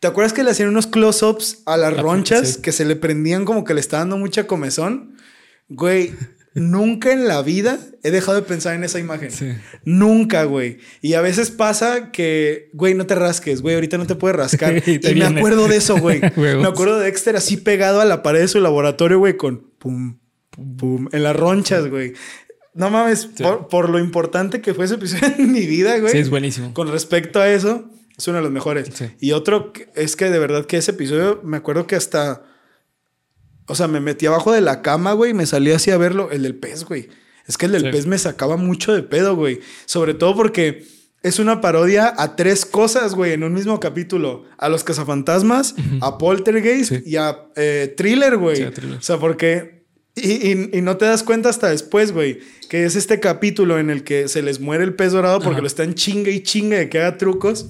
¿Te 0.00 0.06
acuerdas 0.06 0.32
que 0.32 0.42
le 0.44 0.50
hacían 0.50 0.68
unos 0.68 0.86
close-ups 0.86 1.62
a 1.66 1.76
las 1.76 1.96
ronchas 1.96 2.56
que 2.56 2.72
se 2.72 2.84
le 2.84 2.96
prendían 2.96 3.44
como 3.44 3.64
que 3.64 3.74
le 3.74 3.80
estaba 3.80 4.00
dando 4.00 4.16
mucha 4.16 4.46
comezón? 4.46 5.16
Güey, 5.68 6.14
nunca 6.56 7.12
en 7.12 7.28
la 7.28 7.42
vida 7.42 7.78
he 8.02 8.10
dejado 8.10 8.36
de 8.40 8.42
pensar 8.42 8.74
en 8.74 8.82
esa 8.82 8.98
imagen. 8.98 9.30
Sí. 9.30 9.52
Nunca, 9.84 10.44
güey. 10.44 10.78
Y 11.02 11.12
a 11.12 11.20
veces 11.20 11.50
pasa 11.50 12.10
que, 12.10 12.70
güey, 12.72 12.94
no 12.94 13.06
te 13.06 13.14
rasques, 13.14 13.60
güey, 13.62 13.74
ahorita 13.74 13.98
no 13.98 14.06
te 14.06 14.14
puedes 14.16 14.36
rascar. 14.36 14.82
Y 14.86 15.14
me 15.14 15.26
acuerdo 15.26 15.68
de 15.68 15.76
eso, 15.76 15.98
güey. 15.98 16.20
Me 16.36 16.66
acuerdo 16.66 16.98
de 16.98 17.04
Dexter 17.04 17.36
así 17.36 17.58
pegado 17.58 18.00
a 18.00 18.04
la 18.06 18.22
pared 18.22 18.40
de 18.40 18.48
su 18.48 18.58
laboratorio, 18.60 19.18
güey, 19.18 19.36
con 19.36 19.70
pum, 19.78 20.18
pum, 20.50 20.76
pum, 20.76 21.08
en 21.12 21.22
las 21.22 21.36
ronchas, 21.36 21.88
güey. 21.88 22.14
No 22.74 22.90
mames, 22.90 23.28
Sí. 23.34 23.42
por, 23.42 23.68
por 23.68 23.88
lo 23.90 23.98
importante 23.98 24.60
que 24.60 24.74
fue 24.74 24.86
ese 24.86 24.94
episodio 24.94 25.32
en 25.38 25.52
mi 25.52 25.66
vida, 25.66 25.98
güey. 25.98 26.10
Sí, 26.12 26.18
es 26.18 26.30
buenísimo. 26.30 26.72
Con 26.74 26.90
respecto 26.90 27.38
a 27.40 27.50
eso, 27.50 27.88
es 28.16 28.26
uno 28.28 28.38
de 28.38 28.42
los 28.44 28.52
mejores. 28.52 28.88
Sí. 28.94 29.06
Y 29.20 29.32
otro 29.32 29.72
es 29.94 30.16
que 30.16 30.30
de 30.30 30.38
verdad 30.38 30.64
que 30.66 30.78
ese 30.78 30.92
episodio, 30.92 31.40
me 31.44 31.58
acuerdo 31.58 31.86
que 31.86 31.96
hasta. 31.96 32.42
O 33.66 33.74
sea, 33.74 33.88
me 33.88 34.00
metí 34.00 34.26
abajo 34.26 34.52
de 34.52 34.60
la 34.60 34.82
cama, 34.82 35.12
güey, 35.12 35.32
y 35.32 35.34
me 35.34 35.46
salí 35.46 35.70
así 35.72 35.90
a 35.90 35.96
verlo. 35.98 36.30
El 36.30 36.42
del 36.42 36.54
pez, 36.54 36.84
güey. 36.84 37.08
Es 37.46 37.56
que 37.58 37.66
el 37.66 37.72
del 37.72 37.82
Sí. 37.82 37.88
pez 37.90 38.06
me 38.06 38.18
sacaba 38.18 38.56
mucho 38.56 38.92
de 38.94 39.02
pedo, 39.02 39.36
güey. 39.36 39.60
Sobre 39.86 40.14
todo 40.14 40.34
porque 40.36 40.84
es 41.22 41.38
una 41.38 41.60
parodia 41.60 42.12
a 42.16 42.36
tres 42.36 42.64
cosas, 42.66 43.14
güey, 43.14 43.32
en 43.32 43.42
un 43.44 43.52
mismo 43.52 43.78
capítulo: 43.80 44.44
a 44.58 44.68
los 44.68 44.84
cazafantasmas, 44.84 45.74
a 46.00 46.18
Poltergeist 46.18 46.90
Sí. 46.92 47.02
y 47.06 47.16
a 47.16 47.38
eh, 47.56 47.92
Thriller, 47.96 48.36
güey. 48.36 48.56
Sí, 48.56 48.62
a 48.62 48.70
Thriller. 48.72 48.98
O 48.98 49.02
sea, 49.02 49.18
porque. 49.18 49.76
Y, 50.18 50.30
y- 50.50 50.70
y 50.72 50.80
no 50.80 50.96
te 50.96 51.04
das 51.04 51.22
cuenta 51.22 51.50
hasta 51.50 51.68
después, 51.68 52.12
güey, 52.12 52.38
que 52.70 52.86
es 52.86 52.96
este 52.96 53.20
capítulo 53.20 53.78
en 53.78 53.90
el 53.90 54.02
que 54.02 54.28
se 54.28 54.40
les 54.40 54.60
muere 54.60 54.82
el 54.82 54.94
pez 54.94 55.12
dorado 55.12 55.40
porque 55.40 55.56
Ajá. 55.56 55.60
lo 55.60 55.66
están 55.66 55.92
chingue 55.94 56.30
y 56.32 56.40
chingue 56.42 56.78
de 56.78 56.88
que 56.88 56.98
haga 57.00 57.18
trucos. 57.18 57.66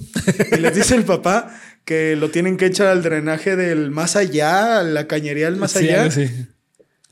Y 0.53 0.61
les 0.61 0.77
dice 0.77 0.95
el 0.95 1.03
papá 1.05 1.61
que 1.87 2.15
lo 2.17 2.31
tienen 2.31 2.59
que 2.59 2.67
echar 2.67 2.89
al 2.89 3.03
drenaje 3.03 3.57
del 3.57 3.91
más 3.91 4.17
allá, 4.17 4.81
a 4.81 4.83
la 4.83 5.07
cañería 5.07 5.47
del 5.47 5.57
más 5.57 5.73
Sí, 5.73 5.79
allá. 5.89 6.05
así. 6.05 6.29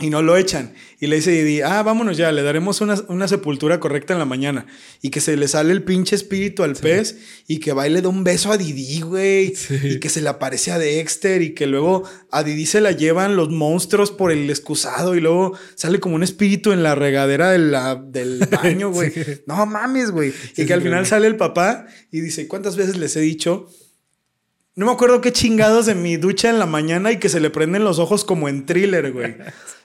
Y 0.00 0.10
no 0.10 0.22
lo 0.22 0.36
echan. 0.36 0.74
Y 0.98 1.06
le 1.06 1.16
dice 1.16 1.30
Didi, 1.30 1.60
ah, 1.60 1.80
vámonos 1.84 2.16
ya, 2.16 2.32
le 2.32 2.42
daremos 2.42 2.80
una, 2.80 2.96
una 3.06 3.28
sepultura 3.28 3.78
correcta 3.78 4.12
en 4.12 4.18
la 4.18 4.24
mañana. 4.24 4.66
Y 5.00 5.10
que 5.10 5.20
se 5.20 5.36
le 5.36 5.46
sale 5.46 5.72
el 5.72 5.84
pinche 5.84 6.16
espíritu 6.16 6.64
al 6.64 6.74
pez 6.74 7.16
y 7.46 7.60
que 7.60 7.72
va 7.72 7.86
y 7.86 7.90
le 7.90 8.02
da 8.02 8.08
un 8.08 8.24
beso 8.24 8.50
a 8.50 8.56
Didi, 8.58 9.02
güey. 9.02 9.54
Sí. 9.54 9.78
Y 9.84 10.00
que 10.00 10.08
se 10.08 10.20
le 10.20 10.28
aparece 10.30 10.72
a 10.72 10.80
Dexter 10.80 11.42
y 11.42 11.54
que 11.54 11.68
luego 11.68 12.02
a 12.32 12.42
Didi 12.42 12.66
se 12.66 12.80
la 12.80 12.90
llevan 12.90 13.36
los 13.36 13.50
monstruos 13.50 14.10
por 14.10 14.32
el 14.32 14.50
excusado 14.50 15.14
y 15.14 15.20
luego 15.20 15.56
sale 15.76 16.00
como 16.00 16.16
un 16.16 16.24
espíritu 16.24 16.72
en 16.72 16.82
la 16.82 16.96
regadera 16.96 17.52
de 17.52 17.58
la- 17.60 17.94
del 17.94 18.40
baño, 18.50 18.90
güey. 18.90 19.12
Sí. 19.12 19.22
No 19.46 19.64
mames, 19.64 20.10
güey. 20.10 20.30
y 20.30 20.62
sí, 20.62 20.66
que 20.66 20.74
al 20.74 20.82
final 20.82 21.06
sale 21.06 21.28
el 21.28 21.36
papá 21.36 21.86
y 22.10 22.20
dice, 22.20 22.48
¿cuántas 22.48 22.74
veces 22.76 22.96
les 22.96 23.14
he 23.14 23.20
dicho? 23.20 23.70
No 24.76 24.86
me 24.86 24.92
acuerdo 24.92 25.20
qué 25.20 25.32
chingados 25.32 25.86
de 25.86 25.94
mi 25.94 26.16
ducha 26.16 26.50
en 26.50 26.58
la 26.58 26.66
mañana 26.66 27.12
y 27.12 27.18
que 27.18 27.28
se 27.28 27.38
le 27.40 27.50
prenden 27.50 27.84
los 27.84 27.98
ojos 28.00 28.24
como 28.24 28.48
en 28.48 28.66
thriller, 28.66 29.12
güey. 29.12 29.36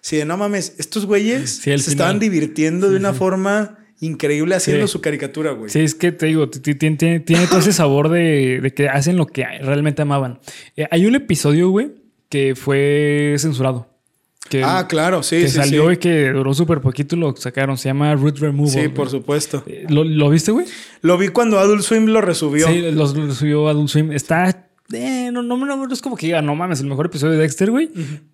Sí, 0.01 0.17
de 0.17 0.25
no 0.25 0.35
mames, 0.37 0.75
estos 0.79 1.05
güeyes 1.05 1.49
Sí, 1.49 1.57
se 1.57 1.61
final. 1.77 1.79
estaban 1.89 2.19
divirtiendo 2.19 2.89
de 2.89 2.97
una 2.97 3.13
forma 3.13 3.77
increíble 4.01 4.55
haciendo 4.55 4.87
su 4.87 5.01
caricatura, 5.01 5.51
güey. 5.51 5.69
Sí, 5.69 5.81
es 5.81 5.93
que 5.93 6.11
te 6.11 6.25
digo, 6.27 6.49
tiene, 6.49 6.95
tiene- 6.97 7.19
tiene 7.19 7.47
todo 7.47 7.59
ese 7.59 7.73
sabor 7.73 8.09
de, 8.09 8.59
de 8.61 8.73
que 8.73 8.87
hacen 8.89 9.17
lo 9.17 9.27
que 9.27 9.43
realmente 9.61 10.01
amaban. 10.01 10.39
Eh, 10.75 10.87
hay 10.89 11.05
un 11.05 11.15
episodio, 11.15 11.69
güey, 11.69 11.91
que 12.29 12.55
fue 12.55 13.35
censurado. 13.37 13.87
Que, 14.49 14.63
Ah, 14.63 14.87
claro, 14.89 15.21
sí, 15.21 15.41
que 15.41 15.49
sí, 15.49 15.57
salió 15.57 15.89
sí. 15.89 15.93
y 15.93 15.97
que 15.97 16.29
duró 16.31 16.53
súper 16.55 16.81
poquito 16.81 17.15
y 17.15 17.19
lo 17.19 17.35
sacaron. 17.35 17.77
Se 17.77 17.89
llama 17.89 18.15
Root 18.15 18.39
Removal. 18.39 18.71
Sí, 18.71 18.79
güey. 18.79 18.93
por 18.93 19.09
supuesto. 19.09 19.63
Eh, 19.67 19.85
¿Lo, 19.89 20.03
lo 20.03 20.29
viste, 20.31 20.51
güey? 20.51 20.65
Lo 21.01 21.17
vi 21.19 21.27
cuando 21.27 21.59
Adult 21.59 21.83
Swim 21.83 22.05
lo 22.07 22.21
resubió. 22.21 22.67
Sí, 22.67 22.89
los 22.91 23.11
subió 23.37 23.67
Adult 23.67 23.89
Swim. 23.89 24.11
Está. 24.11 24.65
Eh, 24.93 25.29
no, 25.31 25.43
no, 25.43 25.57
no, 25.57 25.75
no 25.87 25.93
es 25.93 26.01
como 26.01 26.15
que 26.15 26.27
diga, 26.27 26.41
no 26.41 26.55
mames, 26.55 26.81
el 26.81 26.87
mejor 26.87 27.07
episodio 27.07 27.33
de 27.33 27.39
Dexter, 27.39 27.71
güey. 27.71 27.89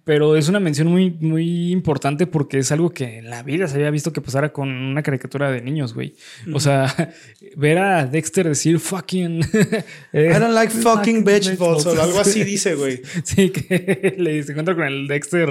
Pero 0.06 0.36
es 0.38 0.48
una 0.50 0.60
mención 0.60 0.88
muy, 0.88 1.10
muy 1.20 1.72
importante 1.72 2.28
porque 2.28 2.60
es 2.60 2.72
algo 2.72 2.92
que 2.92 3.18
en 3.18 3.32
la 3.32 3.42
vida 3.42 3.68
se 3.68 3.76
había 3.78 3.90
visto 3.90 4.14
que 4.14 4.22
pasara 4.22 4.54
con 4.54 4.70
una 4.70 5.02
caricatura 5.02 5.50
de 5.52 5.62
niños, 5.62 5.96
güey. 5.96 6.14
O 6.54 6.60
sea, 6.60 6.94
ver 7.58 7.80
a 7.80 8.06
Dexter 8.06 8.48
decir 8.48 8.80
fucking. 8.80 9.42
eh, 10.14 10.32
I 10.36 10.40
don't 10.40 10.54
like 10.54 10.72
fucking 10.72 11.24
vegetables 11.24 11.88
o 11.88 12.00
algo 12.02 12.20
así 12.20 12.34
Sí. 12.34 12.44
dice, 12.52 12.76
güey. 12.76 13.02
Sí, 13.24 13.50
que 13.50 14.14
le 14.20 14.44
se 14.44 14.52
encuentra 14.52 14.76
con 14.76 14.86
el 14.86 15.08
Dexter. 15.08 15.50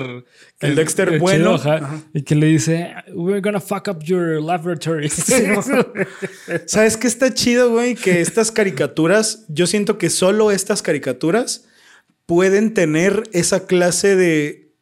que- 0.61 0.66
El 0.68 0.76
Dexter 0.76 1.18
bueno. 1.18 1.55
ajá, 1.57 1.74
Ajá. 1.78 2.00
y 2.14 2.22
que 2.22 2.36
le 2.36 2.46
dice, 2.46 2.94
We're 3.12 3.40
gonna 3.40 3.59
fuck 3.61 3.88
up 3.88 4.05
your 4.05 4.40
laboratories. 4.40 5.14
¿Sabes 6.66 6.96
qué 6.96 7.07
está 7.09 7.34
chido, 7.34 7.70
güey? 7.70 7.94
Que 7.96 8.20
estas 8.20 8.50
caricaturas, 8.52 9.44
yo 9.48 9.66
siento 9.66 9.98
que 9.98 10.11
solo 10.11 10.50
estas 10.52 10.80
caricaturas 10.82 11.64
pueden 12.26 12.74
tener 12.74 13.22
esa 13.32 13.66
clase 13.66 14.16
de. 14.16 14.72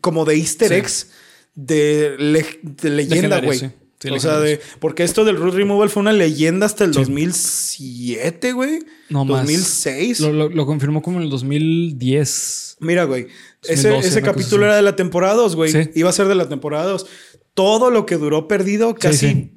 como 0.00 0.24
de 0.24 0.36
easter 0.36 0.68
Sí. 0.68 0.74
eggs 0.74 1.10
de, 1.54 2.16
le- 2.18 2.60
de 2.62 2.90
leyenda, 2.90 3.40
güey. 3.40 3.58
sí. 3.58 3.70
Sí, 4.00 4.08
o 4.10 4.18
sea, 4.18 4.40
de. 4.40 4.60
Porque 4.80 5.04
esto 5.04 5.24
del 5.24 5.36
Root 5.36 5.54
Removal 5.54 5.88
fue 5.88 6.00
una 6.00 6.12
leyenda 6.12 6.66
hasta 6.66 6.82
el 6.82 6.90
2007, 6.90 8.52
güey. 8.52 8.80
No 9.08 9.24
más. 9.24 9.42
2006. 9.42 10.18
Lo, 10.20 10.32
lo- 10.32 10.48
lo 10.48 10.66
confirmó 10.66 11.02
como 11.02 11.18
en 11.18 11.24
el 11.24 11.30
2010. 11.30 12.78
Mira, 12.80 13.04
güey. 13.04 13.28
Ese, 13.62 13.90
2012, 13.90 14.08
ese 14.08 14.22
capítulo 14.22 14.64
era 14.64 14.74
de 14.74 14.82
la 14.82 14.96
temporada 14.96 15.34
2, 15.34 15.54
güey. 15.54 15.70
Sí. 15.70 15.90
Iba 15.94 16.10
a 16.10 16.12
ser 16.12 16.26
de 16.26 16.34
la 16.34 16.48
temporada 16.48 16.86
2. 16.90 17.06
Todo 17.54 17.90
lo 17.92 18.04
que 18.04 18.16
duró 18.16 18.48
perdido, 18.48 18.94
casi. 18.96 19.52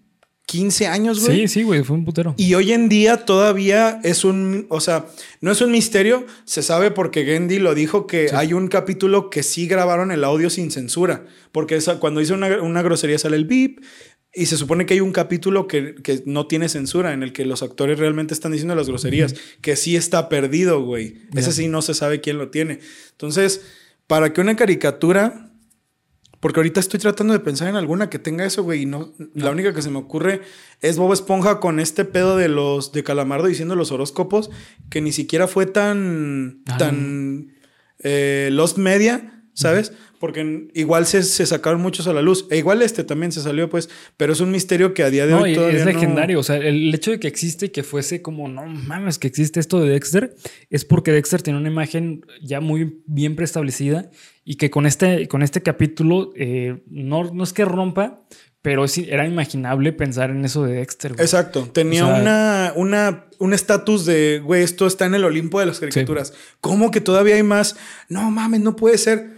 15 0.47 0.87
años, 0.87 1.25
güey. 1.25 1.41
Sí, 1.41 1.47
sí, 1.47 1.63
güey, 1.63 1.83
fue 1.83 1.95
un 1.97 2.05
putero. 2.05 2.35
Y 2.37 2.53
hoy 2.53 2.71
en 2.71 2.87
día 2.87 3.25
todavía 3.25 3.99
es 4.03 4.23
un, 4.23 4.67
o 4.69 4.79
sea, 4.79 5.07
no 5.41 5.51
es 5.51 5.59
un 5.61 5.71
misterio, 5.71 6.25
se 6.45 6.61
sabe 6.61 6.91
porque 6.91 7.25
Gendy 7.25 7.57
lo 7.59 7.73
dijo 7.73 8.05
que 8.07 8.29
hay 8.33 8.53
un 8.53 8.67
capítulo 8.67 9.29
que 9.29 9.41
sí 9.43 9.67
grabaron 9.67 10.11
el 10.11 10.23
audio 10.23 10.49
sin 10.49 10.69
censura, 10.71 11.25
porque 11.51 11.75
esa- 11.75 11.99
cuando 11.99 12.19
dice 12.19 12.33
una, 12.33 12.61
una 12.61 12.81
grosería 12.83 13.17
sale 13.17 13.37
el 13.37 13.45
beep 13.45 13.81
y 14.33 14.45
se 14.47 14.57
supone 14.57 14.85
que 14.85 14.93
hay 14.95 14.99
un 14.99 15.13
capítulo 15.13 15.67
que, 15.67 15.95
que 15.95 16.21
no 16.25 16.45
tiene 16.45 16.69
censura, 16.69 17.13
en 17.13 17.23
el 17.23 17.31
que 17.33 17.45
los 17.45 17.63
actores 17.63 17.97
realmente 17.97 18.33
están 18.33 18.51
diciendo 18.51 18.75
las 18.75 18.87
groserías, 18.87 19.33
que 19.61 19.75
sí 19.75 19.95
está 19.95 20.27
perdido, 20.29 20.83
güey. 20.83 21.21
Ese 21.35 21.53
sí 21.53 21.67
no 21.69 21.81
se 21.81 21.93
sabe 21.93 22.19
quién 22.21 22.37
lo 22.37 22.49
tiene. 22.49 22.79
Entonces, 23.11 23.61
para 24.07 24.33
que 24.33 24.41
una 24.41 24.55
caricatura... 24.55 25.53
Porque 26.45 26.59
ahorita 26.59 26.79
estoy 26.79 26.99
tratando 26.99 27.33
de 27.33 27.39
pensar 27.39 27.69
en 27.69 27.75
alguna 27.75 28.07
que 28.07 28.19
tenga 28.19 28.45
eso, 28.45 28.61
güey. 28.61 28.83
Y 28.83 28.85
no, 28.85 29.11
la 29.33 29.49
única 29.49 29.73
que 29.73 29.81
se 29.81 29.89
me 29.89 29.97
ocurre 29.97 30.41
es 30.79 30.95
Bob 30.95 31.11
Esponja 31.11 31.59
con 31.59 31.79
este 31.79 32.05
pedo 32.05 32.37
de 32.37 32.49
los 32.49 32.91
de 32.91 33.03
Calamardo 33.03 33.47
diciendo 33.47 33.75
los 33.75 33.91
horóscopos, 33.91 34.51
que 34.91 35.01
ni 35.01 35.11
siquiera 35.11 35.47
fue 35.47 35.65
tan. 35.65 36.61
Tan. 36.77 37.55
eh, 37.97 38.49
Lost 38.51 38.77
Media, 38.77 39.43
¿sabes? 39.55 39.93
Porque 40.20 40.70
igual 40.74 41.05
se, 41.05 41.24
se 41.24 41.45
sacaron 41.45 41.82
muchos 41.82 42.07
a 42.07 42.13
la 42.13 42.22
luz. 42.22 42.47
E 42.49 42.57
igual 42.57 42.82
este 42.82 43.03
también 43.03 43.32
se 43.32 43.41
salió, 43.41 43.70
pues. 43.70 43.89
Pero 44.18 44.34
es 44.34 44.39
un 44.39 44.49
misterio 44.51 44.93
que 44.93 45.03
a 45.03 45.09
día 45.09 45.26
de 45.26 45.34
No, 45.34 45.41
hoy 45.41 45.53
todavía 45.55 45.80
es 45.80 45.86
no- 45.86 45.91
legendario. 45.91 46.39
O 46.39 46.43
sea, 46.43 46.55
el 46.57 46.93
hecho 46.93 47.11
de 47.11 47.20
que 47.20 47.28
existe 47.28 47.68
y 47.68 47.70
que 47.70 47.84
fuese 47.84 48.22
como, 48.22 48.47
no 48.47 48.66
mames, 48.66 49.20
que 49.20 49.28
existe 49.28 49.59
esto 49.59 49.80
de 49.82 49.89
Dexter, 49.89 50.36
es 50.70 50.86
porque 50.86 51.11
Dexter 51.11 51.41
tiene 51.41 51.59
una 51.59 51.70
imagen 51.70 52.26
ya 52.41 52.61
muy 52.61 53.01
bien 53.05 53.36
preestablecida 53.36 54.09
y 54.43 54.55
que 54.55 54.70
con 54.70 54.86
este, 54.86 55.28
con 55.28 55.41
este 55.43 55.61
capítulo 55.61 56.32
eh, 56.36 56.84
no, 56.88 57.24
no 57.34 57.43
es 57.43 57.51
que 57.53 57.66
rompa, 57.66 58.22
pero 58.61 58.86
era 59.07 59.28
imaginable 59.28 59.93
pensar 59.93 60.32
en 60.32 60.43
eso 60.43 60.63
de 60.63 60.74
Dexter. 60.74 61.13
güey. 61.13 61.24
Exacto. 61.24 61.70
Tenía 61.72 62.03
O 62.05 62.07
sea- 62.09 62.22
una, 62.22 62.74
una, 62.76 63.26
un 63.38 63.53
estatus 63.53 64.05
de, 64.07 64.41
güey, 64.43 64.63
esto 64.63 64.88
está 64.88 65.05
en 65.05 65.13
el 65.13 65.24
Olimpo 65.24 65.59
de 65.59 65.68
las 65.68 65.80
caricaturas. 65.80 66.34
¿Cómo 66.61 66.89
que 66.89 66.99
todavía 67.01 67.36
hay 67.36 67.43
más? 67.43 67.76
No 68.09 68.32
mames, 68.32 68.61
no 68.61 68.76
puede 68.76 68.97
ser. 68.97 69.36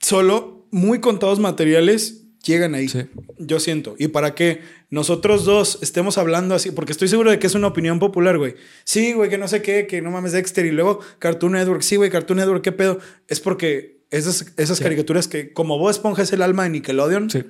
Solo 0.00 0.66
muy 0.70 1.00
contados 1.00 1.38
materiales 1.38 2.20
Llegan 2.44 2.74
ahí. 2.74 2.88
Sí. 2.88 3.02
Yo 3.38 3.60
siento. 3.60 3.96
Y 3.98 4.08
para 4.08 4.34
que 4.34 4.60
nosotros 4.88 5.44
dos 5.44 5.78
estemos 5.82 6.16
hablando 6.16 6.54
así, 6.54 6.70
porque 6.70 6.92
estoy 6.92 7.08
seguro 7.08 7.30
de 7.30 7.38
que 7.38 7.46
es 7.46 7.54
una 7.54 7.66
opinión 7.66 7.98
popular, 7.98 8.38
güey. 8.38 8.54
Sí, 8.84 9.12
güey, 9.12 9.28
que 9.28 9.36
no 9.36 9.46
sé 9.46 9.60
qué, 9.60 9.86
que 9.86 10.00
no 10.00 10.10
mames 10.10 10.32
Dexter. 10.32 10.64
Y 10.64 10.70
luego 10.70 11.00
Cartoon 11.18 11.52
Network. 11.52 11.82
Sí, 11.82 11.96
güey, 11.96 12.10
Cartoon 12.10 12.38
Network, 12.38 12.62
¿qué 12.62 12.72
pedo? 12.72 12.98
Es 13.28 13.40
porque 13.40 14.00
esas, 14.10 14.54
esas 14.56 14.80
caricaturas 14.80 15.28
que, 15.28 15.52
como 15.52 15.78
Bob 15.78 15.90
Esponja 15.90 16.22
es 16.22 16.32
el 16.32 16.40
alma 16.40 16.64
de 16.64 16.70
Nickelodeon, 16.70 17.28
Sí. 17.28 17.44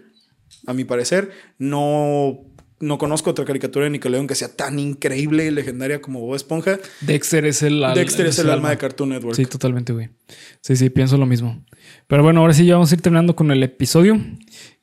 a 0.67 0.75
mi 0.75 0.85
parecer, 0.85 1.31
no, 1.59 2.41
no 2.81 2.99
conozco 2.99 3.31
otra 3.31 3.45
caricatura 3.45 3.85
de 3.85 3.91
Nickelodeon 3.91 4.27
que 4.27 4.35
sea 4.35 4.49
tan 4.57 4.79
increíble 4.79 5.47
y 5.47 5.51
legendaria 5.51 6.01
como 6.01 6.21
Bob 6.21 6.35
Esponja. 6.35 6.79
Dexter 7.03 7.45
es 7.45 7.63
el 7.63 7.85
al- 7.85 7.95
Dexter 7.95 8.27
es 8.27 8.39
el 8.39 8.51
alma 8.51 8.71
de 8.71 8.79
Cartoon 8.79 9.11
Network. 9.11 9.37
Sí, 9.37 9.45
totalmente, 9.47 9.93
güey. 9.93 10.09
Sí, 10.63 10.77
sí, 10.77 10.91
pienso 10.91 11.17
lo 11.19 11.27
mismo. 11.27 11.63
Pero 12.07 12.23
bueno, 12.23 12.41
ahora 12.41 12.55
sí 12.55 12.65
ya 12.67 12.75
vamos 12.75 12.91
a 12.91 12.95
ir 12.95 13.03
terminando 13.03 13.37
con 13.37 13.51
el 13.51 13.63
episodio. 13.63 14.19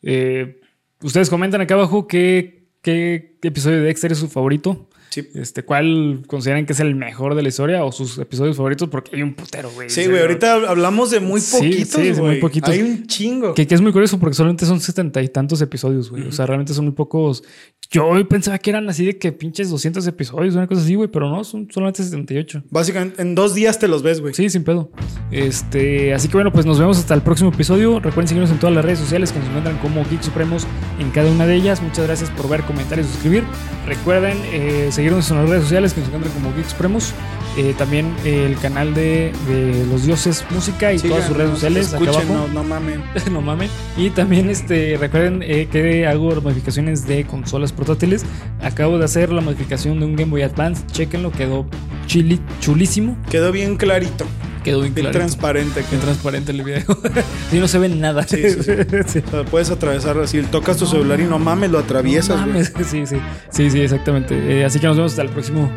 Eh, 0.03 0.61
ustedes 1.01 1.29
comentan 1.29 1.61
acá 1.61 1.73
abajo 1.73 2.07
qué, 2.07 2.69
qué 2.81 3.37
episodio 3.41 3.77
de 3.77 3.83
Dexter 3.83 4.11
es 4.11 4.17
su 4.19 4.29
favorito. 4.29 4.89
Sí. 5.09 5.27
Este, 5.33 5.63
¿Cuál 5.63 6.23
consideran 6.27 6.65
que 6.65 6.73
es 6.73 6.79
el 6.79 6.95
mejor 6.95 7.35
de 7.35 7.41
la 7.41 7.49
historia 7.49 7.83
o 7.83 7.91
sus 7.91 8.17
episodios 8.17 8.57
favoritos? 8.57 8.89
Porque 8.89 9.15
hay 9.15 9.23
un 9.23 9.33
putero, 9.33 9.69
güey. 9.71 9.89
Sí, 9.89 10.05
güey, 10.07 10.21
ahorita 10.21 10.69
hablamos 10.69 11.11
de 11.11 11.19
muy 11.19 11.39
Sí, 11.39 11.57
poquitos, 11.57 12.01
sí, 12.01 12.21
muy 12.21 12.35
poquitos. 12.37 12.69
Hay 12.69 12.81
un 12.81 13.07
chingo. 13.07 13.53
Que, 13.53 13.65
que 13.67 13.75
es 13.75 13.81
muy 13.81 13.91
curioso 13.91 14.19
porque 14.19 14.35
solamente 14.35 14.65
son 14.65 14.79
setenta 14.79 15.21
y 15.21 15.29
tantos 15.29 15.61
episodios, 15.61 16.09
güey. 16.09 16.23
O 16.23 16.31
sea, 16.31 16.45
realmente 16.45 16.73
son 16.73 16.85
muy 16.85 16.93
pocos. 16.93 17.43
Yo 17.89 18.11
pensaba 18.27 18.57
que 18.57 18.69
eran 18.69 18.89
así 18.89 19.05
de 19.05 19.17
que 19.17 19.31
pinches 19.31 19.69
200 19.69 20.05
episodios, 20.07 20.55
una 20.55 20.67
cosa 20.67 20.81
así, 20.81 20.95
güey, 20.95 21.09
pero 21.09 21.29
no, 21.29 21.43
son 21.43 21.69
solamente 21.71 22.03
78. 22.03 22.63
Básicamente, 22.69 23.21
en 23.21 23.33
dos 23.33 23.55
días 23.55 23.79
te 23.79 23.87
los 23.87 24.03
ves, 24.03 24.19
güey. 24.19 24.33
Sí, 24.33 24.49
sin 24.49 24.63
pedo. 24.63 24.91
Este, 25.31 26.13
así 26.13 26.27
que 26.27 26.35
bueno, 26.35 26.51
pues 26.51 26.65
nos 26.65 26.79
vemos 26.79 26.97
hasta 26.97 27.13
el 27.13 27.21
próximo 27.21 27.51
episodio. 27.51 27.99
Recuerden 27.99 28.27
seguirnos 28.27 28.51
en 28.51 28.59
todas 28.59 28.75
las 28.75 28.83
redes 28.83 28.99
sociales 28.99 29.31
que 29.31 29.39
nos 29.39 29.47
encuentran 29.47 29.77
como 29.77 30.03
Geek 30.03 30.21
Supremos 30.21 30.67
en 30.99 31.11
cada 31.11 31.31
una 31.31 31.45
de 31.45 31.55
ellas. 31.55 31.81
Muchas 31.81 32.05
gracias 32.05 32.29
por 32.31 32.49
ver, 32.49 32.63
comentar 32.63 32.99
y 32.99 33.03
suscribir. 33.03 33.43
Recuerden 33.85 34.37
eh, 34.51 34.89
seguirnos 34.97 35.29
en 35.29 35.37
las 35.37 35.49
redes 35.49 35.61
sociales 35.61 35.93
que 35.93 35.99
nos 35.99 36.09
encuentran 36.09 36.33
como 36.33 36.55
Geek 36.55 36.67
Supremos. 36.67 37.13
Eh, 37.55 37.75
también 37.77 38.15
el 38.25 38.57
canal 38.57 38.95
de, 38.95 39.31
de 39.47 39.85
los 39.91 40.05
dioses 40.07 40.43
música 40.49 40.91
y 40.91 40.97
todas 40.97 41.27
sus 41.27 41.37
redes 41.37 41.51
sociales 41.51 41.93
acá 41.93 42.03
abajo. 42.03 42.19
Escuchen, 42.19 42.35
no, 42.35 42.47
no 42.47 42.63
mamen. 42.63 43.03
no 43.31 43.41
mames. 43.41 43.69
Y 43.95 44.09
también 44.09 44.49
este, 44.49 44.97
recuerden 44.99 45.43
eh, 45.43 45.67
que 45.71 46.07
hago 46.07 46.41
modificaciones 46.41 47.07
de 47.07 47.25
consolas 47.25 47.71
portátiles. 47.73 48.25
Acabo 48.63 48.97
de 48.97 49.05
hacer 49.05 49.31
la 49.31 49.41
modificación 49.41 49.99
de 49.99 50.07
un 50.07 50.15
Game 50.15 50.31
Boy 50.31 50.41
Advance. 50.41 50.83
Chequenlo, 50.87 51.31
quedó 51.31 51.67
chili, 52.07 52.41
chulísimo. 52.59 53.15
Quedó 53.29 53.51
bien 53.51 53.77
clarito, 53.77 54.25
Quedó 54.68 54.82
bien, 54.82 54.93
bien 54.93 55.11
transparente. 55.11 55.82
Bien 55.89 56.01
transparente 56.01 56.51
el 56.51 56.61
video. 56.61 56.84
sí, 57.49 57.57
no 57.57 57.70
se 57.70 57.80
ve 57.80 57.88
nada. 57.88 58.24
Sí, 58.28 58.43
sí, 58.49 58.63
sí. 58.63 58.72
Sí. 59.07 59.24
O 59.26 59.32
sea, 59.32 59.45
puedes 59.45 59.72
atravesar 59.72 60.18
así, 60.20 60.41
tocas 60.41 60.76
tu 60.76 60.86
celular 60.86 61.22
y 61.22 61.24
no 61.24 61.39
mames, 61.39 61.72
lo 61.72 61.80
atraviesas, 61.80 62.41
No 62.41 62.47
mames. 62.47 62.74
Sí, 62.86 63.07
sí. 63.07 63.15
Sí, 63.49 63.72
sí, 63.72 63.80
exactamente. 63.80 64.36
Eh, 64.36 64.65
así 64.65 64.82
que 64.82 64.88
nos 64.88 64.97
vemos 64.97 65.13
hasta 65.13 65.22
el 65.22 65.30
próximo 65.30 65.72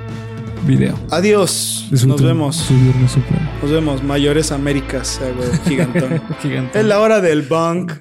video. 0.67 0.99
Adiós. 1.13 1.87
Nos 1.93 2.21
vemos. 2.21 2.69
Nos 3.63 3.71
vemos. 3.71 4.03
Mayores 4.03 4.51
Américas, 4.51 5.21
eh, 5.23 5.35
gigantón. 5.69 6.21
Gigante. 6.43 6.81
es 6.81 6.85
la 6.85 6.99
hora 6.99 7.21
del 7.21 7.43
bunk. 7.43 7.93